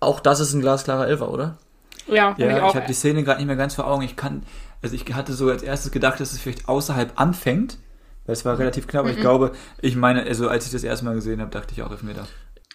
Auch 0.00 0.20
das 0.20 0.40
ist 0.40 0.54
ein 0.54 0.60
glasklarer 0.60 1.06
Elfer, 1.06 1.30
oder? 1.30 1.58
Ja, 2.06 2.34
Ja, 2.38 2.50
ich 2.50 2.56
ich, 2.56 2.74
habe 2.74 2.86
die 2.86 2.94
Szene 2.94 3.22
gerade 3.22 3.38
nicht 3.38 3.46
mehr 3.46 3.56
ganz 3.56 3.74
vor 3.74 3.86
Augen. 3.86 4.02
Ich 4.02 4.16
kann, 4.16 4.42
also 4.82 4.94
ich 4.94 5.14
hatte 5.14 5.32
so 5.34 5.48
als 5.48 5.62
erstes 5.62 5.92
gedacht, 5.92 6.20
dass 6.20 6.32
es 6.32 6.40
vielleicht 6.40 6.68
außerhalb 6.68 7.12
anfängt. 7.20 7.78
Weil 8.26 8.34
es 8.34 8.44
war 8.44 8.58
relativ 8.58 8.86
knapp, 8.86 9.04
aber 9.04 9.10
ich 9.10 9.20
glaube, 9.20 9.52
ich 9.80 9.96
meine, 9.96 10.22
also 10.22 10.48
als 10.48 10.66
ich 10.66 10.72
das 10.72 10.84
erste 10.84 11.04
Mal 11.04 11.14
gesehen 11.14 11.40
habe, 11.40 11.50
dachte 11.50 11.72
ich 11.72 11.82
auch 11.82 11.90
Elfmeter. 11.90 12.26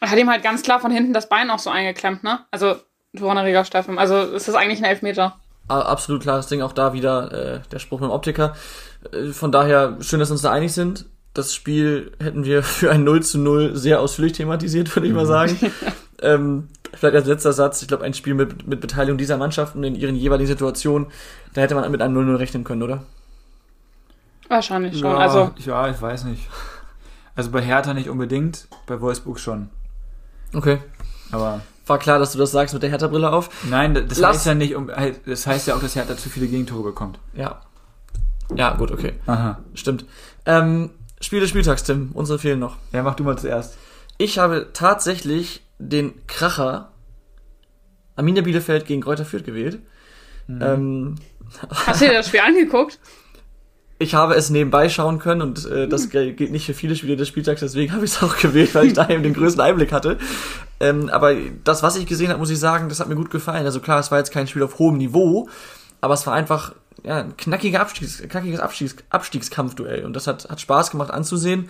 Er 0.01 0.11
hat 0.11 0.17
ihm 0.17 0.29
halt 0.29 0.43
ganz 0.43 0.63
klar 0.63 0.79
von 0.79 0.91
hinten 0.91 1.13
das 1.13 1.29
Bein 1.29 1.49
auch 1.49 1.59
so 1.59 1.69
eingeklemmt, 1.69 2.23
ne? 2.23 2.39
Also, 2.51 2.75
Toranareger 3.17 3.63
Steffen. 3.63 3.97
Also, 3.97 4.15
es 4.15 4.47
ist 4.47 4.55
eigentlich 4.55 4.79
ein 4.79 4.85
Elfmeter. 4.85 5.39
Absolut 5.67 6.21
klares 6.21 6.47
Ding, 6.47 6.61
auch 6.61 6.73
da 6.73 6.93
wieder 6.93 7.31
äh, 7.31 7.59
der 7.71 7.79
Spruch 7.79 7.99
mit 7.99 8.09
dem 8.09 8.13
Optiker. 8.13 8.55
Äh, 9.11 9.31
von 9.31 9.51
daher, 9.51 9.97
schön, 10.01 10.19
dass 10.19 10.29
wir 10.29 10.33
uns 10.33 10.41
da 10.41 10.51
einig 10.51 10.73
sind. 10.73 11.05
Das 11.35 11.53
Spiel 11.53 12.11
hätten 12.19 12.43
wir 12.45 12.63
für 12.63 12.89
ein 12.91 13.03
0 13.03 13.21
zu 13.21 13.37
0 13.37 13.75
sehr 13.75 13.99
ausführlich 14.01 14.33
thematisiert, 14.33 14.93
würde 14.95 15.07
ich 15.07 15.13
mal 15.13 15.27
sagen. 15.27 15.55
ähm, 16.21 16.67
vielleicht 16.93 17.15
als 17.15 17.27
letzter 17.27 17.53
Satz, 17.53 17.81
ich 17.83 17.87
glaube, 17.87 18.03
ein 18.05 18.13
Spiel 18.15 18.33
mit, 18.33 18.65
mit 18.67 18.81
Beteiligung 18.81 19.17
dieser 19.19 19.37
Mannschaften 19.37 19.83
in 19.83 19.93
ihren 19.95 20.15
jeweiligen 20.15 20.47
Situationen, 20.47 21.07
da 21.53 21.61
hätte 21.61 21.75
man 21.75 21.89
mit 21.91 22.01
einem 22.01 22.17
0-0 22.17 22.39
rechnen 22.39 22.63
können, 22.63 22.81
oder? 22.83 23.03
Wahrscheinlich 24.47 24.93
schon. 24.99 25.09
Ja, 25.09 25.17
Also, 25.17 25.51
ja, 25.57 25.89
ich 25.89 26.01
weiß 26.01 26.25
nicht. 26.25 26.47
Also 27.35 27.51
bei 27.51 27.61
Hertha 27.61 27.93
nicht 27.93 28.09
unbedingt, 28.09 28.67
bei 28.87 29.01
Wolfsburg 29.01 29.39
schon. 29.39 29.69
Okay. 30.53 30.77
Aber 31.31 31.61
War 31.87 31.97
klar, 31.99 32.19
dass 32.19 32.31
du 32.31 32.37
das 32.37 32.51
sagst 32.51 32.73
mit 32.73 32.81
der 32.83 32.89
Hertha-Brille 32.91 33.29
auf. 33.31 33.49
nein, 33.69 33.93
das 34.07 34.17
Lass- 34.19 34.35
heißt 34.37 34.45
ja 34.45 34.53
nicht, 34.53 34.75
um, 34.75 34.89
das 35.25 35.47
heißt 35.47 35.67
ja 35.67 35.75
auch, 35.75 35.81
dass 35.81 35.95
Hertha 35.95 36.15
zu 36.15 36.29
viele 36.29 36.47
Gegentore 36.47 36.83
bekommt. 36.83 37.19
Ja. 37.33 37.59
Ja, 38.55 38.75
gut, 38.75 38.91
okay. 38.91 39.13
Aha. 39.25 39.57
Stimmt. 39.73 40.05
Ähm, 40.45 40.91
Spiel 41.25 41.39
des 41.39 41.49
Spieltags, 41.49 41.83
Tim. 41.83 42.11
Unsere 42.13 42.39
fehlen 42.39 42.59
noch. 42.59 42.77
Ja, 42.91 43.03
mach 43.03 43.15
du 43.15 43.23
mal 43.23 43.37
zuerst. 43.37 43.77
Ich 44.17 44.37
habe 44.37 44.69
tatsächlich 44.73 45.61
den 45.79 46.13
Kracher 46.27 46.91
Arminia 48.15 48.41
Bielefeld 48.43 48.85
gegen 48.85 49.01
Kräuter 49.01 49.25
Fürth 49.25 49.43
gewählt. 49.43 49.79
Ähm, 50.47 51.15
hast 51.85 52.01
du 52.01 52.05
dir 52.05 52.13
das 52.13 52.27
Spiel 52.27 52.39
angeguckt? 52.41 52.99
ich 53.97 54.13
habe 54.13 54.35
es 54.35 54.49
nebenbei 54.49 54.89
schauen 54.89 55.19
können 55.19 55.41
und 55.41 55.65
äh, 55.71 55.87
das 55.87 56.09
gel- 56.09 56.33
gilt 56.33 56.51
nicht 56.51 56.65
für 56.65 56.73
viele 56.73 56.97
Spiele 56.97 57.15
des 57.15 57.29
Spieltags, 57.29 57.61
deswegen 57.61 57.91
habe 57.93 58.03
ich 58.03 58.11
es 58.11 58.21
auch 58.21 58.37
gewählt, 58.37 58.75
weil 58.75 58.87
ich 58.87 58.93
da 58.93 59.07
eben 59.09 59.23
den 59.23 59.33
größten 59.33 59.61
Einblick 59.61 59.93
hatte. 59.93 60.17
Ähm, 60.81 61.07
aber 61.09 61.33
das, 61.63 61.81
was 61.81 61.95
ich 61.95 62.05
gesehen 62.05 62.27
habe, 62.29 62.39
muss 62.39 62.49
ich 62.49 62.59
sagen, 62.59 62.89
das 62.89 62.99
hat 62.99 63.07
mir 63.07 63.15
gut 63.15 63.29
gefallen. 63.29 63.65
Also 63.65 63.79
klar, 63.79 63.99
es 64.01 64.11
war 64.11 64.17
jetzt 64.17 64.31
kein 64.33 64.47
Spiel 64.47 64.63
auf 64.63 64.79
hohem 64.79 64.97
Niveau, 64.97 65.47
aber 66.01 66.13
es 66.13 66.27
war 66.27 66.33
einfach 66.33 66.75
ja, 67.03 67.21
ein 67.21 67.37
knackiger 67.37 67.81
Abstiegs, 67.81 68.21
knackiges 68.27 68.59
Abstiegs, 68.59 68.95
Abstiegskampfduell 69.09 70.05
und 70.05 70.15
das 70.15 70.27
hat, 70.27 70.49
hat 70.49 70.61
Spaß 70.61 70.91
gemacht 70.91 71.11
anzusehen. 71.11 71.69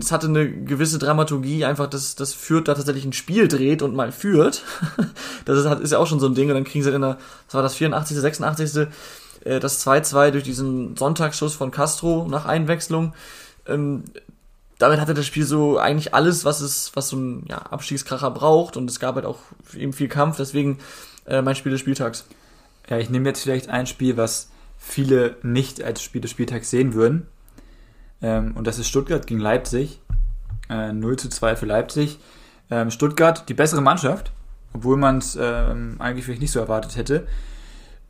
Es 0.00 0.10
hatte 0.10 0.26
eine 0.26 0.50
gewisse 0.50 0.98
Dramaturgie, 0.98 1.64
einfach, 1.64 1.86
dass 1.86 2.16
das 2.16 2.34
Fürth 2.34 2.66
da 2.66 2.74
tatsächlich 2.74 3.04
ein 3.04 3.12
Spiel 3.12 3.46
dreht 3.46 3.82
und 3.82 3.94
mal 3.94 4.12
führt. 4.12 4.64
Das 5.44 5.56
ist, 5.58 5.80
ist 5.80 5.92
ja 5.92 5.98
auch 5.98 6.06
schon 6.06 6.20
so 6.20 6.26
ein 6.26 6.34
Ding 6.34 6.48
und 6.48 6.54
dann 6.54 6.64
kriegen 6.64 6.84
sie 6.84 6.92
in 6.92 7.00
der, 7.00 7.16
was 7.46 7.54
war 7.54 7.62
das, 7.62 7.74
84., 7.76 8.18
86., 8.18 8.88
äh, 9.44 9.60
das 9.60 9.86
2-2 9.86 10.30
durch 10.32 10.44
diesen 10.44 10.94
Sonntagsschuss 10.94 11.54
von 11.54 11.70
Castro 11.70 12.26
nach 12.28 12.44
Einwechslung. 12.44 13.14
Ähm, 13.66 14.04
damit 14.78 15.00
hatte 15.00 15.14
das 15.14 15.26
Spiel 15.26 15.44
so 15.44 15.78
eigentlich 15.78 16.14
alles, 16.14 16.44
was 16.44 16.60
es, 16.60 16.92
was 16.94 17.08
so 17.08 17.16
ein 17.16 17.46
ja, 17.48 17.58
Abstiegskracher 17.58 18.30
braucht 18.30 18.76
und 18.76 18.90
es 18.90 19.00
gab 19.00 19.14
halt 19.14 19.24
auch 19.24 19.38
eben 19.74 19.92
viel 19.92 20.08
Kampf, 20.08 20.36
deswegen 20.36 20.78
äh, 21.26 21.40
mein 21.40 21.56
Spiel 21.56 21.72
des 21.72 21.80
Spieltags. 21.80 22.26
Ja, 22.88 22.98
ich 22.98 23.10
nehme 23.10 23.28
jetzt 23.28 23.42
vielleicht 23.42 23.68
ein 23.68 23.86
Spiel, 23.86 24.16
was 24.16 24.50
viele 24.76 25.36
nicht 25.42 25.82
als 25.82 26.02
Spiel 26.02 26.20
des 26.20 26.30
Spieltags 26.30 26.70
sehen 26.70 26.94
würden. 26.94 27.26
Ähm, 28.22 28.56
und 28.56 28.66
das 28.66 28.78
ist 28.78 28.88
Stuttgart 28.88 29.26
gegen 29.26 29.40
Leipzig. 29.40 30.00
Äh, 30.70 30.92
0 30.92 31.16
zu 31.16 31.28
2 31.28 31.56
für 31.56 31.66
Leipzig. 31.66 32.18
Ähm, 32.70 32.90
Stuttgart, 32.90 33.48
die 33.48 33.54
bessere 33.54 33.82
Mannschaft, 33.82 34.32
obwohl 34.72 34.96
man 34.96 35.18
es 35.18 35.36
ähm, 35.40 35.96
eigentlich 35.98 36.24
vielleicht 36.24 36.42
nicht 36.42 36.52
so 36.52 36.60
erwartet 36.60 36.96
hätte. 36.96 37.26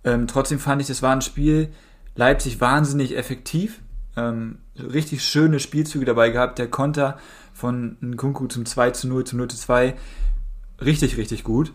Ähm, 0.04 0.26
trotzdem 0.26 0.58
fand 0.58 0.80
ich, 0.80 0.88
das 0.88 1.02
war 1.02 1.12
ein 1.12 1.22
Spiel, 1.22 1.72
Leipzig 2.14 2.60
wahnsinnig 2.60 3.16
effektiv. 3.16 3.80
Ähm, 4.16 4.58
richtig 4.76 5.22
schöne 5.22 5.60
Spielzüge 5.60 6.04
dabei 6.04 6.30
gehabt. 6.30 6.58
Der 6.58 6.68
Konter 6.68 7.18
von 7.52 7.96
Nkunku 8.00 8.46
zum 8.48 8.66
2 8.66 8.90
zu 8.90 9.08
0 9.08 9.24
zum 9.24 9.38
0 9.38 9.48
zu 9.48 9.56
2. 9.56 9.94
Richtig, 10.80 11.16
richtig 11.16 11.44
gut. 11.44 11.72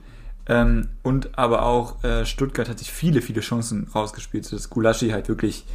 Ähm, 0.48 0.90
und 1.04 1.38
aber 1.38 1.64
auch 1.64 2.04
äh, 2.04 2.26
Stuttgart 2.26 2.68
hat 2.68 2.80
sich 2.80 2.92
viele, 2.92 3.22
viele 3.22 3.42
Chancen 3.42 3.88
rausgespielt, 3.94 4.46
sodass 4.46 4.70
Gulaschi 4.70 5.10
halt 5.10 5.30
wirklich, 5.30 5.66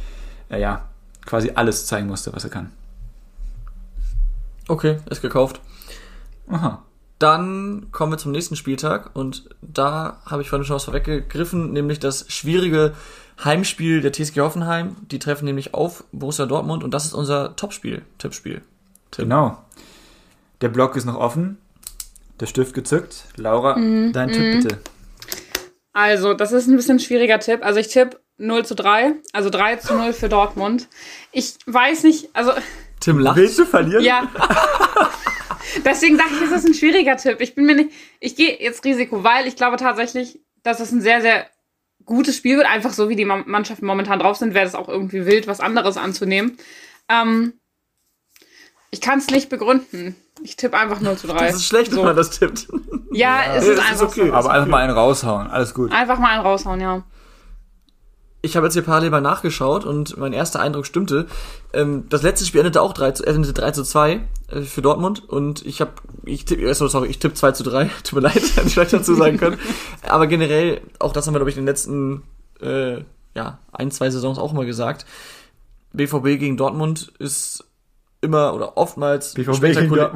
äh, 0.49 0.61
ja, 0.61 0.87
quasi 1.25 1.51
alles 1.55 1.85
zeigen 1.87 2.07
musste, 2.07 2.33
was 2.33 2.43
er 2.43 2.49
kann. 2.49 2.71
Okay, 4.67 4.97
ist 5.09 5.21
gekauft. 5.21 5.61
Aha. 6.47 6.83
Dann 7.17 7.87
kommen 7.91 8.13
wir 8.13 8.17
zum 8.17 8.31
nächsten 8.31 8.55
Spieltag 8.55 9.15
und 9.15 9.49
da 9.61 10.21
habe 10.25 10.41
ich 10.41 10.49
vorhin 10.49 10.65
schon 10.65 10.75
was 10.75 10.85
vorweggegriffen, 10.85 11.73
nämlich 11.73 11.99
das 11.99 12.31
schwierige 12.31 12.93
Heimspiel 13.43 14.01
der 14.01 14.13
TSG 14.13 14.39
Hoffenheim. 14.39 14.95
Die 15.11 15.19
treffen 15.19 15.45
nämlich 15.45 15.73
auf 15.73 16.05
Borussia 16.11 16.45
Dortmund 16.45 16.83
und 16.83 16.93
das 16.93 17.05
ist 17.05 17.13
unser 17.13 17.55
Topspiel, 17.55 18.03
Tippspiel. 18.19 18.61
Tipp. 19.11 19.25
Genau. 19.25 19.57
Der 20.61 20.69
Block 20.69 20.95
ist 20.95 21.05
noch 21.05 21.17
offen. 21.17 21.57
Der 22.39 22.45
Stift 22.45 22.73
gezückt. 22.73 23.25
Laura, 23.35 23.75
dein 23.75 24.31
Tipp 24.31 24.61
bitte. 24.63 24.79
Also, 25.93 26.33
das 26.33 26.51
ist 26.51 26.67
ein 26.67 26.75
bisschen 26.75 26.95
ein 26.97 26.99
schwieriger 26.99 27.39
Tipp. 27.39 27.59
Also, 27.63 27.79
ich 27.79 27.87
tippe 27.89 28.19
0 28.37 28.65
zu 28.65 28.75
3, 28.75 29.13
also 29.33 29.49
3 29.49 29.75
zu 29.77 29.93
0 29.95 30.13
für 30.13 30.29
Dortmund. 30.29 30.87
Ich 31.31 31.55
weiß 31.65 32.03
nicht, 32.03 32.29
also, 32.33 32.53
Tim 33.01 33.19
lacht. 33.19 33.37
Willst 33.37 33.59
du 33.59 33.65
verlieren? 33.65 34.03
ja. 34.03 34.29
Deswegen 35.85 36.17
dachte 36.17 36.33
ich, 36.35 36.41
es 36.43 36.51
ist 36.51 36.65
ein 36.67 36.73
schwieriger 36.73 37.15
Tipp. 37.17 37.41
Ich 37.41 37.53
bin 37.55 37.65
mir 37.65 37.75
nicht, 37.75 37.91
ich 38.19 38.35
gehe 38.35 38.59
jetzt 38.59 38.83
Risiko, 38.85 39.23
weil 39.23 39.45
ich 39.47 39.55
glaube 39.55 39.77
tatsächlich, 39.77 40.39
dass 40.63 40.79
es 40.79 40.91
ein 40.91 41.01
sehr, 41.01 41.21
sehr 41.21 41.45
gutes 42.05 42.35
Spiel 42.37 42.57
wird. 42.57 42.67
Einfach 42.67 42.91
so, 42.93 43.07
wie 43.09 43.15
die 43.15 43.25
Ma- 43.25 43.43
Mannschaften 43.45 43.85
momentan 43.85 44.19
drauf 44.19 44.37
sind, 44.37 44.53
wäre 44.53 44.65
es 44.65 44.73
auch 44.75 44.89
irgendwie 44.89 45.25
wild, 45.25 45.47
was 45.47 45.59
anderes 45.59 45.97
anzunehmen. 45.97 46.57
Ähm, 47.07 47.53
ich 48.91 48.99
kann 49.01 49.19
es 49.19 49.27
nicht 49.27 49.49
begründen. 49.49 50.15
Ich 50.43 50.55
tippe 50.55 50.77
einfach 50.77 50.99
0 51.01 51.17
zu 51.17 51.27
3. 51.27 51.47
Das 51.47 51.55
ist 51.55 51.65
schlecht, 51.65 51.95
wenn 51.95 52.03
man 52.03 52.15
das 52.15 52.31
tippt. 52.31 52.67
Ja, 53.11 53.55
es 53.55 53.65
Nee, 53.65 53.71
ist 53.71 53.79
ist 53.79 53.89
einfach 53.91 54.07
okay. 54.07 54.27
so. 54.27 54.33
Aber 54.33 54.51
einfach 54.51 54.67
mal 54.67 54.83
einen 54.83 54.93
raushauen. 54.93 55.47
Alles 55.47 55.73
gut. 55.73 55.91
Einfach 55.91 56.19
mal 56.19 56.29
einen 56.29 56.45
raushauen, 56.45 56.79
ja. 56.79 57.03
Ich 58.41 58.55
habe 58.55 58.67
jetzt 58.67 58.73
hier 58.73 58.83
parallel 58.83 59.09
mal 59.09 59.19
nachgeschaut 59.19 59.83
und 59.83 60.17
mein 60.17 60.31
erster 60.31 60.61
Eindruck 60.61 60.85
stimmte. 60.85 61.27
Ähm, 61.73 62.05
das 62.07 62.21
letzte 62.21 62.45
Spiel 62.45 62.61
endete 62.61 62.81
auch 62.81 62.93
3 62.93 63.11
zu, 63.11 63.25
endete 63.25 63.53
3 63.53 63.71
zu 63.71 63.83
2 63.83 64.21
äh, 64.47 64.61
für 64.61 64.81
Dortmund 64.81 65.27
und 65.27 65.65
ich 65.65 65.81
habe, 65.81 65.91
ich 66.23 66.45
tippe, 66.45 66.61
äh, 66.63 66.73
sorry, 66.73 67.09
ich 67.09 67.19
tippe 67.19 67.35
2 67.35 67.51
zu 67.51 67.63
3. 67.63 67.89
Tut 68.03 68.13
mir 68.13 68.21
leid, 68.27 68.35
hätte 68.35 68.67
ich 68.67 68.73
vielleicht 68.73 68.93
dazu 68.93 69.13
sagen 69.15 69.37
können. 69.37 69.59
Aber 70.07 70.27
generell, 70.27 70.79
auch 70.99 71.11
das 71.11 71.27
haben 71.27 71.33
wir, 71.33 71.39
glaube 71.39 71.49
ich, 71.49 71.57
in 71.57 71.63
den 71.63 71.67
letzten 71.67 72.23
äh, 72.61 73.03
ja, 73.35 73.59
ein, 73.73 73.91
zwei 73.91 74.09
Saisons 74.09 74.37
auch 74.39 74.53
immer 74.53 74.65
gesagt. 74.65 75.05
BVB 75.91 76.39
gegen 76.39 76.55
Dortmund 76.55 77.11
ist 77.19 77.65
immer 78.21 78.53
oder 78.53 78.77
oftmals 78.77 79.35
spektakulär- 79.89 80.09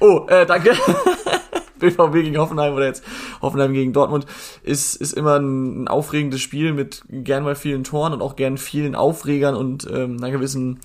Oh, 0.00 0.26
äh, 0.28 0.44
danke. 0.46 0.70
BVB 1.78 2.12
gegen 2.14 2.38
Hoffenheim 2.38 2.72
oder 2.74 2.86
jetzt 2.86 3.04
Hoffenheim 3.42 3.72
gegen 3.72 3.92
Dortmund 3.92 4.26
ist, 4.62 4.96
ist 4.96 5.12
immer 5.12 5.38
ein, 5.38 5.86
aufregendes 5.88 6.40
Spiel 6.40 6.72
mit 6.72 7.02
gern 7.10 7.42
mal 7.44 7.56
vielen 7.56 7.84
Toren 7.84 8.12
und 8.12 8.22
auch 8.22 8.36
gern 8.36 8.56
vielen 8.58 8.94
Aufregern 8.94 9.54
und 9.54 9.86
ähm, 9.90 10.16
einer 10.18 10.30
gewissen 10.30 10.80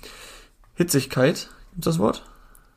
Hitzigkeit. 0.74 1.48
Gibt's 1.72 1.84
das 1.86 1.98
Wort? 1.98 2.24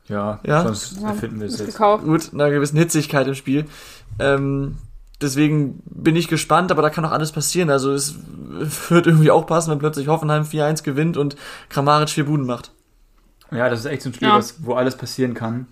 Ja, 0.06 0.40
Ja? 0.46 0.62
sonst 0.62 1.02
erfinden 1.02 1.40
wir 1.40 1.46
es 1.48 1.58
jetzt. 1.58 1.66
gekauft. 1.72 2.04
Gut, 2.04 2.30
einer 2.32 2.50
gewissen 2.50 2.78
Hitzigkeit 2.78 3.26
im 3.26 3.34
Spiel. 3.34 3.64
Ähm, 4.18 4.76
deswegen 5.20 5.82
bin 5.86 6.14
ich 6.16 6.28
gespannt, 6.28 6.70
aber 6.70 6.82
da 6.82 6.90
kann 6.90 7.04
auch 7.04 7.10
alles 7.12 7.32
passieren. 7.32 7.68
Also 7.70 7.92
es 7.92 8.14
wird 8.90 9.06
irgendwie 9.06 9.30
auch 9.30 9.46
passen, 9.46 9.70
wenn 9.70 9.78
plötzlich 9.78 10.08
Hoffenheim 10.08 10.42
4-1 10.44 10.82
gewinnt 10.82 11.16
und 11.16 11.36
Kramaric 11.68 12.10
vier 12.10 12.26
Buden 12.26 12.46
macht. 12.46 12.72
Ja, 13.54 13.68
das 13.68 13.80
ist 13.80 13.86
echt 13.86 14.02
so 14.02 14.10
ein 14.10 14.14
Spiel, 14.14 14.28
Ja. 14.28 14.36
was, 14.36 14.64
wo 14.64 14.74
alles 14.74 14.96
passieren 14.96 15.34
kann. 15.34 15.66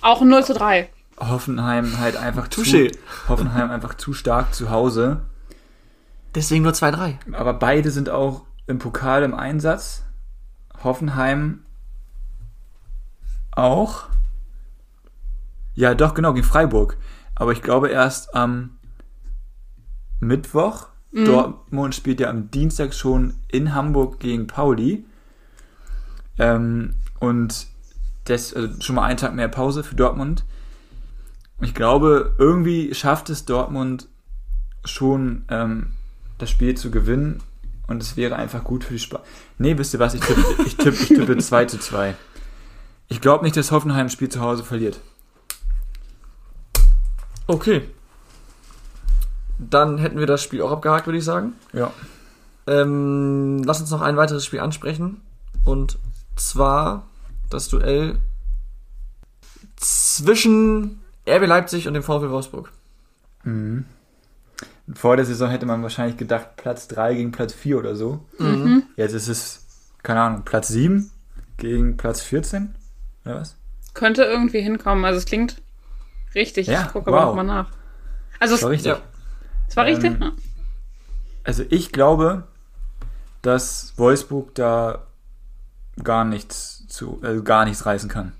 Auch 0.00 0.22
ein 0.22 0.28
0 0.28 0.44
zu 0.44 0.54
3. 0.54 0.88
Hoffenheim 1.18 1.98
halt 1.98 2.16
einfach 2.16 2.48
zu, 2.48 2.62
Touché. 2.62 2.96
Hoffenheim 3.28 3.70
einfach 3.70 3.94
zu 3.94 4.12
stark 4.14 4.54
zu 4.54 4.70
Hause. 4.70 5.20
Deswegen 6.34 6.62
nur 6.62 6.72
2-3. 6.72 7.16
Aber 7.34 7.52
beide 7.54 7.90
sind 7.90 8.08
auch 8.08 8.46
im 8.66 8.78
Pokal 8.78 9.22
im 9.22 9.34
Einsatz. 9.34 10.02
Hoffenheim 10.82 11.64
auch. 13.52 14.04
Ja, 15.74 15.94
doch, 15.94 16.14
genau, 16.14 16.32
gegen 16.32 16.46
Freiburg. 16.46 16.96
Aber 17.34 17.52
ich 17.52 17.62
glaube 17.62 17.88
erst 17.88 18.34
am 18.34 18.78
Mittwoch. 20.20 20.88
Dortmund 21.12 21.94
spielt 21.96 22.20
ja 22.20 22.30
am 22.30 22.52
Dienstag 22.52 22.94
schon 22.94 23.34
in 23.48 23.74
Hamburg 23.74 24.20
gegen 24.20 24.46
Pauli. 24.46 25.04
Ähm, 26.38 26.94
und 27.20 27.68
das, 28.24 28.52
also 28.54 28.80
schon 28.80 28.96
mal 28.96 29.04
einen 29.04 29.18
Tag 29.18 29.34
mehr 29.34 29.48
Pause 29.48 29.84
für 29.84 29.94
Dortmund. 29.94 30.44
Ich 31.60 31.74
glaube, 31.74 32.34
irgendwie 32.38 32.94
schafft 32.94 33.30
es 33.30 33.44
Dortmund 33.44 34.08
schon, 34.84 35.44
ähm, 35.48 35.92
das 36.38 36.50
Spiel 36.50 36.76
zu 36.76 36.90
gewinnen. 36.90 37.42
Und 37.86 38.02
es 38.02 38.16
wäre 38.16 38.36
einfach 38.36 38.64
gut 38.64 38.84
für 38.84 38.92
die 38.92 39.00
Spaß. 39.00 39.20
Nee, 39.58 39.76
wisst 39.76 39.94
ihr 39.94 40.00
was? 40.00 40.14
Ich 40.14 40.20
tippe, 40.20 40.44
ich 40.64 40.76
tippe, 40.76 40.96
ich 40.96 41.08
tippe 41.08 41.36
2 41.38 41.64
zu 41.66 41.78
2. 41.78 42.14
Ich 43.08 43.20
glaube 43.20 43.44
nicht, 43.44 43.56
dass 43.56 43.72
Hoffenheim 43.72 44.06
das 44.06 44.12
Spiel 44.12 44.28
zu 44.28 44.40
Hause 44.40 44.62
verliert. 44.62 45.00
Okay. 47.48 47.82
Dann 49.58 49.98
hätten 49.98 50.20
wir 50.20 50.26
das 50.26 50.42
Spiel 50.42 50.62
auch 50.62 50.70
abgehakt, 50.70 51.06
würde 51.06 51.18
ich 51.18 51.24
sagen. 51.24 51.54
Ja. 51.72 51.92
Ähm, 52.68 53.62
lass 53.64 53.80
uns 53.80 53.90
noch 53.90 54.02
ein 54.02 54.16
weiteres 54.16 54.46
Spiel 54.46 54.60
ansprechen. 54.60 55.20
Und 55.64 55.98
zwar 56.36 57.09
das 57.50 57.68
Duell 57.68 58.18
zwischen 59.76 61.00
RB 61.28 61.46
Leipzig 61.46 61.86
und 61.88 61.94
dem 61.94 62.02
VfL 62.02 62.30
Wolfsburg. 62.30 62.72
Vor 64.94 65.16
der 65.16 65.24
Saison 65.24 65.50
hätte 65.50 65.66
man 65.66 65.82
wahrscheinlich 65.82 66.16
gedacht, 66.16 66.56
Platz 66.56 66.88
3 66.88 67.14
gegen 67.14 67.32
Platz 67.32 67.52
4 67.52 67.78
oder 67.78 67.96
so. 67.96 68.24
Jetzt 68.96 69.12
ist 69.12 69.28
es, 69.28 69.66
keine 70.02 70.20
Ahnung, 70.20 70.42
Platz 70.44 70.68
7 70.68 71.10
gegen 71.56 71.96
Platz 71.96 72.20
14? 72.22 72.74
Oder 73.24 73.36
was? 73.36 73.56
Könnte 73.94 74.24
irgendwie 74.24 74.60
hinkommen. 74.60 75.04
Also 75.04 75.18
es 75.18 75.26
klingt 75.26 75.56
richtig. 76.34 76.66
Ja, 76.66 76.82
ich 76.82 76.92
gucke 76.92 77.08
aber 77.08 77.18
wow. 77.18 77.26
nochmal 77.26 77.44
nach. 77.44 77.70
Also 78.38 78.54
es, 78.54 78.62
War 78.62 78.70
richtig. 78.70 78.92
Ja. 78.92 79.00
es 79.68 79.76
war 79.76 79.84
richtig? 79.84 80.12
Ähm, 80.12 80.22
Ja. 80.22 80.32
Also 81.44 81.64
ich 81.70 81.92
glaube, 81.92 82.44
dass 83.42 83.94
Wolfsburg 83.96 84.54
da 84.54 85.06
gar 86.04 86.24
nichts 86.24 86.86
zu, 86.88 87.18
also 87.22 87.42
gar 87.42 87.64
nichts 87.64 87.86
reißen 87.86 88.08
kann. 88.08 88.32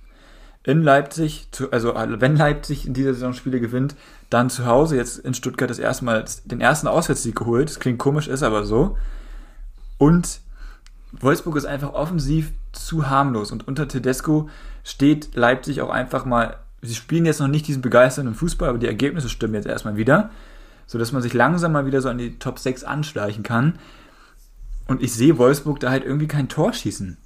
In 0.62 0.82
Leipzig, 0.82 1.48
zu, 1.52 1.70
also 1.72 1.94
wenn 1.96 2.36
Leipzig 2.36 2.86
in 2.86 2.92
dieser 2.92 3.14
Saison 3.14 3.32
Spiele 3.32 3.60
gewinnt, 3.60 3.94
dann 4.28 4.50
zu 4.50 4.66
Hause 4.66 4.96
jetzt 4.96 5.18
in 5.18 5.34
Stuttgart 5.34 5.70
das 5.70 5.78
erste 5.78 6.04
Mal 6.04 6.24
den 6.44 6.60
ersten 6.60 6.86
Auswärtssieg 6.86 7.34
geholt. 7.34 7.70
Das 7.70 7.80
klingt 7.80 7.98
komisch, 7.98 8.28
ist 8.28 8.42
aber 8.42 8.64
so. 8.64 8.96
Und 9.96 10.40
Wolfsburg 11.12 11.56
ist 11.56 11.64
einfach 11.64 11.92
offensiv 11.92 12.52
zu 12.72 13.08
harmlos 13.08 13.52
und 13.52 13.66
unter 13.66 13.88
Tedesco 13.88 14.48
steht 14.84 15.34
Leipzig 15.34 15.82
auch 15.82 15.90
einfach 15.90 16.24
mal, 16.24 16.56
sie 16.82 16.94
spielen 16.94 17.26
jetzt 17.26 17.40
noch 17.40 17.48
nicht 17.48 17.66
diesen 17.66 17.82
begeisternden 17.82 18.34
Fußball, 18.34 18.68
aber 18.68 18.78
die 18.78 18.86
Ergebnisse 18.86 19.28
stimmen 19.28 19.54
jetzt 19.54 19.66
erstmal 19.66 19.96
wieder, 19.96 20.30
so 20.86 20.98
dass 20.98 21.12
man 21.12 21.22
sich 21.22 21.34
langsam 21.34 21.72
mal 21.72 21.86
wieder 21.86 22.00
so 22.00 22.08
an 22.08 22.18
die 22.18 22.38
Top 22.38 22.58
6 22.58 22.84
anschleichen 22.84 23.42
kann. 23.42 23.78
Und 24.86 25.02
ich 25.02 25.12
sehe 25.12 25.38
Wolfsburg 25.38 25.80
da 25.80 25.90
halt 25.90 26.04
irgendwie 26.04 26.28
kein 26.28 26.48
Tor 26.48 26.72
schießen, 26.72 27.16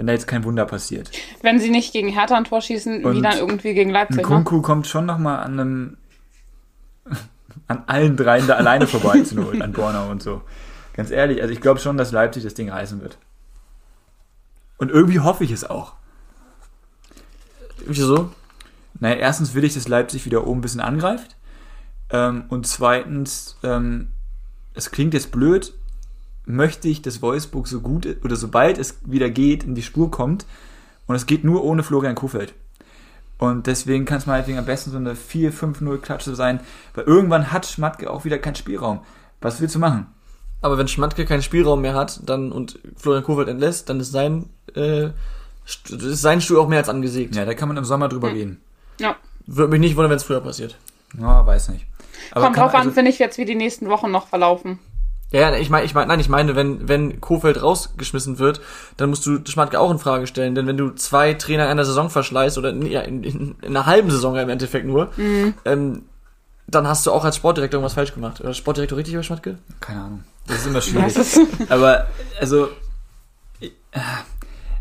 wenn 0.00 0.06
da 0.06 0.14
jetzt 0.14 0.26
kein 0.26 0.44
Wunder 0.44 0.64
passiert. 0.64 1.10
Wenn 1.42 1.60
sie 1.60 1.68
nicht 1.68 1.92
gegen 1.92 2.08
Hertha 2.08 2.34
ein 2.34 2.44
Tor 2.44 2.62
schießen, 2.62 3.00
wie 3.00 3.04
Und 3.04 3.22
dann 3.22 3.36
irgendwie 3.36 3.74
gegen 3.74 3.90
Leipzig. 3.90 4.16
Ne? 4.16 4.22
Kunku 4.22 4.62
kommt 4.62 4.86
schon 4.86 5.04
noch 5.04 5.18
mal 5.18 5.40
an 5.40 5.60
einem 5.60 5.96
an 7.66 7.82
allen 7.86 8.16
dreien 8.16 8.46
da 8.46 8.54
alleine 8.54 8.86
vorbei 8.86 9.20
zu 9.20 9.34
Not, 9.34 9.60
an 9.60 9.72
Bornau 9.72 10.10
und 10.10 10.22
so. 10.22 10.40
Ganz 10.94 11.10
ehrlich, 11.10 11.42
also 11.42 11.52
ich 11.52 11.60
glaube 11.60 11.80
schon, 11.80 11.98
dass 11.98 12.12
Leipzig 12.12 12.44
das 12.44 12.54
Ding 12.54 12.70
reißen 12.70 13.02
wird. 13.02 13.18
Und 14.78 14.90
irgendwie 14.90 15.20
hoffe 15.20 15.44
ich 15.44 15.50
es 15.50 15.68
auch. 15.68 15.92
Wieso? 17.84 18.30
Naja, 19.00 19.16
erstens 19.16 19.52
will 19.52 19.64
ich, 19.64 19.74
dass 19.74 19.86
Leipzig 19.86 20.24
wieder 20.24 20.46
oben 20.46 20.60
ein 20.60 20.62
bisschen 20.62 20.80
angreift. 20.80 21.36
Ähm, 22.08 22.44
und 22.48 22.66
zweitens, 22.66 23.58
ähm, 23.62 24.08
es 24.72 24.90
klingt 24.90 25.12
jetzt 25.12 25.30
blöd, 25.30 25.74
möchte 26.50 26.88
ich, 26.88 27.02
dass 27.02 27.22
Wolfsburg 27.22 27.66
so 27.68 27.80
gut 27.80 28.06
oder 28.24 28.36
sobald 28.36 28.78
es 28.78 28.98
wieder 29.04 29.30
geht, 29.30 29.64
in 29.64 29.74
die 29.74 29.82
Spur 29.82 30.10
kommt. 30.10 30.46
Und 31.06 31.16
es 31.16 31.26
geht 31.26 31.42
nur 31.44 31.64
ohne 31.64 31.82
Florian 31.82 32.14
Kofeld. 32.14 32.54
Und 33.38 33.66
deswegen 33.66 34.04
kann 34.04 34.18
es 34.18 34.26
meinetwegen 34.26 34.58
am 34.58 34.66
besten 34.66 34.90
so 34.90 34.96
eine 34.98 35.14
4-5-0-Klatsche 35.14 36.34
sein, 36.34 36.60
weil 36.94 37.04
irgendwann 37.04 37.50
hat 37.52 37.66
Schmatke 37.66 38.10
auch 38.10 38.24
wieder 38.24 38.38
keinen 38.38 38.54
Spielraum. 38.54 39.00
Was 39.40 39.60
willst 39.60 39.74
du 39.74 39.78
machen? 39.78 40.06
Aber 40.60 40.76
wenn 40.76 40.88
Schmatke 40.88 41.24
keinen 41.24 41.42
Spielraum 41.42 41.80
mehr 41.80 41.94
hat 41.94 42.20
dann 42.28 42.52
und 42.52 42.78
Florian 42.96 43.24
Kofeld 43.24 43.48
entlässt, 43.48 43.88
dann 43.88 43.98
ist 43.98 44.12
sein, 44.12 44.50
äh, 44.74 45.08
St- 45.66 46.04
ist 46.04 46.20
sein 46.20 46.40
Stuhl 46.42 46.58
auch 46.58 46.68
mehr 46.68 46.78
als 46.78 46.88
angesägt. 46.90 47.34
Ja, 47.34 47.44
da 47.46 47.54
kann 47.54 47.68
man 47.68 47.76
im 47.78 47.84
Sommer 47.84 48.08
drüber 48.08 48.32
reden. 48.32 48.60
Ja. 49.00 49.16
Würde 49.46 49.70
mich 49.70 49.80
nicht 49.80 49.96
wundern, 49.96 50.10
wenn 50.10 50.16
es 50.18 50.24
früher 50.24 50.40
passiert. 50.40 50.76
Ja, 51.18 51.44
weiß 51.46 51.70
nicht. 51.70 51.86
Aber 52.32 52.44
Kommt 52.46 52.58
drauf 52.58 52.74
an, 52.74 52.80
also- 52.82 52.90
finde 52.92 53.10
ich, 53.10 53.18
jetzt, 53.18 53.38
wie 53.38 53.46
die 53.46 53.54
nächsten 53.54 53.88
Wochen 53.88 54.10
noch 54.10 54.28
verlaufen. 54.28 54.78
Ja, 55.32 55.40
ja, 55.40 55.56
ich 55.56 55.70
meine, 55.70 55.86
ich 55.86 55.94
meine, 55.94 56.08
nein, 56.08 56.18
ich 56.18 56.28
meine, 56.28 56.56
wenn, 56.56 56.88
wenn 56.88 57.20
Kofeld 57.20 57.62
rausgeschmissen 57.62 58.38
wird, 58.38 58.60
dann 58.96 59.10
musst 59.10 59.24
du 59.26 59.38
Schmatke 59.46 59.78
auch 59.78 59.90
in 59.90 59.98
Frage 59.98 60.26
stellen, 60.26 60.56
denn 60.56 60.66
wenn 60.66 60.76
du 60.76 60.90
zwei 60.90 61.34
Trainer 61.34 61.64
in 61.64 61.70
einer 61.70 61.84
Saison 61.84 62.10
verschleißt 62.10 62.58
oder 62.58 62.70
in, 62.70 62.84
ja, 62.86 63.02
in, 63.02 63.22
in, 63.22 63.54
in 63.62 63.68
einer 63.68 63.86
halben 63.86 64.10
Saison 64.10 64.36
im 64.36 64.48
Endeffekt 64.48 64.86
nur, 64.86 65.12
ähm, 65.64 66.02
dann 66.66 66.86
hast 66.86 67.06
du 67.06 67.12
auch 67.12 67.24
als 67.24 67.36
Sportdirektor 67.36 67.78
irgendwas 67.78 67.94
falsch 67.94 68.14
gemacht. 68.14 68.40
Oder 68.40 68.54
Sportdirektor 68.54 68.98
richtig 68.98 69.14
bei 69.14 69.22
Schmatke? 69.22 69.58
Keine 69.80 70.00
Ahnung. 70.00 70.24
Das 70.46 70.58
ist 70.58 70.66
immer 70.66 70.80
schwierig. 70.80 71.14
Aber, 71.68 72.06
also, 72.40 72.68
ich, 73.60 73.72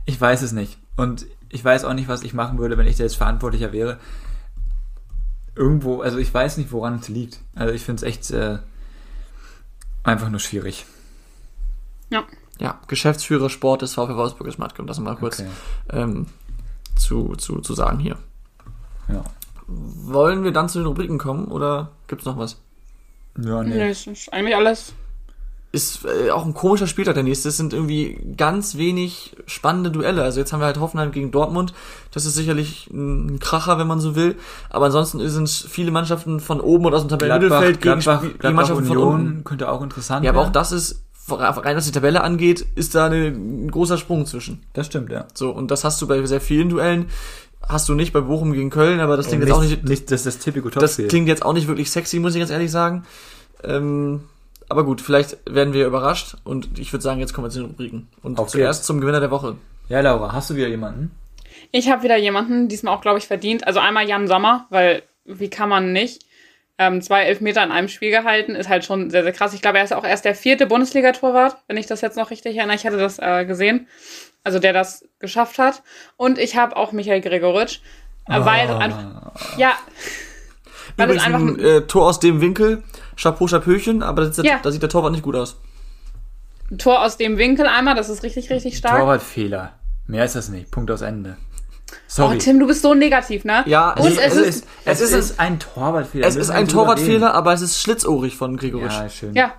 ich 0.05 0.19
weiß 0.19 0.41
es 0.41 0.51
nicht. 0.51 0.77
Und 0.97 1.25
ich 1.49 1.63
weiß 1.63 1.85
auch 1.85 1.93
nicht, 1.93 2.07
was 2.07 2.23
ich 2.23 2.33
machen 2.33 2.57
würde, 2.59 2.77
wenn 2.77 2.87
ich 2.87 2.97
da 2.97 3.03
jetzt 3.03 3.17
Verantwortlicher 3.17 3.71
wäre. 3.71 3.97
Irgendwo, 5.55 6.01
also 6.01 6.17
ich 6.17 6.33
weiß 6.33 6.57
nicht, 6.57 6.71
woran 6.71 6.99
es 6.99 7.09
liegt. 7.09 7.39
Also 7.55 7.73
ich 7.73 7.83
finde 7.83 7.97
es 7.97 8.03
echt 8.03 8.31
äh, 8.31 8.59
einfach 10.10 10.30
nur 10.30 10.39
schwierig. 10.39 10.86
ja. 12.10 12.24
Ja, 12.62 12.78
Geschäftsführer 12.89 13.49
Sport 13.49 13.84
des 13.84 13.93
VfL 13.93 14.18
Wolfsburg 14.18 14.45
ist 14.47 14.55
Schmatke, 14.55 14.82
um 14.82 14.88
das 14.88 14.99
mal 14.99 15.16
kurz 15.16 15.39
Okay. 15.39 15.49
ähm, 15.91 16.26
zu, 16.97 17.38
zu, 17.38 17.60
zu 17.62 17.74
sagen 17.74 17.99
hier. 17.99 18.18
Ja. 19.07 19.24
Wollen 19.68 20.43
wir 20.43 20.51
dann 20.51 20.68
zu 20.68 20.80
den 20.80 20.88
Rubriken 20.88 21.18
kommen 21.20 21.45
oder 21.45 21.91
gibt's 22.07 22.26
noch 22.26 22.38
was? 22.38 22.60
Ja, 23.38 23.64
Nee, 23.64 23.76
nee. 23.76 23.91
ist 23.91 24.34
eigentlich 24.34 24.57
alles. 24.57 24.91
Ist 25.72 26.03
äh, 26.03 26.32
auch 26.32 26.45
ein 26.45 26.55
komischer 26.55 26.88
Spieltag 26.88 27.13
der 27.13 27.22
nächste. 27.24 27.49
Es 27.49 27.57
sind 27.57 27.74
irgendwie 27.74 28.20
ganz 28.36 28.78
wenig 28.78 29.36
spannende 29.45 29.91
Duelle. 29.91 30.24
Also 30.24 30.39
jetzt 30.39 30.51
haben 30.51 30.61
wir 30.61 30.65
halt 30.65 30.80
Hoffenheim 30.80 31.11
gegen 31.11 31.30
Dortmund. 31.30 31.74
Das 32.11 32.26
ist 32.26 32.34
sicherlich 32.34 32.89
ein 32.91 33.39
Kracher, 33.39 33.78
wenn 33.78 33.86
man 33.86 33.99
so 33.99 34.15
will. 34.15 34.36
Aber 34.72 34.88
ansonsten 34.88 35.20
sind 35.30 35.43
es 35.43 35.67
viele 35.70 35.91
Mannschaften 35.91 36.39
von 36.39 36.59
oben 36.59 36.86
und 36.88 36.95
aus 36.95 37.01
dem 37.01 37.09
Tabellenmittelfeld 37.09 37.82
gegen, 37.82 37.99
Gladbach, 37.99 38.22
gegen 38.22 38.39
Gladbach 38.39 38.55
Mannschaften 38.55 38.86
von 38.86 38.97
unten. 38.97 39.28
Union 39.28 39.43
könnte 39.43 39.70
auch 39.70 39.84
interessant 39.84 40.26
Ja, 40.26 40.32
aber 40.32 40.39
auch 40.39 40.45
werden. 40.45 40.53
das 40.53 40.72
ist, 40.72 41.03
rein 41.30 41.78
was 41.78 41.86
die 41.86 41.91
Tabelle 41.91 42.22
angeht, 42.24 42.65
ist 42.74 42.95
da 42.95 43.05
eine, 43.05 43.28
ein 43.28 43.70
großer 43.70 43.97
Sprung 43.99 44.26
zwischen. 44.26 44.63
Das 44.74 44.88
stimmt, 44.88 45.11
ja. 45.11 45.28
So, 45.36 45.51
und 45.51 45.70
das 45.70 45.84
hast 45.84 46.01
du 46.01 46.07
bei 46.07 46.26
sehr 46.26 46.41
vielen 46.41 46.70
Duellen. 46.70 47.05
Hast 47.61 47.88
du 47.88 47.93
nicht 47.93 48.11
bei 48.11 48.22
Bochum 48.22 48.53
gegen 48.53 48.72
Köln, 48.72 48.99
aber 49.01 49.17
das 49.17 49.28
klingt 49.28 49.43
jetzt 49.43 49.53
auch 49.53 49.61
nicht, 49.61 49.84
nicht 49.84 50.09
das, 50.09 50.24
das 50.24 50.39
typische 50.39 50.80
das 50.80 50.97
klingt 50.97 51.28
jetzt 51.28 51.45
auch 51.45 51.53
nicht 51.53 51.67
wirklich 51.67 51.91
sexy, 51.91 52.20
muss 52.20 52.34
ich 52.34 52.39
ganz 52.39 52.49
ehrlich 52.49 52.72
sagen. 52.72 53.03
Ähm, 53.63 54.22
aber 54.70 54.86
gut, 54.86 55.01
vielleicht 55.01 55.38
werden 55.45 55.74
wir 55.74 55.86
überrascht 55.86 56.36
und 56.43 56.80
ich 56.80 56.93
würde 56.93 57.03
sagen, 57.03 57.20
jetzt 57.20 57.34
kommen 57.34 57.47
wir 57.47 57.51
zu 57.51 57.59
den 57.59 57.67
Rubriken. 57.67 58.07
Und 58.22 58.39
Auf 58.39 58.49
zuerst 58.49 58.82
geht's. 58.82 58.88
zum 58.88 59.01
Gewinner 59.01 59.20
der 59.20 59.32
Woche. 59.32 59.55
Ja, 59.89 60.01
Laura, 60.01 60.32
hast 60.32 60.49
du 60.49 60.55
wieder 60.55 60.67
jemanden? 60.67 61.11
Ich 61.72 61.89
habe 61.89 62.03
wieder 62.03 62.17
jemanden, 62.17 62.67
diesmal 62.67 62.95
auch, 62.95 63.01
glaube 63.01 63.17
ich, 63.17 63.28
verdient. 63.28 63.65
Also 63.67 63.80
einmal 63.80 64.07
Jan 64.07 64.28
Sommer, 64.28 64.67
weil 64.70 65.03
wie 65.26 65.49
kann 65.49 65.70
man 65.70 65.91
nicht? 65.91 66.24
Ähm, 66.78 67.01
zwei 67.01 67.24
Elfmeter 67.24 67.63
in 67.63 67.72
einem 67.72 67.89
Spiel 67.89 68.09
gehalten, 68.09 68.55
ist 68.55 68.70
halt 68.70 68.86
schon 68.86 69.09
sehr, 69.09 69.24
sehr 69.24 69.34
krass. 69.34 69.53
Ich 69.53 69.61
glaube, 69.61 69.80
er 69.80 69.84
ist 69.84 69.93
auch 69.93 70.05
erst 70.05 70.24
der 70.24 70.34
vierte 70.34 70.65
Bundesliga-Torwart, 70.65 71.57
wenn 71.67 71.76
ich 71.76 71.88
das 71.88 72.01
jetzt 72.01 72.15
noch 72.15 72.32
richtig 72.32 72.55
erinnere. 72.55 72.78
Ich 72.78 72.86
hatte 72.86 72.97
das 72.97 73.20
äh, 73.20 73.45
gesehen. 73.45 73.88
Also 74.43 74.59
der 74.59 74.72
das 74.72 75.03
geschafft 75.20 75.59
hat. 75.59 75.84
Und 76.15 76.38
ich 76.38 76.55
habe 76.55 76.78
auch 76.78 76.93
Michael 76.93 77.20
Gregoritsch, 77.20 77.82
äh, 78.28 78.39
weil 78.45 78.70
einfach, 78.70 79.34
ja, 79.57 79.74
weil 80.95 81.09
es 81.09 81.24
Übrigens 81.24 81.26
einfach 81.26 81.39
ein 81.39 81.59
äh, 81.59 81.82
Tor 81.82 82.07
aus 82.07 82.20
dem 82.20 82.41
Winkel, 82.41 82.84
Chapeau, 83.22 83.47
Chapöchen, 83.47 84.01
aber 84.03 84.26
das, 84.26 84.38
Ja. 84.38 84.59
da 84.61 84.72
sieht 84.72 84.82
der 84.82 84.89
Torwart 84.89 85.11
nicht 85.11 85.24
gut 85.24 85.36
aus. 85.36 85.59
ein 86.72 86.78
Tor 86.78 87.03
aus 87.03 87.17
dem 87.17 87.38
Winkel 87.38 87.65
einmal, 87.65 87.95
das 87.95 88.09
ist 88.09 88.22
richtig, 88.24 88.49
richtig 88.51 88.78
stark. 88.78 88.99
Torwartfehler. 88.99 89.74
Mehr 90.07 90.26
ist 90.26 90.36
das 90.36 90.49
nicht. 90.49 90.70
Punkt 90.72 90.91
aus 90.91 91.01
Ende. 91.01 91.38
Oh, 91.91 91.95
Sorry. 92.07 92.38
Tim, 92.38 92.59
du 92.59 92.67
bist 92.67 92.84
so 92.84 92.93
negativ, 92.93 93.43
ne? 93.45 93.63
Ja, 93.65 93.91
Und 93.93 94.07
es 94.07 94.17
es 94.20 94.36
ist- 94.36 94.45
ist, 94.47 94.67
es, 94.86 95.01
ist, 95.01 95.11
ist- 95.13 95.39
ein 95.39 95.59
Torwartfehler. 95.59 96.28
Es 96.28 96.36
ist 96.36 96.51
ein 96.51 96.67
Torwartfehler, 96.67 97.34
aber 97.34 97.53
es 97.53 97.61
ist 97.61 97.82
schlitzohrig 97.82 98.38
von 98.38 98.59
reden. 98.59 98.74
Gregoritsch. 98.80 98.93
Ja, 98.99 99.09
schön. 99.09 99.34
ja, 99.36 99.53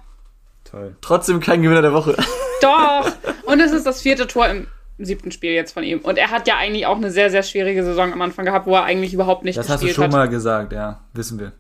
Toll. 0.64 0.94
Trotzdem 1.00 1.40
kein 1.40 1.62
Gewinner 1.62 1.82
der 1.82 1.92
Woche. 1.92 2.16
Doch. 2.62 3.10
Und 3.46 3.58
es 3.60 3.72
ist 3.72 3.84
das 3.86 4.02
vierte 4.02 4.28
Tor 4.28 4.46
im 4.48 4.68
siebten 4.98 5.32
Spiel 5.32 5.50
jetzt 5.50 5.72
von 5.72 5.82
ihm. 5.82 5.98
Und 6.00 6.16
er 6.18 6.30
hat 6.30 6.46
ja 6.46 6.56
eigentlich 6.58 6.86
auch 6.86 6.96
eine 6.96 7.10
sehr, 7.10 7.30
sehr 7.30 7.42
schwierige 7.42 7.82
Saison 7.82 8.12
am 8.12 8.22
Anfang 8.22 8.44
gehabt, 8.44 8.66
wo 8.68 8.74
er 8.76 8.84
eigentlich 8.84 9.12
überhaupt 9.12 9.42
nicht 9.42 9.58
Das 9.58 9.68
hast 9.68 9.82
du 9.82 9.86
gespielt 9.86 9.96
schon 9.96 10.04
hat. 10.04 10.12
mal 10.12 10.28
gesagt, 10.28 10.72
ja. 10.72 11.00
Wissen 11.14 11.40
wir. 11.40 11.50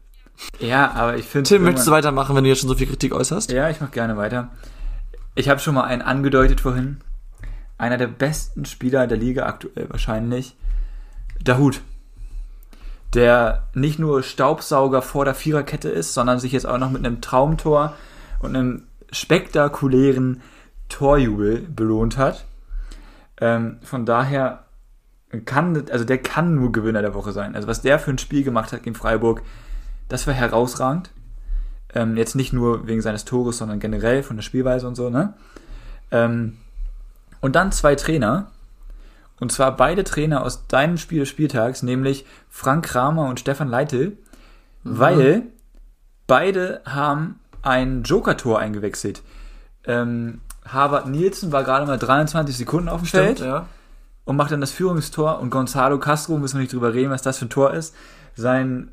Ja, 0.58 0.90
aber 0.92 1.16
ich 1.16 1.26
finde. 1.26 1.48
Tim, 1.48 1.62
möchtest 1.62 1.86
du 1.88 1.92
weitermachen, 1.92 2.36
wenn 2.36 2.44
du 2.44 2.50
jetzt 2.50 2.60
schon 2.60 2.68
so 2.68 2.74
viel 2.74 2.86
Kritik 2.86 3.14
äußerst? 3.14 3.50
Ja, 3.50 3.70
ich 3.70 3.80
mach 3.80 3.90
gerne 3.90 4.16
weiter. 4.16 4.50
Ich 5.34 5.48
habe 5.48 5.60
schon 5.60 5.74
mal 5.74 5.84
einen 5.84 6.02
angedeutet 6.02 6.60
vorhin. 6.60 7.00
Einer 7.78 7.96
der 7.96 8.08
besten 8.08 8.64
Spieler 8.66 9.06
der 9.06 9.16
Liga 9.16 9.46
aktuell 9.46 9.88
wahrscheinlich. 9.88 10.56
Dahut. 11.42 11.80
Der 13.14 13.68
nicht 13.74 13.98
nur 13.98 14.22
Staubsauger 14.22 15.02
vor 15.02 15.24
der 15.24 15.34
Viererkette 15.34 15.88
ist, 15.88 16.14
sondern 16.14 16.38
sich 16.38 16.52
jetzt 16.52 16.66
auch 16.66 16.78
noch 16.78 16.90
mit 16.90 17.04
einem 17.04 17.20
Traumtor 17.20 17.94
und 18.38 18.54
einem 18.54 18.84
spektakulären 19.10 20.42
Torjubel 20.88 21.60
belohnt 21.60 22.18
hat. 22.18 22.44
Ähm, 23.40 23.78
von 23.82 24.04
daher 24.04 24.64
kann, 25.44 25.86
also 25.90 26.04
der 26.04 26.18
kann 26.18 26.54
nur 26.54 26.72
Gewinner 26.72 27.02
der 27.02 27.14
Woche 27.14 27.32
sein. 27.32 27.54
Also 27.54 27.66
was 27.66 27.82
der 27.82 27.98
für 27.98 28.10
ein 28.10 28.18
Spiel 28.18 28.42
gemacht 28.44 28.72
hat 28.72 28.82
gegen 28.82 28.96
Freiburg, 28.96 29.42
das 30.10 30.26
war 30.26 30.34
herausragend. 30.34 31.10
Ähm, 31.94 32.16
jetzt 32.16 32.36
nicht 32.36 32.52
nur 32.52 32.86
wegen 32.86 33.00
seines 33.00 33.24
Tores, 33.24 33.58
sondern 33.58 33.80
generell 33.80 34.22
von 34.22 34.36
der 34.36 34.42
Spielweise 34.42 34.86
und 34.86 34.94
so, 34.94 35.10
ne? 35.10 35.34
Ähm, 36.10 36.58
und 37.40 37.56
dann 37.56 37.72
zwei 37.72 37.94
Trainer. 37.94 38.50
Und 39.40 39.50
zwar 39.50 39.74
beide 39.74 40.04
Trainer 40.04 40.44
aus 40.44 40.66
deinem 40.66 40.98
Spiel 40.98 41.20
des 41.20 41.30
Spieltags, 41.30 41.82
nämlich 41.82 42.26
Frank 42.50 42.84
Kramer 42.84 43.26
und 43.28 43.40
Stefan 43.40 43.68
Leitl, 43.68 44.18
weil 44.84 45.44
beide 46.26 46.82
haben 46.84 47.40
ein 47.62 48.02
Joker-Tor 48.02 48.58
eingewechselt. 48.58 49.22
Ähm, 49.84 50.42
Harvard 50.66 51.08
Nielsen 51.08 51.52
war 51.52 51.64
gerade 51.64 51.86
mal 51.86 51.98
23 51.98 52.56
Sekunden 52.56 52.88
auf 52.88 53.00
dem 53.00 53.06
Feld 53.06 53.38
Stimmt, 53.38 53.50
ja. 53.50 53.66
und 54.24 54.36
macht 54.36 54.52
dann 54.52 54.60
das 54.60 54.72
Führungstor 54.72 55.40
und 55.40 55.50
Gonzalo 55.50 55.98
Castro, 55.98 56.36
müssen 56.36 56.56
wir 56.56 56.62
nicht 56.62 56.72
drüber 56.72 56.92
reden, 56.92 57.10
was 57.10 57.22
das 57.22 57.38
für 57.38 57.46
ein 57.46 57.50
Tor 57.50 57.72
ist. 57.72 57.94
Sein, 58.36 58.90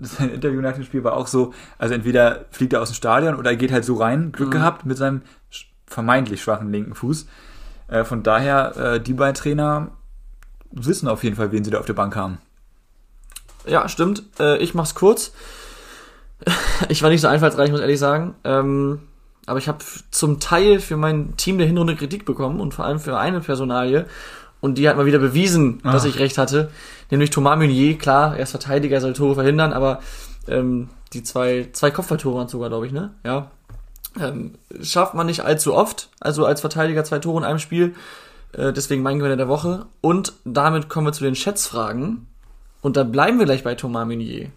sein 0.00 0.30
Interview 0.34 0.60
nach 0.60 0.74
dem 0.74 0.84
Spiel 0.84 1.04
war 1.04 1.14
auch 1.14 1.26
so, 1.26 1.52
also 1.78 1.94
entweder 1.94 2.44
fliegt 2.50 2.72
er 2.72 2.82
aus 2.82 2.90
dem 2.90 2.94
Stadion 2.94 3.34
oder 3.34 3.50
er 3.50 3.56
geht 3.56 3.72
halt 3.72 3.84
so 3.84 3.94
rein, 3.94 4.32
Glück 4.32 4.50
gehabt 4.50 4.86
mit 4.86 4.96
seinem 4.96 5.22
vermeintlich 5.86 6.42
schwachen 6.42 6.72
linken 6.72 6.94
Fuß. 6.94 7.26
Äh, 7.88 8.04
von 8.04 8.22
daher, 8.22 8.76
äh, 8.76 9.00
die 9.00 9.14
beiden 9.14 9.34
Trainer 9.34 9.90
wissen 10.70 11.08
auf 11.08 11.24
jeden 11.24 11.36
Fall, 11.36 11.52
wen 11.52 11.64
sie 11.64 11.70
da 11.70 11.80
auf 11.80 11.86
der 11.86 11.94
Bank 11.94 12.14
haben. 12.16 12.38
Ja, 13.66 13.88
stimmt. 13.88 14.22
Äh, 14.38 14.58
ich 14.58 14.74
mach's 14.74 14.94
kurz. 14.94 15.32
Ich 16.88 17.02
war 17.02 17.10
nicht 17.10 17.20
so 17.20 17.28
einfallsreich, 17.28 17.70
muss 17.70 17.80
ehrlich 17.80 17.98
sagen. 17.98 18.34
Ähm, 18.42 19.00
aber 19.44 19.58
ich 19.58 19.68
habe 19.68 19.84
zum 20.10 20.40
Teil 20.40 20.80
für 20.80 20.96
mein 20.96 21.36
Team 21.36 21.58
der 21.58 21.66
Hinrunde 21.66 21.94
Kritik 21.94 22.24
bekommen 22.24 22.58
und 22.58 22.72
vor 22.72 22.86
allem 22.86 22.98
für 22.98 23.18
eine 23.18 23.40
Personalie. 23.40 24.06
Und 24.60 24.76
die 24.76 24.88
hat 24.88 24.96
mal 24.96 25.06
wieder 25.06 25.18
bewiesen, 25.18 25.80
dass 25.82 26.04
Ah. 26.04 26.08
ich 26.08 26.18
recht 26.18 26.36
hatte. 26.38 26.70
Nämlich 27.10 27.30
Thomas 27.30 27.56
Meunier. 27.58 27.96
Klar, 27.98 28.36
er 28.36 28.42
ist 28.42 28.50
Verteidiger, 28.50 28.96
er 28.96 29.00
soll 29.00 29.14
Tore 29.14 29.34
verhindern, 29.34 29.72
aber 29.72 30.00
ähm, 30.48 30.88
die 31.12 31.22
zwei, 31.22 31.68
zwei 31.72 31.90
Kopfballtore 31.90 32.36
waren 32.38 32.48
sogar, 32.48 32.68
glaube 32.68 32.86
ich, 32.86 32.92
ne? 32.92 33.10
Ja. 33.24 33.50
Ähm, 34.20 34.52
schafft 34.82 35.14
man 35.14 35.26
nicht 35.26 35.40
allzu 35.44 35.74
oft. 35.74 36.08
Also 36.20 36.44
als 36.44 36.60
Verteidiger 36.60 37.04
zwei 37.04 37.18
Tore 37.20 37.38
in 37.38 37.44
einem 37.44 37.58
Spiel. 37.58 37.94
Äh, 38.52 38.72
deswegen 38.72 39.02
mein 39.02 39.18
Gewinner 39.18 39.36
der 39.36 39.48
Woche. 39.48 39.86
Und 40.00 40.32
damit 40.44 40.88
kommen 40.88 41.06
wir 41.06 41.12
zu 41.12 41.24
den 41.24 41.36
Schätzfragen. 41.36 42.26
Und 42.82 42.96
da 42.96 43.04
bleiben 43.04 43.38
wir 43.38 43.46
gleich 43.46 43.62
bei 43.64 43.74
Thomas 43.74 44.06
Meunier. 44.06 44.50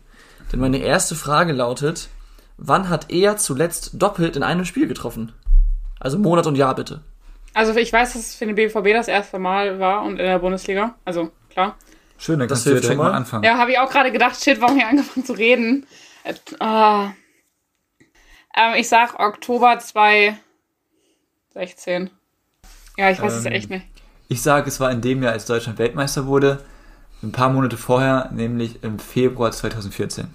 Denn 0.52 0.60
meine 0.60 0.78
erste 0.78 1.16
Frage 1.16 1.54
lautet, 1.54 2.10
wann 2.58 2.90
hat 2.90 3.10
er 3.12 3.38
zuletzt 3.38 3.92
doppelt 3.94 4.36
in 4.36 4.44
einem 4.44 4.66
Spiel 4.66 4.88
getroffen? 4.88 5.32
Also 6.00 6.18
Monat 6.20 6.48
und 6.48 6.56
Jahr 6.56 6.76
bitte. 6.76 7.02
Also 7.54 7.76
ich 7.76 7.94
weiß, 7.94 8.14
dass 8.14 8.22
es 8.22 8.36
für 8.36 8.46
den 8.46 8.56
BVB 8.56 8.94
das 8.94 9.08
erste 9.08 9.40
Mal 9.40 9.80
war 9.80 10.04
und 10.04 10.14
in 10.20 10.26
der 10.26 10.40
Bundesliga. 10.40 10.96
Also 11.06 11.32
klar. 11.50 11.78
Schön, 12.18 12.40
dann 12.40 12.48
Das 12.48 12.60
kannst 12.60 12.66
du 12.66 12.70
ja 12.70 12.74
hilft 12.74 12.84
direkt 12.86 13.00
schon 13.00 13.06
mal 13.12 13.14
anfangen. 13.16 13.44
Ja, 13.44 13.58
habe 13.58 13.72
ich 13.72 13.80
auch 13.80 13.90
gerade 13.90 14.12
gedacht, 14.12 14.42
shit, 14.42 14.60
warum 14.62 14.78
hier 14.78 14.88
angefangen 14.88 15.26
zu 15.26 15.34
reden? 15.34 15.86
Äh, 16.24 16.34
ähm, 18.56 18.76
ich 18.78 18.88
sag 18.88 19.20
Oktober 19.20 19.78
2016. 19.80 20.40
Ja, 22.98 23.10
ich 23.12 23.22
weiß 23.22 23.34
es 23.34 23.46
Ähm, 23.46 23.52
echt 23.52 23.70
nicht. 23.70 23.86
Ich 24.30 24.42
sage, 24.42 24.68
es 24.68 24.80
war 24.80 24.92
in 24.92 25.02
dem 25.02 25.22
Jahr, 25.22 25.34
als 25.34 25.46
Deutschland 25.46 25.78
Weltmeister 25.80 26.26
wurde, 26.26 26.64
ein 27.22 27.32
paar 27.32 27.50
Monate 27.50 27.78
vorher, 27.78 28.30
nämlich 28.32 28.84
im 28.84 29.00
Februar 29.00 29.52
2014. 29.52 30.28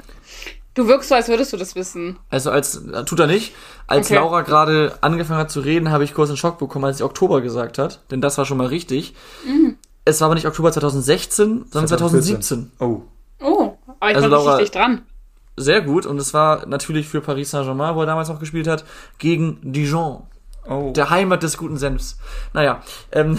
Du 0.79 0.87
wirkst 0.87 1.09
so, 1.09 1.17
als 1.17 1.27
würdest 1.27 1.53
du 1.53 1.57
das 1.57 1.75
wissen. 1.75 2.21
Also 2.31 2.53
als, 2.53 2.77
äh, 2.77 3.05
tut 3.05 3.19
er 3.19 3.27
nicht. 3.27 3.53
Als 3.89 4.07
Okay. 4.07 4.15
Laura 4.15 4.43
gerade 4.43 4.97
angefangen 5.01 5.41
hat 5.41 5.51
zu 5.51 5.59
reden, 5.59 5.91
habe 5.91 6.05
ich 6.05 6.15
kurz 6.15 6.29
einen 6.29 6.37
Schock 6.37 6.57
bekommen, 6.59 6.85
als 6.85 6.99
sie 6.99 7.03
Oktober 7.03 7.41
gesagt 7.41 7.79
hat. 7.79 8.01
Denn 8.13 8.21
das 8.21 8.39
war 8.39 8.45
schon 8.45 8.59
mal 8.59 8.69
richtig. 8.69 9.13
Es 10.05 10.21
war 10.21 10.27
aber 10.27 10.37
nicht 10.37 10.47
Oktober 10.47 10.71
2016, 10.71 11.65
sondern 11.69 11.89
2017. 11.89 12.71
Oh. 12.79 13.01
Oh, 13.41 13.73
aber 13.99 14.11
ich 14.13 14.17
Also, 14.19 14.31
war 14.31 14.59
richtig 14.59 14.71
dran. 14.71 15.03
Sehr 15.57 15.81
gut. 15.81 16.07
Und 16.07 16.17
es 16.19 16.33
war 16.33 16.65
natürlich 16.67 17.09
für 17.09 17.21
Paris 17.23 17.51
Saint-Germain, 17.51 17.97
wo 17.97 18.01
er 18.03 18.07
damals 18.07 18.29
noch 18.29 18.39
gespielt 18.39 18.69
hat, 18.69 18.85
gegen 19.19 19.59
Dijon. 19.73 20.29
Oh. 20.71 20.93
Der 20.95 21.11
Heimat 21.11 21.43
des 21.43 21.59
guten 21.59 21.77
Senfs. 21.77 22.19
Naja, 22.53 22.83
ähm, 23.11 23.37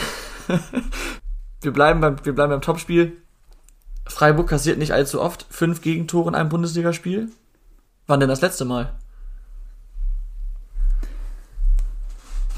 wir 1.62 1.72
bleiben 1.72 2.02
beim, 2.02 2.18
wir 2.22 2.36
bleiben 2.36 2.52
beim 2.52 2.62
Topspiel. 2.62 3.16
Freiburg 4.10 4.49
kassiert 4.49 4.78
nicht 4.78 4.91
allzu 4.91 5.22
oft 5.22 5.45
fünf 5.49 5.82
Gegentore 5.82 6.30
in 6.30 6.36
einem 6.36 6.49
Bundesligaspiel. 6.49 7.30
Wann 8.07 8.20
denn 8.20 8.30
das 8.30 8.41
letzte 8.41 8.66
Mal? 8.66 8.93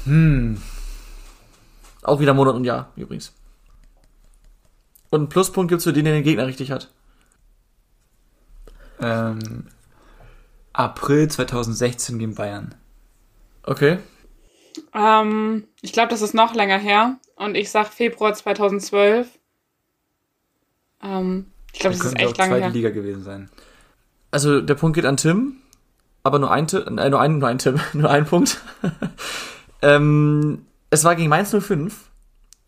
Hm. 0.04 0.60
Auch 2.02 2.20
wieder 2.20 2.34
Monat 2.34 2.54
und 2.54 2.64
Jahr, 2.64 2.90
übrigens. 2.96 3.32
Und 5.10 5.20
einen 5.20 5.28
Pluspunkt 5.28 5.68
gibt's 5.68 5.84
für 5.84 5.92
den, 5.92 6.06
der 6.06 6.14
den 6.14 6.24
Gegner 6.24 6.46
richtig 6.46 6.70
hat. 6.70 6.90
Ähm, 9.00 9.68
April 10.72 11.28
2016 11.28 12.18
gegen 12.18 12.34
Bayern. 12.34 12.74
Okay. 13.62 13.98
Ähm, 14.94 15.68
ich 15.82 15.92
glaube, 15.92 16.08
das 16.08 16.22
ist 16.22 16.34
noch 16.34 16.54
länger 16.54 16.78
her. 16.78 17.18
Und 17.36 17.56
ich 17.56 17.70
sag 17.70 17.88
Februar 17.88 18.32
2012. 18.32 19.28
Ähm, 21.02 21.46
ich 21.72 21.80
glaube, 21.80 21.96
das 21.96 22.04
ist 22.04 22.10
könnte 22.12 22.24
auch 22.24 22.28
echt 22.28 22.38
lange 22.38 22.50
zweite 22.50 22.64
her. 22.64 22.72
Liga 22.72 22.90
gewesen 22.90 23.22
sein. 23.22 23.50
Also 24.30 24.60
der 24.60 24.74
Punkt 24.74 24.94
geht 24.94 25.06
an 25.06 25.16
Tim, 25.16 25.56
aber 26.22 26.38
nur 26.38 26.50
ein 26.50 26.66
Tipp, 26.66 26.86
äh, 26.86 27.10
nur 27.10 27.20
ein, 27.20 27.38
nur 27.38 27.48
ein 27.48 27.58
Tipp, 27.58 27.80
nur 27.92 28.10
ein 28.10 28.24
Punkt. 28.24 28.60
ähm, 29.82 30.66
es 30.90 31.04
war 31.04 31.16
gegen 31.16 31.28
Mainz 31.28 31.54
05 31.54 32.10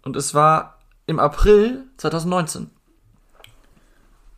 und 0.03 0.17
es 0.17 0.35
war 0.35 0.79
im 1.07 1.19
April 1.19 1.85
2019. 1.99 2.71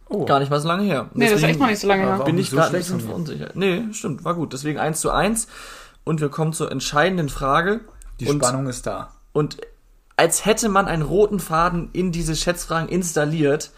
Oh. 0.09 0.25
Gar 0.25 0.39
nicht 0.39 0.51
mal 0.51 0.61
so 0.61 0.69
lange 0.69 0.85
her. 0.85 1.11
Nee, 1.15 1.25
das 1.25 1.35
ist 1.35 1.43
Deswegen 1.43 1.51
echt 1.51 1.61
noch 1.61 1.67
nicht 1.67 1.81
so 1.81 1.89
lange 1.89 2.03
her. 2.05 2.25
Bin 2.25 2.37
nicht 2.37 2.45
ich 2.45 2.51
so 2.51 2.57
gerade 2.57 2.77
mir. 2.77 2.85
verunsichert. 2.85 3.57
Nee, 3.57 3.85
stimmt, 3.93 4.25
war 4.25 4.35
gut. 4.35 4.53
Deswegen 4.53 4.79
1 4.79 5.01
zu 5.01 5.11
1 5.11 5.49
und 6.05 6.21
wir 6.21 6.29
kommen 6.29 6.53
zur 6.53 6.71
entscheidenden 6.71 7.29
Frage. 7.29 7.81
Die 8.21 8.29
und, 8.29 8.39
Spannung 8.39 8.69
ist 8.69 8.87
da. 8.87 9.11
Und 9.33 9.59
als 10.17 10.45
hätte 10.45 10.69
man 10.69 10.87
einen 10.87 11.03
roten 11.03 11.41
Faden 11.41 11.91
in 11.93 12.13
diese 12.13 12.35
Schätzfragen 12.35 12.89
installiert, 12.89 13.71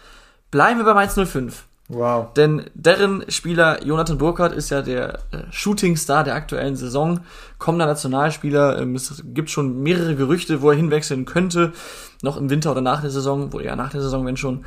bleiben 0.51 0.79
wir 0.79 0.85
bei 0.85 0.93
Mainz 0.93 1.15
05. 1.15 1.65
Wow. 1.91 2.33
Denn 2.33 2.69
deren 2.75 3.25
Spieler 3.29 3.83
Jonathan 3.83 4.19
Burkhardt 4.19 4.53
ist 4.53 4.69
ja 4.69 4.83
der 4.83 5.15
äh, 5.31 5.39
Shootingstar 5.49 6.23
der 6.23 6.35
aktuellen 6.35 6.75
Saison, 6.75 7.21
kommender 7.57 7.87
Nationalspieler. 7.87 8.79
Ähm, 8.79 8.95
es 8.95 9.23
gibt 9.25 9.49
schon 9.49 9.81
mehrere 9.81 10.15
Gerüchte, 10.15 10.61
wo 10.61 10.69
er 10.69 10.77
hinwechseln 10.77 11.25
könnte, 11.25 11.73
noch 12.21 12.37
im 12.37 12.51
Winter 12.51 12.71
oder 12.71 12.81
nach 12.81 13.01
der 13.01 13.09
Saison, 13.09 13.51
wo 13.51 13.59
eher 13.59 13.75
nach 13.75 13.89
der 13.89 14.01
Saison, 14.01 14.23
wenn 14.27 14.37
schon. 14.37 14.65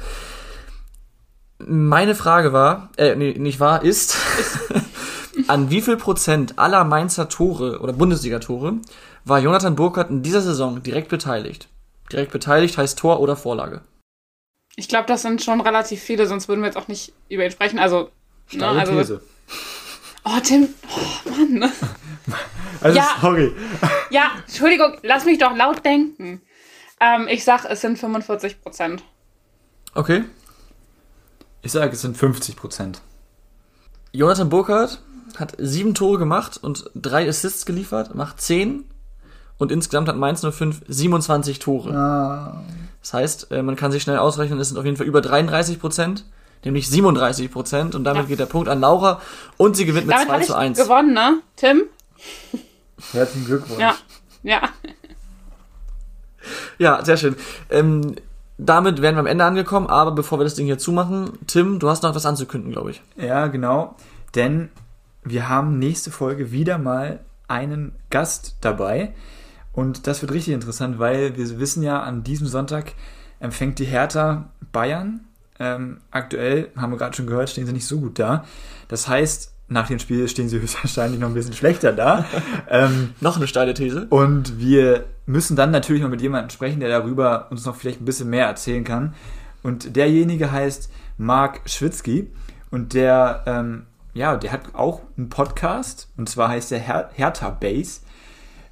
Meine 1.64 2.16
Frage 2.16 2.52
war, 2.52 2.90
äh, 2.96 3.14
nee, 3.14 3.38
nicht 3.38 3.60
wahr, 3.60 3.84
ist, 3.84 4.16
an 5.46 5.70
wie 5.70 5.80
viel 5.80 5.96
Prozent 5.96 6.58
aller 6.58 6.82
Mainzer 6.82 7.28
Tore 7.28 7.78
oder 7.78 7.92
Bundesliga-Tore 7.92 8.78
war 9.24 9.38
Jonathan 9.38 9.76
Burkhardt 9.76 10.10
in 10.10 10.22
dieser 10.22 10.40
Saison 10.42 10.82
direkt 10.82 11.08
beteiligt? 11.08 11.68
Direkt 12.10 12.32
beteiligt 12.32 12.76
heißt 12.78 12.98
Tor 12.98 13.20
oder 13.20 13.36
Vorlage. 13.36 13.82
Ich 14.76 14.88
glaube, 14.88 15.06
das 15.06 15.22
sind 15.22 15.42
schon 15.42 15.60
relativ 15.60 16.02
viele, 16.02 16.26
sonst 16.26 16.48
würden 16.48 16.60
wir 16.60 16.66
jetzt 16.66 16.76
auch 16.76 16.88
nicht 16.88 17.12
über 17.28 17.44
ihn 17.44 17.50
sprechen. 17.50 17.78
Also, 17.78 18.10
ne, 18.52 18.66
also 18.66 18.92
These. 18.96 19.22
oh, 20.24 20.40
Tim, 20.42 20.68
oh, 20.88 21.30
Mann. 21.30 21.70
Also, 22.80 22.98
Ja. 22.98 23.16
sorry. 23.20 23.52
Ja, 24.10 24.32
Entschuldigung, 24.46 24.96
lass 25.02 25.24
mich 25.24 25.38
doch 25.38 25.54
laut 25.54 25.84
denken. 25.84 26.40
Ähm, 27.00 27.28
ich 27.28 27.44
sag, 27.44 27.64
es 27.64 27.80
sind 27.80 27.98
45 27.98 28.60
Prozent. 28.60 29.02
Okay. 29.94 30.24
Ich 31.62 31.70
sage, 31.72 31.92
es 31.92 32.00
sind 32.00 32.16
50 32.16 32.56
Prozent. 32.56 33.00
Jonathan 34.12 34.48
Burkhardt 34.48 35.00
hat 35.38 35.54
sieben 35.58 35.94
Tore 35.94 36.18
gemacht 36.18 36.58
und 36.60 36.90
drei 36.94 37.28
Assists 37.28 37.66
geliefert, 37.66 38.14
macht 38.14 38.40
zehn 38.40 38.84
und 39.62 39.72
insgesamt 39.72 40.08
hat 40.08 40.16
Mainz 40.16 40.40
05 40.44 40.82
27 40.88 41.58
Tore. 41.58 42.62
Das 43.00 43.14
heißt, 43.14 43.50
äh, 43.52 43.62
man 43.62 43.76
kann 43.76 43.90
sich 43.92 44.02
schnell 44.02 44.18
ausrechnen, 44.18 44.60
es 44.60 44.68
sind 44.68 44.78
auf 44.78 44.84
jeden 44.84 44.96
Fall 44.96 45.06
über 45.06 45.20
33 45.20 45.80
Prozent, 45.80 46.24
nämlich 46.64 46.88
37 46.88 47.50
Prozent 47.50 47.94
und 47.94 48.04
damit 48.04 48.22
Ja. 48.24 48.28
geht 48.28 48.38
der 48.40 48.46
Punkt 48.46 48.68
an 48.68 48.80
Laura 48.80 49.20
und 49.56 49.76
sie 49.76 49.86
gewinnt 49.86 50.06
mit 50.06 50.14
Damit 50.14 50.28
2 50.28 50.32
habe 50.34 50.44
zu 50.44 50.52
ich 50.52 50.58
1. 50.58 50.78
gewonnen, 50.78 51.12
ne? 51.14 51.38
Tim? 51.56 51.82
Herzlichen 53.12 53.46
Glückwunsch. 53.46 53.80
Ja. 53.80 53.94
Ja. 54.42 54.60
Ja, 56.78 57.04
sehr 57.04 57.16
schön. 57.16 57.36
Ähm, 57.70 58.16
damit 58.58 59.00
wären 59.02 59.14
wir 59.14 59.20
am 59.20 59.26
Ende 59.26 59.44
angekommen, 59.44 59.86
aber 59.86 60.12
bevor 60.12 60.38
wir 60.38 60.44
das 60.44 60.54
Ding 60.54 60.66
hier 60.66 60.78
zumachen, 60.78 61.38
Tim, 61.46 61.78
du 61.78 61.88
hast 61.88 62.02
noch 62.02 62.14
was 62.14 62.26
anzukündigen, 62.26 62.72
glaube 62.72 62.90
ich. 62.90 63.02
Ja, 63.16 63.46
genau. 63.46 63.96
Denn 64.34 64.70
wir 65.24 65.48
haben 65.48 65.78
nächste 65.78 66.10
Folge 66.10 66.50
wieder 66.52 66.78
mal 66.78 67.20
einen 67.48 67.92
Gast 68.10 68.56
dabei. 68.60 69.14
Und 69.72 70.06
das 70.06 70.22
wird 70.22 70.32
richtig 70.32 70.54
interessant, 70.54 70.98
weil 70.98 71.36
wir 71.36 71.58
wissen 71.58 71.82
ja, 71.82 72.02
an 72.02 72.22
diesem 72.22 72.46
Sonntag 72.46 72.92
empfängt 73.40 73.78
die 73.78 73.84
Hertha 73.84 74.50
Bayern. 74.70 75.20
Ähm, 75.58 76.00
aktuell, 76.10 76.70
haben 76.76 76.92
wir 76.92 76.98
gerade 76.98 77.16
schon 77.16 77.26
gehört, 77.26 77.50
stehen 77.50 77.66
sie 77.66 77.72
nicht 77.72 77.86
so 77.86 78.00
gut 78.00 78.18
da. 78.18 78.44
Das 78.88 79.08
heißt, 79.08 79.52
nach 79.68 79.88
dem 79.88 79.98
Spiel 79.98 80.28
stehen 80.28 80.48
sie 80.48 80.60
höchstwahrscheinlich 80.60 81.20
noch 81.20 81.28
ein 81.28 81.34
bisschen 81.34 81.54
schlechter 81.54 81.92
da. 81.92 82.24
ähm, 82.68 83.10
Noch 83.20 83.36
eine 83.36 83.46
steile 83.46 83.74
These. 83.74 84.06
und 84.10 84.58
wir 84.58 85.04
müssen 85.26 85.56
dann 85.56 85.70
natürlich 85.70 86.02
mal 86.02 86.08
mit 86.08 86.20
jemandem 86.20 86.50
sprechen, 86.50 86.80
der 86.80 86.88
darüber 86.88 87.50
uns 87.50 87.64
noch 87.64 87.76
vielleicht 87.76 88.00
ein 88.00 88.04
bisschen 88.04 88.28
mehr 88.30 88.46
erzählen 88.46 88.84
kann. 88.84 89.14
Und 89.62 89.94
derjenige 89.96 90.50
heißt 90.50 90.90
Mark 91.16 91.60
Schwitzky 91.66 92.32
und 92.70 92.94
der, 92.94 93.44
ähm, 93.46 93.86
ja, 94.12 94.36
der 94.36 94.52
hat 94.52 94.74
auch 94.74 95.02
einen 95.16 95.28
Podcast 95.28 96.08
und 96.16 96.28
zwar 96.28 96.48
heißt 96.48 96.72
der 96.72 96.80
Her 96.80 97.10
Hertha 97.14 97.50
Base 97.50 98.00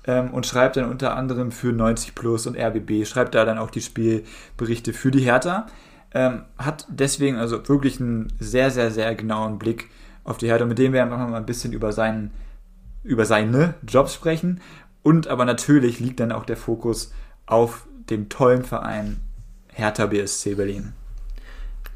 ähm, 0.06 0.30
und 0.30 0.46
schreibt 0.46 0.76
dann 0.76 0.90
unter 0.90 1.16
anderem 1.16 1.52
für 1.52 1.72
90 1.72 2.14
Plus 2.14 2.46
und 2.46 2.56
RBB, 2.56 3.06
schreibt 3.06 3.34
da 3.34 3.44
dann 3.44 3.58
auch 3.58 3.70
die 3.70 3.82
Spielberichte 3.82 4.92
für 4.92 5.10
die 5.10 5.20
Hertha. 5.20 5.66
Ähm, 6.12 6.42
hat 6.58 6.86
deswegen 6.88 7.36
also 7.36 7.68
wirklich 7.68 8.00
einen 8.00 8.32
sehr, 8.40 8.70
sehr, 8.70 8.90
sehr 8.90 9.14
genauen 9.14 9.58
Blick 9.58 9.88
auf 10.24 10.38
die 10.38 10.48
Hertha, 10.48 10.64
mit 10.64 10.78
dem 10.78 10.92
wir 10.92 11.02
einfach 11.02 11.18
mal 11.18 11.34
ein 11.34 11.46
bisschen 11.46 11.72
über 11.72 11.92
seinen 11.92 12.32
über 13.02 13.24
seine 13.24 13.74
Jobs 13.86 14.14
sprechen. 14.14 14.60
Und 15.02 15.28
aber 15.28 15.44
natürlich 15.44 16.00
liegt 16.00 16.20
dann 16.20 16.32
auch 16.32 16.44
der 16.44 16.56
Fokus 16.56 17.12
auf 17.46 17.86
dem 18.10 18.28
tollen 18.28 18.64
Verein 18.64 19.20
Hertha 19.68 20.06
BSC 20.06 20.54
Berlin. 20.56 20.92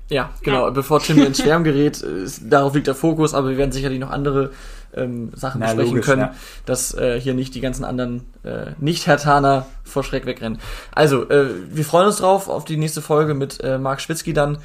Ja, 0.09 0.31
genau. 0.43 0.67
Ja. 0.67 0.71
Bevor 0.71 1.01
Tim 1.01 1.19
ins 1.23 1.39
Schwärm 1.39 1.65
gerät, 1.65 2.01
ist, 2.03 2.43
darauf 2.45 2.75
liegt 2.75 2.87
der 2.87 2.95
Fokus, 2.95 3.35
aber 3.35 3.51
wir 3.51 3.57
werden 3.57 3.73
sicherlich 3.73 3.99
noch 3.99 4.11
andere 4.11 4.51
ähm, 4.97 5.31
Sachen 5.35 5.61
Na, 5.61 5.67
besprechen 5.67 5.91
logisch, 5.91 6.07
können, 6.07 6.23
ja. 6.23 6.35
dass 6.67 6.95
äh, 6.95 7.21
hier 7.21 7.35
nicht 7.35 7.55
die 7.55 7.61
ganzen 7.61 7.85
anderen 7.85 8.27
äh, 8.45 8.73
Nicht-Hertaner 8.79 9.67
vor 9.83 10.05
Schreck 10.05 10.27
wegrennen. 10.27 10.59
Also, 10.95 11.29
äh, 11.29 11.49
wir 11.71 11.85
freuen 11.85 12.07
uns 12.07 12.17
drauf 12.17 12.49
auf 12.49 12.65
die 12.65 12.77
nächste 12.77 13.03
Folge 13.03 13.35
mit 13.35 13.63
äh, 13.63 13.79
Marc 13.79 14.01
Schwitzky 14.01 14.33
dann. 14.33 14.59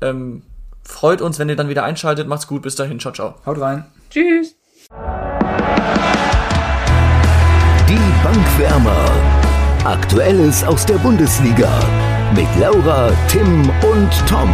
Ähm, 0.00 0.42
freut 0.82 1.20
uns, 1.20 1.38
wenn 1.38 1.48
ihr 1.48 1.56
dann 1.56 1.68
wieder 1.68 1.84
einschaltet. 1.84 2.28
Macht's 2.28 2.46
gut, 2.46 2.62
bis 2.62 2.76
dahin. 2.76 3.00
Ciao, 3.00 3.12
ciao. 3.12 3.34
Haut 3.46 3.60
rein. 3.60 3.84
Tschüss. 4.10 4.54
Die 7.88 8.24
Bankwärmer. 8.24 9.10
Aktuelles 9.84 10.62
aus 10.64 10.86
der 10.86 10.98
Bundesliga. 10.98 11.68
Mit 12.34 12.46
Laura, 12.58 13.10
Tim 13.28 13.68
und 13.68 14.28
Tom. 14.28 14.52